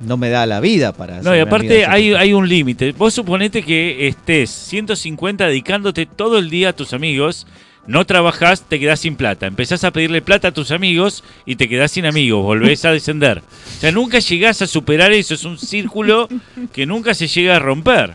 no 0.00 0.16
me 0.16 0.30
da 0.30 0.46
la 0.46 0.60
vida 0.60 0.92
para. 0.92 1.20
No, 1.22 1.36
y 1.36 1.40
aparte 1.40 1.86
hay, 1.86 2.14
hay 2.14 2.32
un 2.32 2.48
límite. 2.48 2.92
Vos 2.92 3.14
suponete 3.14 3.62
que 3.62 4.08
estés 4.08 4.50
150 4.50 5.46
dedicándote 5.46 6.06
todo 6.06 6.38
el 6.38 6.48
día 6.48 6.70
a 6.70 6.72
tus 6.72 6.94
amigos, 6.94 7.46
no 7.86 8.06
trabajás, 8.06 8.62
te 8.62 8.78
quedás 8.78 9.00
sin 9.00 9.16
plata. 9.16 9.46
Empezás 9.46 9.84
a 9.84 9.90
pedirle 9.90 10.22
plata 10.22 10.48
a 10.48 10.52
tus 10.52 10.70
amigos 10.70 11.24
y 11.44 11.56
te 11.56 11.68
quedás 11.68 11.92
sin 11.92 12.06
amigos, 12.06 12.42
volvés 12.42 12.84
a 12.84 12.92
descender. 12.92 13.38
O 13.38 13.80
sea, 13.80 13.92
nunca 13.92 14.18
llegás 14.18 14.62
a 14.62 14.66
superar 14.66 15.12
eso, 15.12 15.34
es 15.34 15.44
un 15.44 15.58
círculo 15.58 16.28
que 16.72 16.86
nunca 16.86 17.14
se 17.14 17.26
llega 17.26 17.56
a 17.56 17.58
romper. 17.58 18.14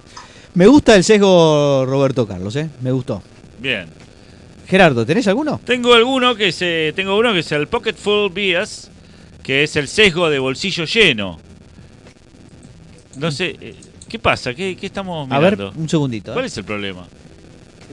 Me 0.54 0.68
gusta 0.68 0.96
el 0.96 1.04
sesgo 1.04 1.86
Roberto 1.86 2.26
Carlos, 2.28 2.56
¿eh? 2.56 2.70
Me 2.82 2.92
gustó. 2.92 3.22
Bien. 3.60 4.05
Gerardo, 4.68 5.06
¿tenés 5.06 5.28
alguno? 5.28 5.60
Tengo 5.64 5.94
alguno 5.94 6.36
que 6.36 6.52
se, 6.52 6.92
tengo 6.96 7.18
uno 7.18 7.34
que 7.34 7.40
es 7.40 7.52
el 7.52 7.68
Pocket 7.68 7.94
Full 7.96 8.32
Bias, 8.34 8.90
que 9.44 9.64
es 9.64 9.76
el 9.76 9.88
sesgo 9.88 10.30
de 10.30 10.40
bolsillo 10.40 10.86
lleno. 10.86 11.40
No 13.18 13.32
sé, 13.32 13.56
eh, 13.62 13.76
¿qué 14.10 14.20
pasa? 14.20 14.54
¿Qué, 14.54 14.76
qué 14.76 14.88
estamos 14.88 15.32
A 15.32 15.40
ver, 15.40 15.58
mirando? 15.58 15.80
un 15.80 15.88
segundito. 15.88 16.32
¿eh? 16.32 16.34
¿Cuál 16.34 16.46
es 16.46 16.58
el 16.58 16.64
problema? 16.64 17.06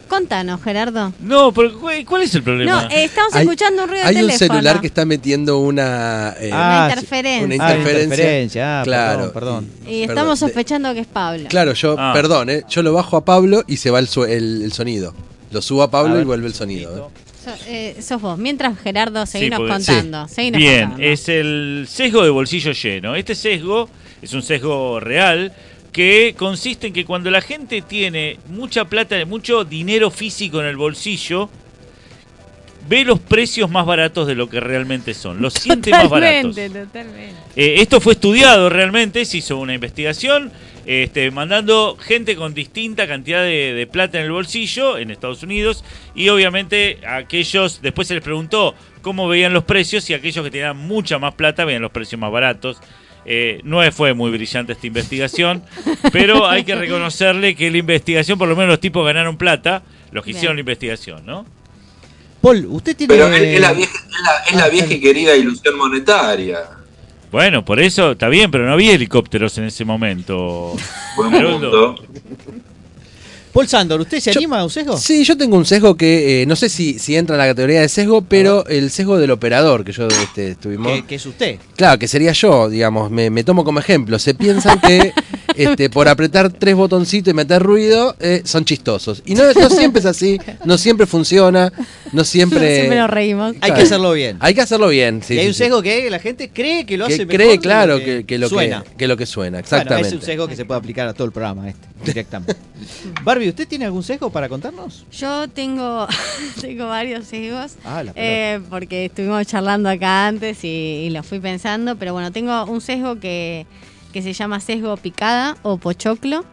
Contanos, 0.08 0.60
Gerardo. 0.62 1.12
No, 1.20 1.52
pero 1.52 1.78
¿cuál 1.78 2.04
cuál 2.04 2.22
es 2.22 2.34
el 2.34 2.42
problema? 2.42 2.82
No, 2.84 2.90
eh, 2.90 3.04
estamos 3.04 3.34
Hay- 3.34 3.42
escuchando 3.44 3.84
un 3.84 3.88
ruido 3.88 4.04
Hay 4.04 4.14
de 4.14 4.20
un 4.22 4.26
teléfono. 4.28 4.54
celular 4.60 4.80
que 4.80 4.86
está 4.86 5.04
metiendo 5.06 5.58
una, 5.60 6.34
eh, 6.38 6.50
Ah, 6.52 6.88
sí. 6.90 6.98
interferencia. 6.98 7.44
una 7.46 7.54
Ah, 7.54 7.70
interferencia. 7.70 8.04
interferencia, 8.04 8.80
ah, 8.80 8.84
claro. 8.84 9.32
perdón, 9.32 9.68
Y 9.88 10.02
estamos 10.02 10.38
sospechando 10.38 10.92
que 10.92 11.00
es 11.00 11.06
Pablo. 11.06 11.48
Claro, 11.48 11.72
yo, 11.72 11.96
Ah. 11.98 12.12
perdón, 12.14 12.50
eh, 12.50 12.62
yo 12.68 12.82
lo 12.82 12.92
bajo 12.92 13.16
a 13.16 13.24
Pablo 13.24 13.62
y 13.66 13.76
se 13.78 13.90
va 13.90 14.00
el, 14.00 14.08
su- 14.08 14.24
el- 14.24 14.62
el 14.64 14.72
sonido. 14.72 15.14
Lo 15.52 15.60
subo 15.62 15.82
a 15.82 15.90
Pablo 15.90 16.12
A 16.12 16.14
ver, 16.14 16.22
y 16.22 16.26
vuelve 16.26 16.46
el 16.48 16.54
sonido. 16.54 16.96
eh. 16.96 17.20
So- 17.44 17.64
eh, 17.66 17.96
sos 18.00 18.20
vos. 18.22 18.38
Mientras, 18.38 18.78
Gerardo, 18.78 19.26
Sí, 19.26 19.50
porque- 19.50 19.68
contando. 19.72 20.28
seguinos 20.28 20.58
Bien, 20.58 20.80
contando. 20.90 21.04
es 21.06 21.28
el 21.28 21.86
sesgo 21.88 22.22
de 22.24 22.30
bolsillo 22.30 22.72
lleno. 22.72 23.14
Este 23.16 23.34
sesgo 23.34 23.88
es 24.22 24.32
un 24.32 24.42
sesgo 24.42 25.00
real 25.00 25.52
que 25.92 26.34
consiste 26.38 26.86
en 26.86 26.92
que 26.92 27.04
cuando 27.04 27.30
la 27.30 27.40
gente 27.42 27.82
tiene 27.82 28.38
mucha 28.48 28.84
plata, 28.86 29.16
mucho 29.26 29.64
dinero 29.64 30.10
físico 30.10 30.60
en 30.60 30.66
el 30.66 30.76
bolsillo, 30.76 31.50
ve 32.88 33.04
los 33.04 33.18
precios 33.20 33.70
más 33.70 33.86
baratos 33.86 34.26
de 34.26 34.34
lo 34.34 34.48
que 34.48 34.58
realmente 34.60 35.12
son. 35.14 35.40
Los 35.42 35.54
siente 35.54 35.90
más 35.90 36.08
baratos. 36.08 36.54
Totalmente, 36.54 36.86
totalmente. 36.86 37.34
Eh, 37.56 37.74
esto 37.78 38.00
fue 38.00 38.14
estudiado 38.14 38.68
realmente, 38.70 39.24
se 39.24 39.38
hizo 39.38 39.58
una 39.58 39.74
investigación, 39.74 40.50
este, 40.86 41.30
mandando 41.30 41.96
gente 42.00 42.34
con 42.36 42.54
distinta 42.54 43.06
cantidad 43.06 43.42
de, 43.42 43.72
de 43.74 43.86
plata 43.86 44.18
en 44.18 44.24
el 44.26 44.32
bolsillo 44.32 44.98
en 44.98 45.10
Estados 45.10 45.42
Unidos 45.42 45.84
y 46.14 46.28
obviamente 46.28 46.98
aquellos, 47.06 47.80
después 47.82 48.08
se 48.08 48.14
les 48.14 48.22
preguntó 48.22 48.74
cómo 49.00 49.28
veían 49.28 49.52
los 49.52 49.64
precios 49.64 50.08
y 50.10 50.14
aquellos 50.14 50.44
que 50.44 50.50
tenían 50.50 50.76
mucha 50.76 51.18
más 51.18 51.34
plata 51.34 51.64
veían 51.64 51.82
los 51.82 51.90
precios 51.92 52.20
más 52.20 52.30
baratos. 52.32 52.78
Eh, 53.24 53.60
no 53.62 53.80
fue 53.92 54.14
muy 54.14 54.32
brillante 54.32 54.72
esta 54.72 54.86
investigación, 54.88 55.62
pero 56.12 56.48
hay 56.48 56.64
que 56.64 56.74
reconocerle 56.74 57.54
que 57.54 57.70
la 57.70 57.78
investigación, 57.78 58.36
por 58.36 58.48
lo 58.48 58.56
menos 58.56 58.70
los 58.70 58.80
tipos 58.80 59.06
ganaron 59.06 59.36
plata, 59.36 59.82
los 60.10 60.24
que 60.24 60.30
Bien. 60.30 60.36
hicieron 60.38 60.56
la 60.56 60.60
investigación, 60.60 61.24
¿no? 61.24 61.46
Paul, 62.40 62.66
usted 62.68 62.96
tiene. 62.96 63.14
Pero 63.14 63.28
es, 63.28 63.40
es 63.40 63.60
la 63.60 63.72
vieja, 63.72 63.92
es 63.96 64.10
la- 64.20 64.44
es 64.50 64.56
la 64.56 64.64
Ah, 64.64 64.68
vieja 64.68 64.92
y 64.94 65.00
querida 65.00 65.36
ilusión 65.36 65.76
monetaria. 65.78 66.58
Bueno, 67.32 67.64
por 67.64 67.80
eso 67.80 68.12
está 68.12 68.28
bien, 68.28 68.50
pero 68.50 68.66
no 68.66 68.74
había 68.74 68.92
helicópteros 68.92 69.56
en 69.56 69.64
ese 69.64 69.86
momento. 69.86 70.74
Buen. 71.16 71.96
Paul 73.52 73.68
Sandor, 73.68 74.00
¿usted 74.00 74.18
se 74.18 74.32
Yo- 74.32 74.38
anima 74.40 74.60
a 74.60 74.64
un 74.64 74.70
sesgo? 74.70 74.96
Sí, 74.96 75.24
yo 75.24 75.36
tengo 75.36 75.56
un 75.56 75.66
sesgo 75.66 75.94
que 75.94 76.42
eh, 76.42 76.46
no 76.46 76.56
sé 76.56 76.68
si, 76.70 76.98
si 76.98 77.16
entra 77.16 77.36
en 77.36 77.38
la 77.40 77.46
categoría 77.48 77.82
de 77.82 77.88
sesgo, 77.88 78.22
pero 78.22 78.64
el 78.66 78.90
sesgo 78.90 79.18
del 79.18 79.30
operador 79.30 79.84
que 79.84 79.92
yo 79.92 80.08
este, 80.08 80.52
estuvimos. 80.52 80.90
Que, 80.92 81.04
que 81.04 81.14
es 81.16 81.26
usted. 81.26 81.58
Claro, 81.76 81.98
que 81.98 82.08
sería 82.08 82.32
yo, 82.32 82.70
digamos, 82.70 83.10
me, 83.10 83.28
me 83.28 83.44
tomo 83.44 83.62
como 83.64 83.78
ejemplo. 83.78 84.18
Se 84.18 84.34
piensan 84.34 84.80
que 84.80 85.12
este, 85.56 85.90
por 85.90 86.08
apretar 86.08 86.50
tres 86.50 86.74
botoncitos 86.74 87.30
y 87.30 87.34
meter 87.34 87.62
ruido 87.62 88.16
eh, 88.20 88.40
son 88.44 88.64
chistosos. 88.64 89.22
Y 89.26 89.34
no, 89.34 89.44
no 89.52 89.68
siempre 89.68 90.00
es 90.00 90.06
así, 90.06 90.38
no 90.64 90.78
siempre 90.78 91.06
funciona, 91.06 91.70
no 92.12 92.24
siempre... 92.24 92.76
Siempre 92.82 92.98
nos 92.98 93.10
reímos. 93.10 93.54
Hay 93.60 93.72
que 93.72 93.82
hacerlo 93.82 94.12
bien. 94.12 94.38
Hay 94.40 94.54
que 94.54 94.62
hacerlo 94.62 94.88
bien, 94.88 95.22
sí. 95.22 95.34
y 95.34 95.38
hay 95.38 95.44
sí, 95.44 95.48
un 95.48 95.54
sí. 95.54 95.58
sesgo 95.64 95.82
que 95.82 96.08
la 96.10 96.18
gente 96.18 96.48
cree 96.50 96.86
que 96.86 96.96
lo 96.96 97.06
que 97.06 97.14
hace 97.14 97.26
mejor 97.26 97.36
cree, 97.42 97.56
lo 97.56 97.60
claro, 97.60 97.98
que, 97.98 98.24
que 98.24 98.38
lo 98.38 98.48
suena. 98.48 98.82
que, 98.82 98.96
que 98.96 99.08
lo 99.08 99.16
que 99.16 99.26
suena, 99.26 99.58
Bueno, 99.58 99.58
exactamente. 99.60 100.08
es 100.08 100.14
un 100.14 100.22
sesgo 100.22 100.48
que 100.48 100.56
se 100.56 100.64
puede 100.64 100.78
aplicar 100.78 101.06
a 101.06 101.12
todo 101.12 101.26
el 101.26 101.32
programa 101.32 101.68
este, 101.68 101.86
directamente. 102.04 102.56
Barbie, 103.22 103.41
¿usted 103.48 103.66
tiene 103.68 103.84
algún 103.84 104.02
sesgo 104.02 104.30
para 104.30 104.48
contarnos? 104.48 105.04
Yo 105.12 105.48
tengo, 105.48 106.06
tengo 106.60 106.86
varios 106.86 107.26
sesgos. 107.26 107.76
Ah, 107.84 108.02
la 108.02 108.12
eh, 108.14 108.60
porque 108.70 109.06
estuvimos 109.06 109.46
charlando 109.46 109.88
acá 109.88 110.26
antes 110.26 110.64
y, 110.64 110.68
y 111.06 111.10
lo 111.10 111.22
fui 111.22 111.40
pensando. 111.40 111.96
Pero 111.96 112.12
bueno, 112.12 112.32
tengo 112.32 112.64
un 112.64 112.80
sesgo 112.80 113.18
que, 113.18 113.66
que 114.12 114.22
se 114.22 114.32
llama 114.32 114.60
sesgo 114.60 114.96
picada 114.96 115.56
o 115.62 115.78
pochoclo. 115.78 116.44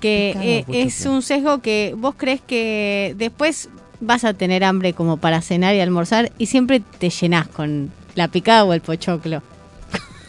Que 0.00 0.30
Picada 0.34 0.80
eh, 0.80 0.86
es 0.86 1.06
un 1.06 1.22
sesgo 1.22 1.60
que 1.60 1.94
vos 1.96 2.14
crees 2.16 2.40
que 2.40 3.14
después 3.18 3.68
vas 4.00 4.24
a 4.24 4.34
tener 4.34 4.62
hambre 4.64 4.92
como 4.92 5.16
para 5.16 5.40
cenar 5.42 5.74
y 5.74 5.80
almorzar 5.80 6.30
y 6.38 6.46
siempre 6.46 6.80
te 6.80 7.10
llenás 7.10 7.48
con 7.48 7.90
la 8.14 8.28
picada 8.28 8.64
o 8.64 8.72
el 8.72 8.80
pochoclo. 8.80 9.42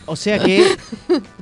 O 0.05 0.15
sea 0.15 0.39
que. 0.39 0.65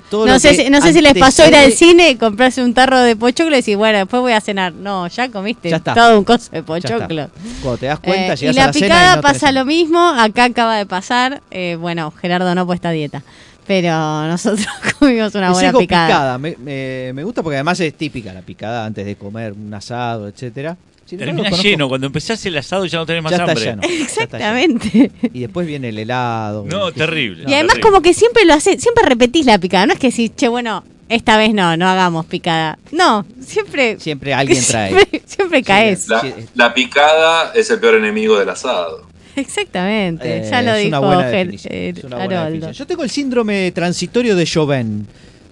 Todo 0.09 0.25
No 0.25 0.33
lo 0.33 0.39
sé, 0.39 0.49
que 0.55 0.63
si, 0.65 0.69
no 0.69 0.81
sé 0.81 0.93
si 0.93 1.01
les 1.01 1.13
pasó 1.17 1.45
ir 1.47 1.55
al 1.55 1.71
cine, 1.71 2.17
comprarse 2.17 2.63
un 2.63 2.73
tarro 2.73 2.99
de 2.99 3.15
pochoclo 3.15 3.53
y 3.53 3.57
decir, 3.57 3.77
bueno, 3.77 3.97
después 3.99 4.21
voy 4.21 4.33
a 4.33 4.41
cenar. 4.41 4.73
No, 4.73 5.07
ya 5.07 5.29
comiste 5.29 5.69
Ya 5.69 5.77
está. 5.77 5.93
todo 5.93 6.17
un 6.17 6.23
coso 6.23 6.49
de 6.51 6.63
pochoclo. 6.63 7.29
Cuando 7.61 7.77
te 7.77 7.85
das 7.87 7.99
cuenta, 7.99 8.33
Eh, 8.33 8.37
llegas 8.37 8.41
y 8.41 8.47
a 8.47 8.53
la 8.61 8.65
la 8.67 8.73
cena 8.73 8.85
picada 8.87 9.03
y 9.13 9.15
no 9.17 9.21
tenés 9.21 9.33
pasa 9.33 9.51
lo 9.51 9.65
mismo, 9.65 9.99
acá 10.07 10.43
acaba 10.45 10.77
de 10.77 10.85
pasar. 10.85 11.41
eh, 11.51 11.77
bueno, 11.79 12.11
Gerardo 12.21 12.53
no 12.55 12.65
puesta 12.65 12.89
a 12.89 12.91
dieta, 12.91 13.23
pero 13.67 13.91
nosotros 14.27 14.65
comimos 14.99 15.35
una 15.35 15.51
buena 15.51 15.73
picada. 15.73 16.07
picada, 16.07 16.37
me, 16.37 16.55
me- 16.57 17.11
me 17.13 17.23
gusta 17.23 17.43
porque 17.43 17.57
además 17.57 17.79
es 17.81 17.93
típica 17.93 18.33
la 18.33 18.41
picada 18.41 18.85
antes 18.85 19.05
de 19.05 19.15
comer 19.15 19.53
un 19.53 19.73
asado, 19.73 20.27
etcétera. 20.27 20.77
Embargo, 21.09 21.25
Termina 21.25 21.49
conozco- 21.51 21.63
lleno, 21.63 21.87
cuando 21.87 22.07
empezás 22.07 22.45
el 22.45 22.57
asado 22.57 22.85
ya 22.85 22.97
no 22.99 23.05
tenés 23.05 23.23
más 23.23 23.31
Ya 23.31 23.37
está 23.37 23.51
hambre. 23.51 23.63
lleno. 23.65 23.81
Ya 23.81 23.87
está 23.87 24.37
lleno. 24.39 24.57
Exactamente. 24.57 25.11
Y 25.33 25.39
después 25.39 25.65
viene 25.65 25.89
el 25.89 25.99
helado. 25.99 26.65
No, 26.69 26.91
terrible. 26.91 27.43
Y 27.47 27.53
además 27.53 27.75
terrible. 27.75 27.81
como 27.81 28.01
que 28.01 28.13
siempre 28.13 28.43
lo 28.43 28.53
hace, 28.53 28.77
siempre 28.77 29.05
repetís 29.05 29.45
la 29.45 29.57
picada, 29.57 29.85
no 29.85 29.93
es 29.93 29.99
que 29.99 30.11
si, 30.11 30.27
che, 30.29 30.49
bueno, 30.49 30.83
esta 31.07 31.37
vez 31.37 31.53
no, 31.53 31.77
no 31.77 31.87
hagamos 31.87 32.25
picada. 32.25 32.77
No, 32.91 33.25
siempre 33.39 33.97
Siempre 34.01 34.33
alguien 34.33 34.61
trae. 34.67 34.89
siempre, 34.89 35.21
siempre 35.25 35.63
caes. 35.63 36.07
La 36.55 36.73
picada 36.73 37.53
es 37.55 37.69
el 37.71 37.79
peor 37.79 37.95
enemigo 37.95 38.37
del 38.37 38.49
asado. 38.49 39.06
Exactamente, 39.41 40.37
Eh, 40.39 40.47
ya 40.49 40.61
lo 40.61 40.73
es 40.73 40.77
dijo 40.85 40.89
una 40.89 40.99
buena 40.99 41.23
Ger- 41.31 41.31
definición, 41.45 41.73
eh, 41.73 41.93
es 41.95 42.03
una 42.03 42.17
buena 42.17 42.43
definición. 42.45 42.73
Yo 42.73 42.87
tengo 42.87 43.03
el 43.03 43.09
síndrome 43.09 43.71
transitorio 43.71 44.35
de 44.35 44.45
Chauvin. 44.45 45.07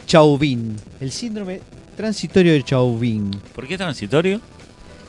Chauvin. 0.08 0.76
El 1.00 1.12
síndrome 1.12 1.62
transitorio 1.96 2.54
de 2.54 2.64
Chauvin. 2.64 3.32
¿Por 3.54 3.68
qué 3.68 3.78
transitorio? 3.78 4.42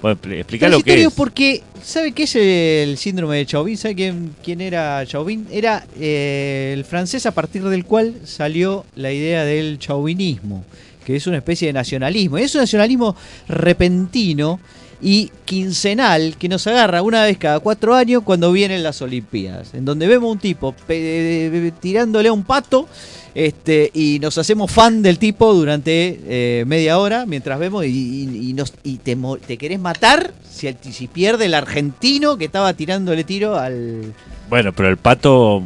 Bueno, 0.03 0.19
explica 0.31 0.69
lo 0.69 0.77
que 0.79 0.83
Transitorio 0.85 1.09
es. 1.09 1.15
porque, 1.15 1.63
¿sabe 1.83 2.13
qué 2.13 2.25
es 2.25 2.37
el 2.37 2.97
síndrome 2.99 3.39
de 3.39 3.47
Chauvin? 3.47 3.77
¿Sabe 3.79 3.95
quién, 3.95 4.35
quién 4.45 4.61
era 4.61 5.05
Chauvin? 5.07 5.47
Era 5.51 5.85
eh, 5.99 6.73
el 6.77 6.85
francés 6.85 7.25
a 7.27 7.33
partir 7.33 7.63
del 7.65 7.85
cual 7.87 8.15
salió 8.25 8.85
la 8.95 9.11
idea 9.11 9.45
del 9.45 9.79
chauvinismo, 9.79 10.65
que 11.05 11.17
es 11.17 11.27
una 11.27 11.39
especie 11.39 11.69
de 11.69 11.73
nacionalismo. 11.73 12.39
Y 12.39 12.43
es 12.43 12.55
un 12.55 12.61
nacionalismo 12.61 13.17
repentino 13.49 14.61
y 15.01 15.31
quincenal 15.45 16.37
que 16.39 16.49
nos 16.49 16.67
agarra 16.67 17.03
una 17.03 17.23
vez 17.25 17.37
cada 17.39 17.61
cuatro 17.61 17.95
años 17.95 18.23
cuando 18.25 18.51
vienen 18.53 18.83
las 18.83 19.03
Olimpiadas, 19.03 19.75
en 19.75 19.85
donde 19.85 20.07
vemos 20.07 20.33
un 20.33 20.39
tipo 20.39 20.73
pe- 20.73 21.73
tirándole 21.81 22.29
a 22.29 22.33
un 22.33 22.45
pato 22.45 22.89
este, 23.35 23.91
y 23.93 24.19
nos 24.21 24.39
hacemos 24.39 24.71
fan 24.73 25.03
del 25.03 25.19
tipo 25.19 25.53
durante 25.53 26.21
eh, 26.27 26.65
media 26.67 26.99
hora 26.99 27.27
mientras 27.27 27.59
vemos 27.59 27.85
y, 27.85 28.53
nos, 28.55 28.73
y 28.83 28.97
te, 28.97 29.17
te 29.47 29.59
querés 29.59 29.79
matar 29.79 30.33
si, 30.51 30.75
si 30.91 31.07
pierde 31.07 31.45
el 31.45 31.53
argentino 31.53 32.39
que 32.39 32.47
estaba 32.47 32.73
tirándole 32.73 33.25
tiro 33.25 33.59
al... 33.59 34.15
Bueno, 34.49 34.73
pero 34.73 34.89
el 34.89 34.97
pato 34.97 35.63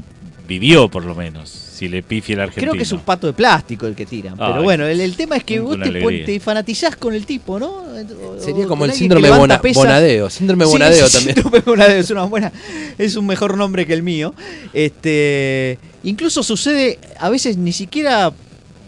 vivió 0.48 0.88
por 0.88 1.04
lo 1.04 1.14
menos. 1.14 1.69
Si 1.80 1.88
le 1.88 2.02
pifia 2.02 2.34
el 2.34 2.40
argentino. 2.40 2.72
Creo 2.72 2.78
que 2.78 2.82
es 2.84 2.92
un 2.92 3.00
pato 3.00 3.26
de 3.26 3.32
plástico 3.32 3.86
el 3.86 3.94
que 3.94 4.04
tiran. 4.04 4.36
Pero 4.36 4.62
bueno, 4.62 4.86
el, 4.86 5.00
el 5.00 5.16
tema 5.16 5.36
es 5.38 5.44
que 5.44 5.60
vos 5.60 5.76
te, 5.78 5.84
alegría. 5.84 6.02
pon- 6.02 6.24
te 6.26 6.38
fanatizás 6.38 6.94
con 6.96 7.14
el 7.14 7.24
tipo, 7.24 7.58
¿no? 7.58 7.68
O- 7.70 8.38
Sería 8.38 8.66
como 8.66 8.84
el 8.84 8.92
síndrome 8.92 9.30
Bona-. 9.30 9.60
Bonadeo. 9.74 10.28
Síndrome 10.28 10.66
Sí, 10.66 10.70
Bonadeo 10.72 11.06
sí, 11.08 11.12
también. 11.14 11.34
síndrome 11.36 11.60
Bonadeo 11.60 11.98
es 12.00 12.10
una 12.10 12.24
buena, 12.24 12.52
es 12.98 13.16
un 13.16 13.26
mejor 13.26 13.56
nombre 13.56 13.86
que 13.86 13.94
el 13.94 14.02
mío. 14.02 14.34
Este, 14.74 15.78
incluso 16.04 16.42
sucede 16.42 16.98
a 17.18 17.30
veces 17.30 17.56
ni 17.56 17.72
siquiera 17.72 18.30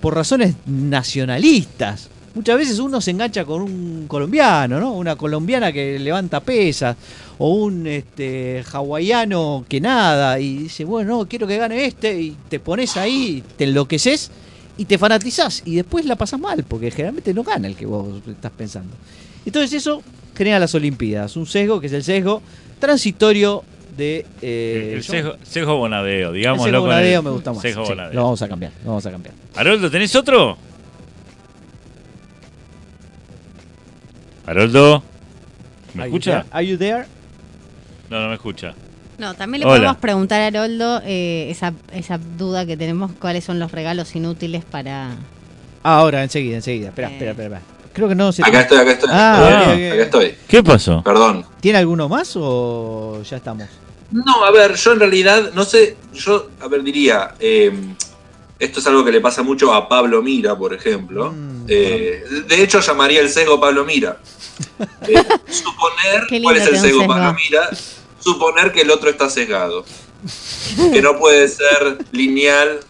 por 0.03 0.15
razones 0.15 0.55
nacionalistas. 0.67 2.11
Muchas 2.35 2.57
veces 2.57 2.79
uno 2.79 3.01
se 3.01 3.11
engancha 3.11 3.45
con 3.45 3.61
un 3.63 4.07
colombiano, 4.09 4.81
¿no? 4.81 4.93
Una 4.93 5.17
colombiana 5.17 5.71
que 5.73 5.99
levanta 5.99 6.41
pesas 6.41 6.97
o 7.39 7.53
un 7.55 7.87
este 7.87 8.65
hawaiano 8.73 9.65
que 9.69 9.81
nada 9.81 10.39
y 10.41 10.57
dice, 10.59 10.85
bueno, 10.85 11.19
no, 11.19 11.29
quiero 11.29 11.47
que 11.47 11.59
gane 11.59 11.85
este 11.85 12.19
y 12.21 12.37
te 12.49 12.59
pones 12.59 12.97
ahí, 12.97 13.43
te 13.57 13.65
enloqueces 13.65 14.31
y 14.79 14.87
te 14.87 14.97
fanatizás 14.97 15.63
y 15.67 15.75
después 15.77 16.07
la 16.07 16.17
pasas 16.17 16.41
mal 16.41 16.65
porque 16.65 16.91
generalmente 16.91 17.35
no 17.35 17.43
gana 17.43 17.69
el 17.69 17.77
que 17.77 17.85
vos 17.85 18.23
estás 18.27 18.53
pensando. 18.53 18.95
Entonces 19.45 19.73
eso 19.75 20.03
genera 20.35 20.59
las 20.59 20.75
Olimpiadas, 20.75 21.37
un 21.37 21.45
sesgo 21.47 21.81
que 21.81 21.89
es 21.89 21.93
el 21.93 22.03
sesgo 22.03 22.41
transitorio 22.81 23.63
de... 23.97 24.25
eh, 24.41 24.93
El 24.97 25.03
sesgo, 25.03 25.35
sesgo 25.43 25.77
bonadeo, 25.77 26.31
el 26.31 26.37
digámoslo 26.37 26.65
sesgo 26.65 26.77
el 26.79 26.83
bonadeo 26.83 27.23
me 27.23 27.31
gusta 27.31 27.53
más. 27.53 27.61
Sesgo 27.63 27.85
Sí, 27.85 27.91
bonadeo. 27.93 28.15
lo 28.15 28.23
vamos 28.25 28.41
a 28.43 28.49
cambiar, 28.49 28.73
lo 28.85 28.89
vamos 28.91 29.07
a 29.07 29.11
cambiar. 29.11 29.35
Haroldo, 29.55 29.91
¿tenés 29.91 30.15
otro? 30.17 30.57
Haroldo, 34.47 35.03
¿me 35.95 36.03
Are 36.03 36.11
you 36.11 36.17
escucha? 36.17 36.43
there? 36.43 36.49
Are 36.53 36.67
you 36.67 36.79
there? 36.79 37.07
No, 38.11 38.21
no 38.21 38.29
me 38.29 38.35
escucha. 38.35 38.75
No, 39.19 39.35
también 39.35 39.61
le 39.61 39.67
Hola. 39.67 39.77
podemos 39.77 39.97
preguntar 39.99 40.41
a 40.41 40.47
Haroldo 40.47 41.01
eh, 41.05 41.49
esa, 41.51 41.73
esa 41.93 42.19
duda 42.19 42.67
que 42.67 42.77
tenemos, 42.77 43.13
cuáles 43.21 43.45
son 43.45 43.59
los 43.59 43.71
regalos 43.71 44.15
inútiles 44.17 44.65
para... 44.65 45.11
Ah, 45.85 45.99
ahora, 45.99 46.23
enseguida, 46.23 46.57
enseguida. 46.57 46.89
Espera, 46.89 47.09
espera, 47.09 47.31
espera. 47.33 47.57
espera. 47.59 47.73
Creo 47.93 48.09
que 48.09 48.15
no 48.15 48.33
se... 48.33 48.43
Acá 48.43 48.63
estoy, 48.63 48.79
acá 48.79 48.91
estoy. 48.93 49.11
Ah, 49.13 49.39
ok. 49.39 49.93
acá 49.93 50.03
estoy. 50.03 50.35
¿Qué 50.49 50.63
pasó? 50.63 51.03
Perdón. 51.03 51.45
¿Tiene 51.61 51.79
alguno 51.79 52.09
más 52.09 52.33
o 52.37 53.23
ya 53.23 53.37
estamos? 53.37 53.69
No, 54.11 54.45
a 54.45 54.51
ver, 54.51 54.75
yo 54.75 54.93
en 54.93 54.99
realidad, 55.01 55.53
no 55.55 55.65
sé, 55.65 55.97
yo, 56.15 56.49
a 56.61 56.69
ver, 56.69 56.83
diría, 56.83 57.35
eh, 57.41 57.73
esto 58.59 58.81
es 58.81 58.87
algo 58.87 59.05
que 59.05 59.13
le 59.13 59.21
pasa 59.21 59.43
mucho 59.43 59.73
a 59.73 59.89
Pablo 59.89 60.23
Mira, 60.23 60.57
por 60.57 60.75
ejemplo. 60.75 61.33
Mm, 61.33 61.52
Eh, 61.69 62.25
de 62.47 62.63
hecho, 62.63 62.81
llamaría 62.81 63.21
el 63.21 63.29
sesgo 63.29 63.61
Pablo 63.61 63.85
Mira. 63.85 64.19
Eh, 65.09 65.15
suponer, 65.49 66.43
¿cuál 66.43 66.57
es 66.57 66.63
el 66.67 66.75
sesgo 66.75 67.01
sesgo. 67.01 67.07
Pablo 67.07 67.35
Mira? 67.35 67.71
Suponer 68.21 68.73
que 68.73 68.83
el 68.83 68.91
otro 68.91 69.11
está 69.11 69.29
sesgado. 69.31 69.85
Que 70.93 71.03
no 71.03 71.19
puede 71.19 71.49
ser 71.49 71.99
lineal, 72.13 72.81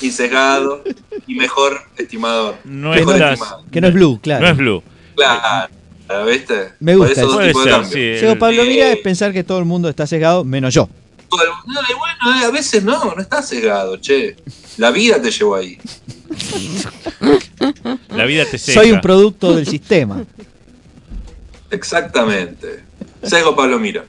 insesgado 0.00 0.82
y 1.26 1.34
mejor 1.34 1.82
estimador. 1.96 2.56
No 2.64 2.90
mejor 2.90 3.16
estás-. 3.16 3.40
Que 3.70 3.80
no 3.80 3.88
es 3.88 3.94
blue, 3.94 4.18
claro. 4.20 4.44
No 4.44 4.50
es 4.50 4.56
blue. 4.56 4.82
Claro, 5.14 5.68
¿viste? 6.26 6.72
Me 6.80 6.96
Por 6.96 7.06
gusta 7.06 7.20
eso 7.20 7.30
eso. 7.30 7.38
dos 7.38 7.46
tipos 7.46 7.64
de 7.64 7.70
ser, 7.70 7.84
sí. 7.84 8.20
Sesgo 8.20 8.38
Pablo 8.38 8.64
Mira 8.64 8.90
es 8.90 8.98
pensar 8.98 9.32
que 9.32 9.44
todo 9.44 9.58
el 9.58 9.64
mundo 9.64 9.88
está 9.88 10.06
sesgado, 10.06 10.44
menos 10.44 10.74
yo. 10.74 10.88
Todo 11.30 11.42
el- 11.44 11.72
No, 11.72 11.80
y 11.80 11.94
bueno, 11.94 12.40
eh, 12.40 12.44
a 12.46 12.50
veces 12.50 12.82
no, 12.82 13.14
no 13.14 13.20
está 13.22 13.40
sesgado, 13.42 13.96
che. 13.98 14.36
La 14.76 14.90
vida 14.90 15.20
te 15.22 15.30
llevó 15.30 15.54
ahí. 15.56 15.78
La 18.14 18.24
vida 18.24 18.44
te 18.50 18.58
seca. 18.58 18.80
Soy 18.80 18.92
un 18.92 19.00
producto 19.00 19.54
del 19.54 19.66
sistema. 19.66 20.24
Exactamente. 21.70 22.82
Sesgo 23.22 23.54
Pablo 23.54 23.78
Mira. 23.78 24.04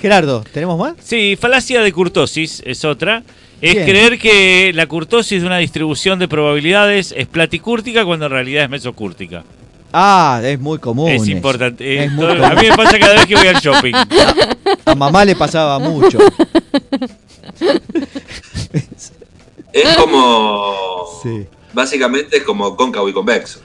Gerardo, 0.00 0.44
¿tenemos 0.52 0.78
más? 0.78 0.94
Sí, 1.02 1.36
falacia 1.40 1.80
de 1.82 1.92
curtosis 1.92 2.62
es 2.66 2.84
otra. 2.84 3.22
Es 3.60 3.74
Bien. 3.74 3.86
creer 3.86 4.18
que 4.18 4.72
la 4.74 4.86
curtosis 4.86 5.40
de 5.40 5.46
una 5.46 5.58
distribución 5.58 6.18
de 6.18 6.28
probabilidades 6.28 7.14
es 7.16 7.26
platicúrtica 7.26 8.04
cuando 8.04 8.26
en 8.26 8.32
realidad 8.32 8.64
es 8.64 8.70
mesocúrtica. 8.70 9.44
Ah, 9.96 10.40
es 10.42 10.58
muy 10.58 10.78
común. 10.78 11.08
es 11.08 11.28
importante. 11.28 11.96
Es 11.98 12.06
Eh, 12.06 12.10
muy 12.10 12.26
todo- 12.26 12.36
común. 12.36 12.44
a 12.50 12.54
mí 12.60 12.68
me 12.68 12.76
pasa 12.76 12.98
cada 12.98 13.14
vez 13.14 13.26
que 13.26 13.36
voy 13.36 13.46
al 13.46 13.60
shopping. 13.60 13.92
A 14.84 14.94
mamá 14.96 15.24
le 15.24 15.36
pasaba 15.36 15.78
mucho. 15.78 16.18
Es 19.72 19.96
como. 19.96 20.74
Sí. 21.22 21.46
Básicamente 21.72 22.36
es 22.36 22.42
como 22.44 22.76
cóncavo 22.76 23.08
y 23.08 23.12
convexo. 23.12 23.60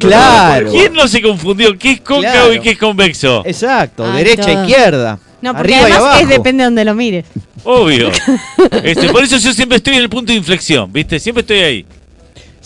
Claro. 0.00 0.70
¿Quién 0.72 0.92
no 0.92 1.06
se 1.06 1.22
confundió? 1.22 1.78
¿Qué 1.78 1.92
es 1.92 2.00
cóncavo 2.00 2.32
Claro. 2.32 2.54
y 2.54 2.60
qué 2.60 2.70
es 2.70 2.78
convexo? 2.78 3.42
Exacto, 3.46 4.10
derecha, 4.12 4.42
todo. 4.42 4.64
izquierda. 4.64 5.18
No, 5.40 5.54
porque 5.54 5.72
arriba 5.74 5.88
y 5.88 5.92
abajo. 5.92 6.18
es 6.20 6.28
depende 6.28 6.62
de 6.62 6.64
donde 6.64 6.84
lo 6.84 6.94
mires. 6.96 7.26
Obvio. 7.64 8.10
Este, 8.82 9.08
por 9.10 9.22
eso 9.22 9.36
yo 9.38 9.52
siempre 9.52 9.76
estoy 9.76 9.94
en 9.94 10.00
el 10.02 10.08
punto 10.08 10.32
de 10.32 10.38
inflexión, 10.38 10.92
¿viste? 10.92 11.20
Siempre 11.20 11.42
estoy 11.42 11.58
ahí. 11.60 11.86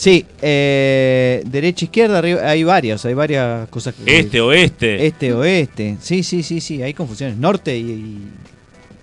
Sí, 0.03 0.27
eh, 0.43 1.43
derecha, 1.47 1.85
izquierda, 1.85 2.19
arriba, 2.19 2.41
hay 2.51 2.65
varias, 2.65 3.05
hay 3.05 3.15
varias 3.15 3.69
cosas. 3.69 3.95
que- 3.95 4.19
Este, 4.19 4.41
oeste. 4.41 5.07
Este, 5.07 5.33
oeste. 5.33 5.97
Sí, 6.01 6.25
sí, 6.25 6.43
sí, 6.43 6.61
sí, 6.61 6.83
hay 6.83 6.93
confusiones. 6.93 7.37
Norte 7.37 7.77
y, 7.79 7.83
y- 7.83 8.29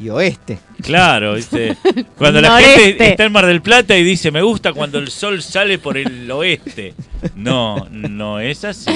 y 0.06 0.10
oeste. 0.10 0.60
Claro, 0.82 1.36
¿viste? 1.36 1.78
Cuando 2.18 2.41
la 2.41 2.50
Noreste. 2.50 2.80
gente 2.82 3.10
está 3.12 3.24
en 3.24 3.32
Mar 3.32 3.45
del 3.45 3.62
Plata 3.62 3.97
y 3.97 4.04
dice, 4.04 4.30
me 4.30 4.41
gusta 4.41 4.74
cuando 4.74 5.00
el 5.00 5.08
sol 5.08 5.41
sale 5.41 5.78
por 5.80 5.97
el 5.97 6.30
oeste. 6.30 6.93
No, 7.34 7.88
no 7.91 8.41
es 8.41 8.66
así. 8.66 8.91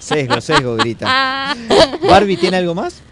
Sesgo, 0.00 0.40
sesgo, 0.40 0.74
grita. 0.78 1.06
Ah. 1.08 1.54
Barbie, 2.08 2.38
¿tiene 2.38 2.56
algo 2.56 2.74
más? 2.74 3.02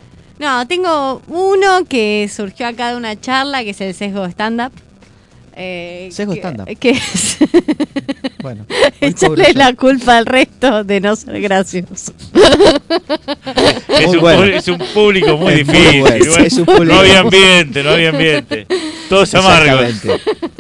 No, 0.41 0.67
tengo 0.67 1.23
uno 1.29 1.85
que 1.89 2.29
surgió 2.35 2.67
acá 2.67 2.91
de 2.91 2.97
una 2.97 3.21
charla, 3.21 3.63
que 3.63 3.71
es 3.71 3.81
el 3.81 3.95
sesgo 3.95 4.25
stand-up. 4.27 4.73
Eh, 5.61 6.09
Sesgo 6.13 6.35
stand-up. 6.35 6.67
Que 6.79 6.91
es 6.91 7.39
Bueno. 8.43 8.65
echarle 9.01 9.53
la 9.55 9.75
culpa 9.75 10.17
al 10.19 10.27
resto 10.27 10.85
de 10.85 11.01
no 11.01 11.17
ser 11.17 11.41
gracioso. 11.41 12.13
Es 13.89 14.07
un, 14.07 14.21
bueno. 14.21 14.43
pu- 14.45 14.55
es 14.55 14.69
un 14.69 14.79
público 14.95 15.37
muy 15.37 15.53
Es 15.55 15.67
muy 15.67 15.75
difícil. 15.77 16.01
bueno, 16.01 16.37
es 16.45 16.53
un 16.55 16.65
público- 16.65 16.85
No 16.85 17.01
había 17.01 17.21
ambiente, 17.21 17.83
no 17.83 17.91
había 17.91 18.11
ambiente. 18.11 18.67
Todos 19.09 19.35
amargos. 19.35 19.95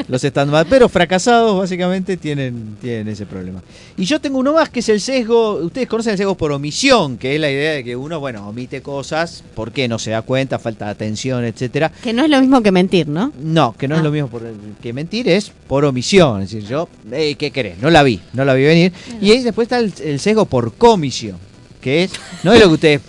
Los 0.09 0.25
stand 0.25 0.67
pero 0.71 0.89
fracasados 0.89 1.57
básicamente 1.59 2.17
tienen, 2.17 2.77
tienen 2.81 3.09
ese 3.09 3.27
problema. 3.27 3.63
Y 3.97 4.05
yo 4.07 4.21
tengo 4.21 4.39
uno 4.39 4.55
más 4.55 4.71
que 4.71 4.81
es 4.81 4.89
el 4.89 5.01
sesgo, 5.01 5.57
ustedes 5.57 5.87
conocen 5.87 6.13
el 6.13 6.19
sesgo 6.19 6.35
por 6.35 6.51
omisión, 6.53 7.19
que 7.19 7.35
es 7.35 7.41
la 7.41 7.51
idea 7.51 7.73
de 7.73 7.85
que 7.85 7.95
uno, 7.95 8.19
bueno, 8.19 8.49
omite 8.49 8.81
cosas 8.81 9.45
porque 9.55 9.87
no 9.87 9.99
se 9.99 10.13
da 10.13 10.23
cuenta, 10.23 10.59
falta 10.59 10.87
de 10.87 10.91
atención, 10.93 11.45
etcétera. 11.45 11.93
Que 12.03 12.13
no 12.15 12.25
es 12.25 12.31
lo 12.31 12.41
mismo 12.41 12.63
que 12.63 12.73
mentir, 12.73 13.07
¿no? 13.07 13.33
No, 13.43 13.75
que 13.79 13.87
no 13.87 13.97
es 13.97 14.01
Ah. 14.01 14.05
lo 14.05 14.11
mismo 14.11 14.29
por- 14.29 14.43
que 14.89 14.93
mentir, 14.95 15.29
es 15.29 15.53
por 15.67 15.85
omisión. 15.85 16.43
Es 16.43 16.51
decir, 16.51 16.69
yo, 16.69 16.89
eh, 17.13 17.35
¿qué 17.37 17.51
querés? 17.51 17.79
No 17.79 17.91
la 17.91 18.03
vi, 18.03 18.21
no 18.33 18.45
la 18.45 18.55
vi 18.55 18.65
venir. 18.65 18.93
Y 19.21 19.31
ahí 19.31 19.43
después 19.43 19.67
está 19.67 19.79
el, 19.79 19.93
el 20.03 20.19
sesgo 20.19 20.47
por 20.47 20.75
comisión, 20.75 21.37
que 21.81 22.05
es, 22.05 22.13
no 22.43 22.53
es 22.53 22.61
lo 22.61 22.69
que 22.69 22.75
ustedes 22.75 23.01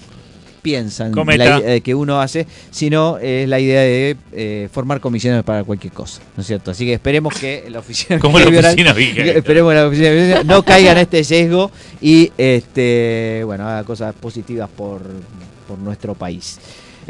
piensan 0.61 1.13
la 1.15 1.57
eh, 1.59 1.81
que 1.81 1.95
uno 1.95 2.19
hace, 2.19 2.45
sino 2.69 3.17
es 3.17 3.47
la 3.47 3.59
idea 3.59 3.81
de 3.81 4.17
eh, 4.33 4.69
formar 4.71 4.99
comisiones 4.99 5.43
para 5.43 5.63
cualquier 5.63 5.93
cosa, 5.93 6.21
¿no 6.35 6.41
es 6.41 6.47
cierto? 6.47 6.71
Así 6.71 6.85
que 6.85 6.93
esperemos 6.93 7.33
que 7.33 7.65
la 7.69 7.79
oficina 7.79 8.19
Como 8.19 8.39
la 8.39 8.47
oficina 8.47 8.93
behavioral. 8.93 9.29
esperemos 9.37 9.71
que 9.71 9.75
la 9.75 9.87
oficina 9.87 10.43
no 10.43 10.63
caiga 10.63 10.91
en 10.91 10.97
este 10.97 11.23
sesgo 11.23 11.71
y 12.01 12.31
este 12.37 13.41
bueno 13.45 13.67
haga 13.67 13.83
cosas 13.83 14.13
positivas 14.15 14.69
por, 14.69 15.01
por 15.67 15.79
nuestro 15.79 16.13
país. 16.13 16.59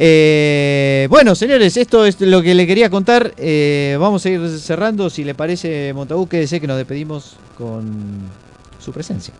Eh, 0.02 1.08
bueno, 1.10 1.36
señores, 1.36 1.76
esto 1.76 2.06
es 2.06 2.22
lo 2.22 2.42
que 2.42 2.56
le 2.56 2.66
quería 2.66 2.90
contar. 2.90 3.34
Eh, 3.36 3.98
vamos 4.00 4.26
a 4.26 4.30
ir 4.30 4.48
cerrando. 4.58 5.10
Si 5.10 5.26
le 5.26 5.36
parece, 5.36 5.92
Montabú, 5.94 6.26
quédese 6.26 6.62
que 6.62 6.68
nos 6.68 6.78
despedimos 6.78 7.36
con 7.58 8.22
su 8.80 8.94
presencia. 8.94 9.34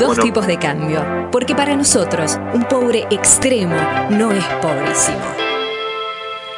Dos 0.00 0.18
tipos 0.18 0.48
de 0.48 0.58
cambio, 0.58 1.28
porque 1.30 1.54
para 1.54 1.76
nosotros 1.76 2.40
un 2.52 2.64
pobre 2.64 3.06
extremo 3.08 3.76
no 4.10 4.32
es 4.32 4.44
pobrísimo, 4.60 5.20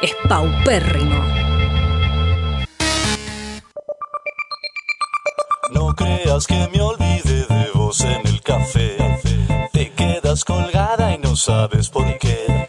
es 0.01 0.15
paupérrimo. 0.27 1.23
No 5.71 5.93
creas 5.93 6.47
que 6.47 6.67
me 6.73 6.81
olvidé. 6.81 7.02
Sabes 11.35 11.89
por 11.89 12.17
qué. 12.17 12.67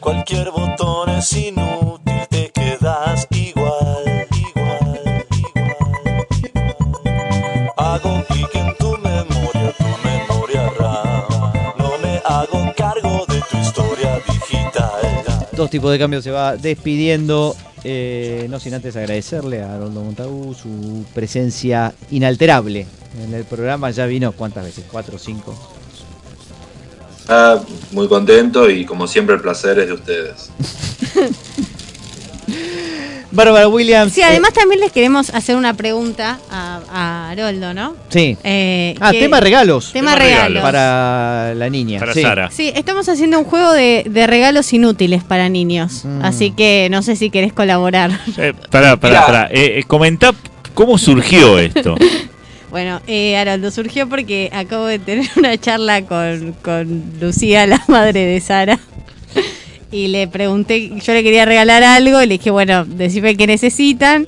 Cualquier 0.00 0.50
botón 0.50 1.10
es 1.10 1.32
inútil, 1.32 2.26
te 2.28 2.50
quedas 2.50 3.26
igual, 3.30 4.26
igual, 4.30 5.00
igual, 5.30 6.08
igual. 7.04 7.72
Hago 7.76 8.24
clic 8.28 8.54
en 8.54 8.74
tu 8.78 8.98
memoria, 8.98 9.72
tu 9.78 9.84
memoria 10.04 10.70
RAM. 10.78 11.72
No 11.78 11.98
me 12.02 12.20
hago 12.24 12.72
cargo 12.76 13.24
de 13.28 13.40
tu 13.48 13.56
historia 13.58 14.20
digital. 14.26 15.48
Dos 15.52 15.70
tipos 15.70 15.92
de 15.92 15.98
cambios 15.98 16.24
se 16.24 16.30
va 16.32 16.56
despidiendo. 16.56 17.54
eh, 17.84 18.46
no 18.48 18.60
sin 18.60 18.74
antes 18.74 18.94
agradecerle 18.96 19.62
a 19.62 19.74
Haroldo 19.74 20.02
Montagu 20.02 20.54
su 20.54 21.04
presencia 21.14 21.92
inalterable 22.10 22.86
en 23.20 23.34
el 23.34 23.44
programa. 23.44 23.90
Ya 23.90 24.06
vino, 24.06 24.32
¿cuántas 24.32 24.64
veces? 24.64 24.84
¿Cuatro 24.90 25.16
o 25.16 25.18
cinco? 25.18 25.56
Ah, 27.28 27.60
muy 27.92 28.08
contento 28.08 28.68
y 28.70 28.84
como 28.84 29.06
siempre 29.06 29.34
el 29.36 29.40
placer 29.40 29.78
es 29.78 29.86
de 29.86 29.92
ustedes. 29.92 30.50
Bárbara 33.34 33.66
Williams. 33.66 34.12
Sí, 34.12 34.20
eh, 34.20 34.24
además 34.24 34.52
también 34.52 34.80
les 34.80 34.92
queremos 34.92 35.30
hacer 35.30 35.56
una 35.56 35.72
pregunta 35.72 36.38
a, 36.50 36.80
a 36.92 37.30
Haroldo, 37.30 37.72
¿no? 37.72 37.96
sí. 38.10 38.36
Eh, 38.44 38.94
Ah, 39.00 39.10
que- 39.10 39.20
tema 39.20 39.40
regalos. 39.40 39.90
Tema 39.92 40.14
regalos. 40.16 40.62
Para 40.62 41.54
la 41.54 41.70
niña. 41.70 41.98
Para 41.98 42.12
sí. 42.12 42.20
Sara. 42.20 42.50
Sí, 42.50 42.70
estamos 42.74 43.08
haciendo 43.08 43.38
un 43.38 43.44
juego 43.46 43.72
de, 43.72 44.04
de 44.06 44.26
regalos 44.26 44.70
inútiles 44.74 45.24
para 45.24 45.48
niños. 45.48 46.04
Mm. 46.04 46.22
Así 46.22 46.50
que 46.50 46.88
no 46.90 47.02
sé 47.02 47.16
si 47.16 47.30
querés 47.30 47.54
colaborar. 47.54 48.10
Eh, 48.36 48.52
pará, 48.70 48.96
pará, 48.98 49.24
pará. 49.26 49.48
Eh, 49.50 49.78
eh, 49.78 49.84
comentá 49.86 50.34
cómo 50.74 50.98
surgió 50.98 51.58
esto. 51.58 51.94
Bueno, 52.72 53.02
eh, 53.06 53.36
Haroldo, 53.36 53.70
surgió 53.70 54.08
porque 54.08 54.48
acabo 54.50 54.86
de 54.86 54.98
tener 54.98 55.28
una 55.36 55.58
charla 55.58 56.06
con, 56.06 56.54
con 56.62 57.04
Lucía, 57.20 57.66
la 57.66 57.84
madre 57.86 58.24
de 58.24 58.40
Sara. 58.40 58.80
Y 59.90 60.08
le 60.08 60.26
pregunté, 60.26 60.90
yo 60.98 61.12
le 61.12 61.22
quería 61.22 61.44
regalar 61.44 61.82
algo, 61.82 62.22
y 62.22 62.26
le 62.26 62.38
dije, 62.38 62.50
bueno, 62.50 62.86
decime 62.86 63.36
qué 63.36 63.46
necesitan. 63.46 64.26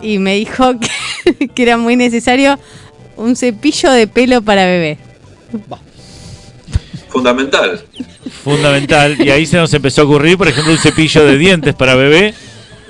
Y 0.00 0.18
me 0.18 0.36
dijo 0.36 0.74
que, 1.38 1.48
que 1.48 1.62
era 1.64 1.76
muy 1.76 1.96
necesario 1.96 2.56
un 3.16 3.34
cepillo 3.34 3.90
de 3.90 4.06
pelo 4.06 4.42
para 4.42 4.64
bebé. 4.64 4.98
Fundamental. 7.08 7.84
Fundamental. 8.44 9.16
Y 9.20 9.30
ahí 9.30 9.44
se 9.44 9.56
nos 9.56 9.74
empezó 9.74 10.02
a 10.02 10.04
ocurrir, 10.04 10.38
por 10.38 10.46
ejemplo, 10.46 10.72
un 10.72 10.78
cepillo 10.78 11.24
de 11.24 11.36
dientes 11.36 11.74
para 11.74 11.96
bebé. 11.96 12.32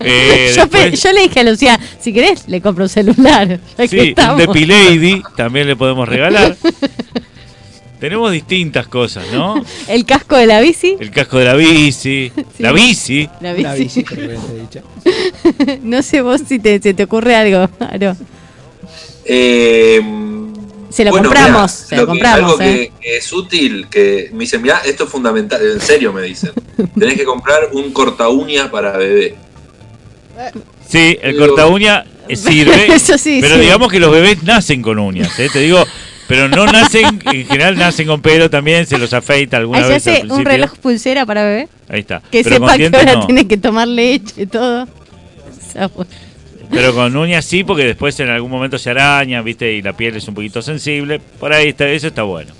Eh, 0.00 0.52
yo, 0.56 0.66
pe- 0.68 0.78
después- 0.90 1.02
yo 1.02 1.12
le 1.12 1.22
dije 1.22 1.40
a 1.40 1.44
Lucía, 1.44 1.80
si 2.00 2.12
querés, 2.12 2.44
le 2.48 2.60
compro 2.60 2.84
un 2.84 2.88
celular. 2.88 3.58
Sí, 3.88 3.98
un 3.98 4.06
estamos. 4.08 4.38
Depilady 4.38 5.22
también 5.36 5.66
le 5.66 5.76
podemos 5.76 6.08
regalar. 6.08 6.56
Tenemos 8.00 8.32
distintas 8.32 8.86
cosas, 8.86 9.24
¿no? 9.32 9.64
El 9.88 10.04
casco 10.04 10.36
de 10.36 10.46
la 10.46 10.60
bici. 10.60 10.96
El 11.00 11.10
casco 11.10 11.38
de 11.38 11.44
la 11.46 11.54
bici, 11.54 12.30
la 12.58 12.72
bici. 12.72 13.28
La 13.40 13.54
bici. 13.54 14.04
no 15.82 16.02
sé 16.02 16.20
vos 16.20 16.42
si 16.46 16.58
te, 16.58 16.80
se 16.82 16.92
te 16.92 17.04
ocurre 17.04 17.34
algo, 17.34 17.68
Aro. 17.80 18.14
Eh, 19.24 20.00
Se 20.90 21.04
lo 21.04 21.12
bueno, 21.12 21.28
compramos, 21.30 21.52
mirá, 21.54 21.68
se 21.88 21.96
lo 21.96 22.06
compramos, 22.06 22.50
algo 22.60 22.62
eh. 22.62 22.92
que, 23.00 23.00
que 23.08 23.16
es 23.16 23.32
útil, 23.32 23.86
que 23.90 24.28
me 24.32 24.40
dicen, 24.40 24.60
mirá, 24.60 24.82
esto 24.84 25.04
es 25.04 25.10
fundamental, 25.10 25.60
en 25.66 25.80
serio 25.80 26.12
me 26.12 26.22
dicen. 26.22 26.52
Tenés 26.98 27.16
que 27.16 27.24
comprar 27.24 27.70
un 27.72 27.90
corta 27.92 28.28
uña 28.28 28.70
para 28.70 28.96
bebé. 28.98 29.34
Sí, 30.88 31.18
el 31.22 31.32
Digo- 31.34 31.46
corta 31.48 31.66
uña 31.66 32.04
sirve. 32.34 32.86
Eso 32.94 33.16
sí, 33.18 33.38
Pero 33.40 33.56
sí. 33.56 33.60
digamos 33.62 33.90
que 33.90 34.00
los 34.00 34.10
bebés 34.12 34.42
nacen 34.42 34.82
con 34.82 34.98
uñas, 34.98 35.38
¿eh? 35.38 35.48
te 35.52 35.60
digo. 35.60 35.84
Pero 36.26 36.48
no 36.48 36.64
nacen, 36.64 37.20
en 37.30 37.46
general 37.46 37.76
nacen 37.76 38.06
con 38.06 38.22
pelo 38.22 38.48
también, 38.48 38.86
se 38.86 38.96
los 38.96 39.12
afeita 39.12 39.58
alguna 39.58 39.80
Ahí 39.80 39.84
se 39.84 39.90
vez. 39.90 40.06
al 40.06 40.14
hace 40.30 40.32
un 40.32 40.44
reloj 40.46 40.72
pulsera 40.78 41.26
para 41.26 41.44
bebé. 41.44 41.68
Ahí 41.86 42.00
está. 42.00 42.22
Que 42.32 42.42
pero 42.42 42.56
sepa 42.56 42.78
que 42.78 42.86
ahora 42.86 43.12
no. 43.16 43.26
tiene 43.26 43.46
que 43.46 43.58
tomar 43.58 43.86
leche, 43.86 44.46
todo. 44.46 44.84
O 44.84 45.72
sea, 45.72 45.88
bueno. 45.88 46.10
Pero 46.70 46.94
con 46.94 47.14
uñas 47.14 47.44
sí, 47.44 47.62
porque 47.62 47.84
después 47.84 48.18
en 48.20 48.30
algún 48.30 48.50
momento 48.50 48.78
se 48.78 48.88
araña, 48.88 49.42
¿viste? 49.42 49.70
Y 49.74 49.82
la 49.82 49.92
piel 49.94 50.16
es 50.16 50.26
un 50.26 50.34
poquito 50.34 50.62
sensible. 50.62 51.20
Por 51.38 51.52
ahí 51.52 51.68
está, 51.68 51.86
eso 51.90 52.06
está 52.06 52.22
bueno. 52.22 52.52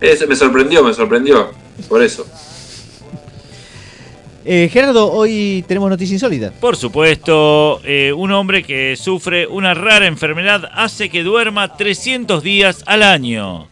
Ese 0.00 0.26
me 0.26 0.34
sorprendió, 0.34 0.82
me 0.82 0.92
sorprendió. 0.92 1.52
Por 1.88 2.02
eso. 2.02 2.26
Eh, 4.48 4.68
Gerardo, 4.72 5.10
hoy 5.12 5.64
tenemos 5.66 5.90
noticia 5.90 6.14
insólita. 6.14 6.52
Por 6.52 6.76
supuesto, 6.76 7.80
eh, 7.84 8.12
un 8.12 8.30
hombre 8.30 8.62
que 8.62 8.94
sufre 8.96 9.44
una 9.48 9.74
rara 9.74 10.06
enfermedad 10.06 10.70
hace 10.72 11.08
que 11.08 11.24
duerma 11.24 11.76
300 11.76 12.44
días 12.44 12.84
al 12.86 13.02
año. 13.02 13.66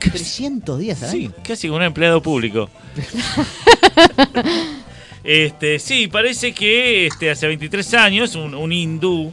300 0.00 0.78
días 0.80 1.02
al 1.04 1.10
Sí, 1.10 1.24
año. 1.26 1.34
casi 1.44 1.68
como 1.68 1.76
un 1.78 1.84
empleado 1.84 2.20
público. 2.20 2.68
este, 5.24 5.78
sí, 5.78 6.08
parece 6.08 6.52
que 6.52 7.06
este, 7.06 7.30
hace 7.30 7.46
23 7.46 7.94
años 7.94 8.34
un, 8.34 8.56
un 8.56 8.72
hindú 8.72 9.32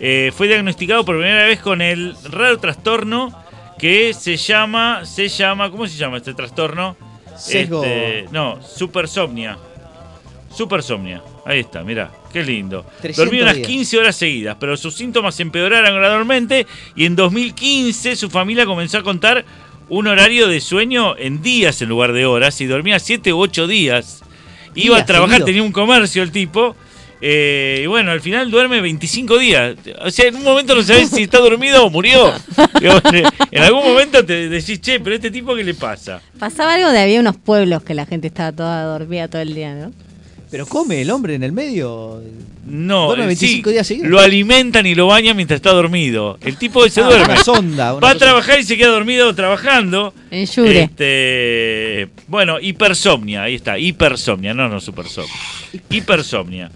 eh, 0.00 0.30
fue 0.36 0.48
diagnosticado 0.48 1.02
por 1.06 1.16
primera 1.16 1.44
vez 1.44 1.60
con 1.60 1.80
el 1.80 2.14
raro 2.24 2.58
trastorno 2.58 3.34
que 3.78 4.12
se 4.12 4.36
llama, 4.36 5.06
se 5.06 5.28
llama, 5.28 5.70
¿cómo 5.70 5.86
se 5.86 5.96
llama 5.96 6.18
este 6.18 6.34
trastorno? 6.34 6.94
Sesgo. 7.38 7.82
Este, 7.82 8.26
no, 8.32 8.60
supersomnia. 8.62 9.56
Supersomnia. 10.54 11.22
Ahí 11.44 11.60
está, 11.60 11.82
mirá, 11.82 12.10
qué 12.32 12.42
lindo. 12.42 12.84
300 13.02 13.16
Dormía 13.16 13.42
unas 13.42 13.56
días. 13.56 13.66
15 13.68 13.98
horas 13.98 14.16
seguidas, 14.16 14.56
pero 14.58 14.76
sus 14.76 14.94
síntomas 14.94 15.38
empeoraron 15.40 15.94
gradualmente 15.94 16.66
y 16.96 17.04
en 17.04 17.16
2015 17.16 18.16
su 18.16 18.30
familia 18.30 18.64
comenzó 18.66 18.98
a 18.98 19.02
contar 19.02 19.44
un 19.88 20.06
horario 20.06 20.48
de 20.48 20.60
sueño 20.60 21.16
en 21.18 21.42
días 21.42 21.82
en 21.82 21.88
lugar 21.90 22.12
de 22.12 22.24
horas 22.24 22.60
y 22.60 22.66
dormía 22.66 22.98
7 22.98 23.32
u 23.32 23.38
8 23.40 23.66
días. 23.66 24.22
Iba 24.74 24.98
a 24.98 25.04
trabajar, 25.06 25.44
tenía 25.44 25.62
un 25.62 25.72
comercio 25.72 26.22
el 26.22 26.32
tipo. 26.32 26.74
eh, 27.20 27.80
y 27.84 27.86
bueno, 27.86 28.10
al 28.10 28.20
final 28.20 28.50
duerme 28.50 28.80
25 28.80 29.38
días. 29.38 29.76
O 30.02 30.10
sea, 30.10 30.26
en 30.28 30.36
un 30.36 30.42
momento 30.42 30.74
no 30.74 30.82
sabes 30.82 31.10
si 31.10 31.22
está 31.24 31.38
dormido 31.38 31.84
o 31.86 31.90
murió. 31.90 32.32
En 33.50 33.62
algún 33.62 33.84
momento 33.84 34.24
te 34.24 34.48
decís, 34.48 34.80
che, 34.80 34.98
pero 35.00 35.14
este 35.16 35.30
tipo, 35.30 35.54
¿qué 35.54 35.62
le 35.64 35.74
pasa? 35.74 36.20
Pasaba 36.38 36.74
algo 36.74 36.90
de 36.90 36.98
había 37.00 37.20
unos 37.20 37.36
pueblos 37.36 37.82
que 37.82 37.94
la 37.94 38.04
gente 38.04 38.26
estaba 38.26 38.50
toda 38.52 38.82
dormida 38.84 39.28
todo 39.28 39.42
el 39.42 39.54
día, 39.54 39.74
¿no? 39.74 39.92
Pero 40.54 40.66
come 40.66 41.02
el 41.02 41.10
hombre 41.10 41.34
en 41.34 41.42
el 41.42 41.50
medio. 41.50 42.22
No, 42.64 43.06
Duerme 43.08 43.24
eh, 43.24 43.26
25 43.26 43.68
sí, 43.68 43.72
días 43.72 43.84
seguidos. 43.88 44.08
lo 44.08 44.20
alimentan 44.20 44.86
y 44.86 44.94
lo 44.94 45.08
bañan 45.08 45.34
mientras 45.34 45.56
está 45.56 45.72
dormido. 45.72 46.38
El 46.42 46.56
tipo 46.58 46.88
se 46.88 47.00
Ah, 47.00 47.06
duerme. 47.06 47.24
Una 47.24 47.36
sonda. 47.42 47.92
una 47.94 48.06
Va 48.06 48.12
a 48.12 48.14
trabajar 48.14 48.60
y 48.60 48.62
se 48.62 48.76
queda 48.76 48.90
dormido 48.90 49.34
trabajando. 49.34 50.14
En 50.30 50.46
Yure. 50.46 50.82
Este, 50.82 52.08
bueno, 52.28 52.60
hipersomnia, 52.60 53.42
ahí 53.42 53.56
está, 53.56 53.76
hipersomnia, 53.80 54.54
no, 54.54 54.68
no 54.68 54.78
supersomnia. 54.80 55.34
Hipersomnia. 55.90 56.70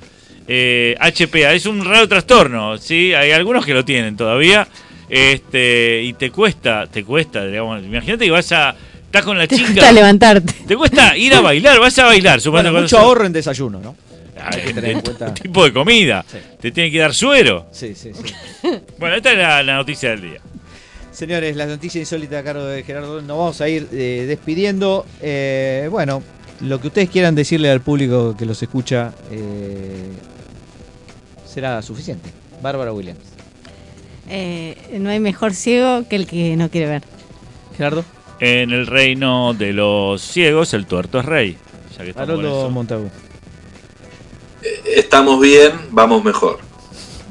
Eh, 0.49 0.97
HPA, 0.99 1.53
es 1.53 1.67
un 1.67 1.85
raro 1.85 2.09
trastorno, 2.09 2.79
¿sí? 2.79 3.15
Hay 3.15 3.31
algunos 3.31 3.65
que 3.65 3.75
lo 3.75 3.85
tienen 3.85 4.17
todavía. 4.17 4.67
Este, 5.09 6.03
y 6.03 6.15
te 6.15 6.33
cuesta, 6.33 6.89
te 6.89 7.05
cuesta, 7.05 7.47
digamos, 7.47 7.85
imagínate 7.85 8.25
que 8.25 8.31
vas 8.33 8.51
a 8.51 8.75
estás 9.09 9.25
con 9.25 9.37
la 9.39 9.47
Te 9.47 9.57
chica. 9.57 9.69
gusta 9.73 9.93
levantarte. 9.93 10.53
Te 10.67 10.77
cuesta 10.77 11.17
ir 11.17 11.35
a 11.35 11.41
bailar, 11.41 11.81
vas 11.81 11.99
a 11.99 12.05
bailar, 12.07 12.41
Bueno, 12.51 12.73
mucho 12.73 12.99
ahorro 12.99 13.27
en 13.27 13.33
desayuno, 13.33 13.81
¿no? 13.81 13.97
Ah, 14.41 14.51
Hay 14.53 14.61
que 14.61 14.67
de- 14.69 14.75
tener 14.75 14.91
en 15.21 15.35
tipo 15.43 15.65
de 15.65 15.73
comida. 15.73 16.25
Sí. 16.31 16.39
Te 16.61 16.71
tiene 16.71 16.91
que 16.91 16.99
dar 16.99 17.13
suero. 17.13 17.67
Sí, 17.73 17.95
sí, 17.95 18.13
sí. 18.15 18.33
Bueno, 18.99 19.17
esta 19.17 19.33
es 19.33 19.39
la, 19.39 19.63
la 19.63 19.77
noticia 19.77 20.11
del 20.11 20.23
día. 20.23 20.41
Señores, 21.11 21.57
la 21.57 21.67
noticia 21.67 21.99
insólita 22.01 22.39
a 22.39 22.43
cargo 22.45 22.65
de 22.65 22.85
Gerardo, 22.85 23.21
nos 23.21 23.37
vamos 23.37 23.61
a 23.61 23.69
ir 23.69 23.89
eh, 23.93 24.25
despidiendo. 24.29 25.05
Eh, 25.21 25.89
bueno, 25.91 26.23
lo 26.61 26.81
que 26.81 26.87
ustedes 26.89 27.11
quieran 27.11 27.35
decirle 27.35 27.71
al 27.71 27.81
público 27.81 28.37
que 28.39 28.47
los 28.47 28.63
escucha 28.63 29.13
eh, 29.33 30.13
será 31.47 31.83
suficiente. 31.83 32.31
Bárbara 32.63 32.93
Williams. 32.93 33.19
Eh, 34.29 34.77
no 35.01 35.11
hay 35.11 35.19
mejor 35.21 35.55
ciego 35.55 36.07
que 36.09 36.17
el 36.17 36.27
que 36.27 36.57
no 36.57 36.71
quiere 36.71 36.87
ver. 36.87 37.03
Gerardo. 37.77 38.05
En 38.41 38.71
el 38.71 38.87
reino 38.87 39.53
de 39.55 39.73
los 39.73 40.23
ciegos, 40.23 40.73
el 40.75 40.87
tuerto 40.87 41.19
es 41.21 41.25
rey. 41.25 41.57
Ya 41.97 42.05
que 42.05 42.11
estamos 42.11 42.29
Haroldo. 42.31 42.71
Montagu. 42.71 43.11
Estamos 44.85 45.41
bien, 45.41 45.73
vamos 45.91 46.23
mejor. 46.25 46.59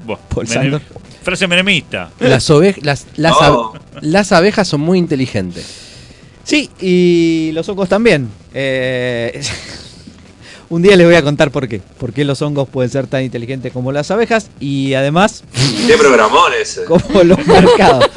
Buah, 0.05 0.18
Paul 0.30 0.45
menem- 0.45 0.53
Sandor. 0.53 0.82
Frase 1.24 1.47
menemista. 1.47 2.10
Las, 2.20 2.49
ovejas 2.49 2.84
las, 2.84 3.05
las, 3.18 3.34
No. 3.34 3.74
ab- 3.74 3.80
las 4.01 4.32
abejas 4.32 4.68
son 4.68 4.82
muy 4.82 4.97
inteligentes. 4.97 5.66
Sí, 6.43 6.70
y 6.80 7.51
los 7.53 7.68
hongos 7.68 7.89
también. 7.89 8.30
Eh, 8.53 9.41
un 10.70 10.82
día 10.82 10.95
les 10.95 11.05
voy 11.05 11.16
a 11.16 11.22
contar 11.22 11.51
por 11.51 11.68
qué. 11.68 11.80
Por 11.99 12.14
qué 12.14 12.24
los 12.24 12.41
hongos 12.41 12.70
pueden 12.70 12.89
ser 12.89 13.08
tan 13.08 13.24
inteligentes 13.24 13.74
como 13.74 13.91
las 13.91 14.10
abejas 14.12 14.49
y 14.62 14.93
además 14.93 15.43
¿Qué 15.86 15.97
programón 15.97 16.51
ese? 16.62 16.84
como 16.86 17.24
los 17.24 17.45
mercados. 17.45 18.10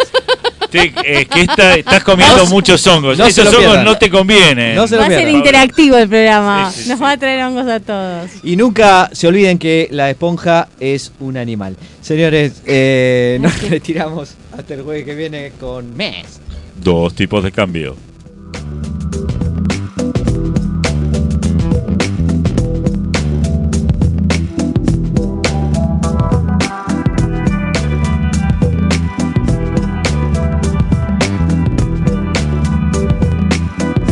Te- 0.71 0.93
eh, 1.05 1.27
que 1.27 1.41
está- 1.43 1.75
estás 1.75 2.03
comiendo 2.05 2.47
muchos 2.47 2.87
hongos. 2.87 3.19
no 3.19 3.27
Esos 3.27 3.47
hongos 3.49 3.59
pierdan. 3.61 3.85
no 3.85 3.99
te 3.99 4.09
convienen. 4.11 4.75
No 4.77 4.87
se 4.87 4.95
lo 4.97 5.03
Va 5.03 5.07
a 5.09 5.11
ser 5.11 5.29
interactivo 5.29 5.97
el 5.97 6.09
programa. 6.09 6.71
Sí, 6.73 6.83
sí, 6.85 6.89
Nos 6.89 6.99
sí. 6.99 7.05
va 7.05 7.11
a 7.13 7.17
traer 7.17 7.45
hongos 7.45 7.67
a 7.69 7.81
todos. 7.81 8.31
Y 8.43 8.57
nunca 8.57 9.11
se 9.13 9.27
olviden 9.27 9.59
que 9.59 9.89
la 9.91 10.09
esponja 10.11 10.69
es 10.79 11.13
un 11.21 11.37
animal. 11.37 11.77
Señores, 12.01 12.63
eh, 12.67 13.39
nos 13.43 13.61
retiramos 13.69 14.35
hasta 14.57 14.75
el 14.75 14.83
jueves 14.83 15.05
que 15.05 15.15
viene 15.15 15.53
con 15.59 15.97
Mes. 15.97 16.27
Dos 16.77 17.15
tipos 17.15 17.43
de 17.45 17.53
cambio. 17.53 17.97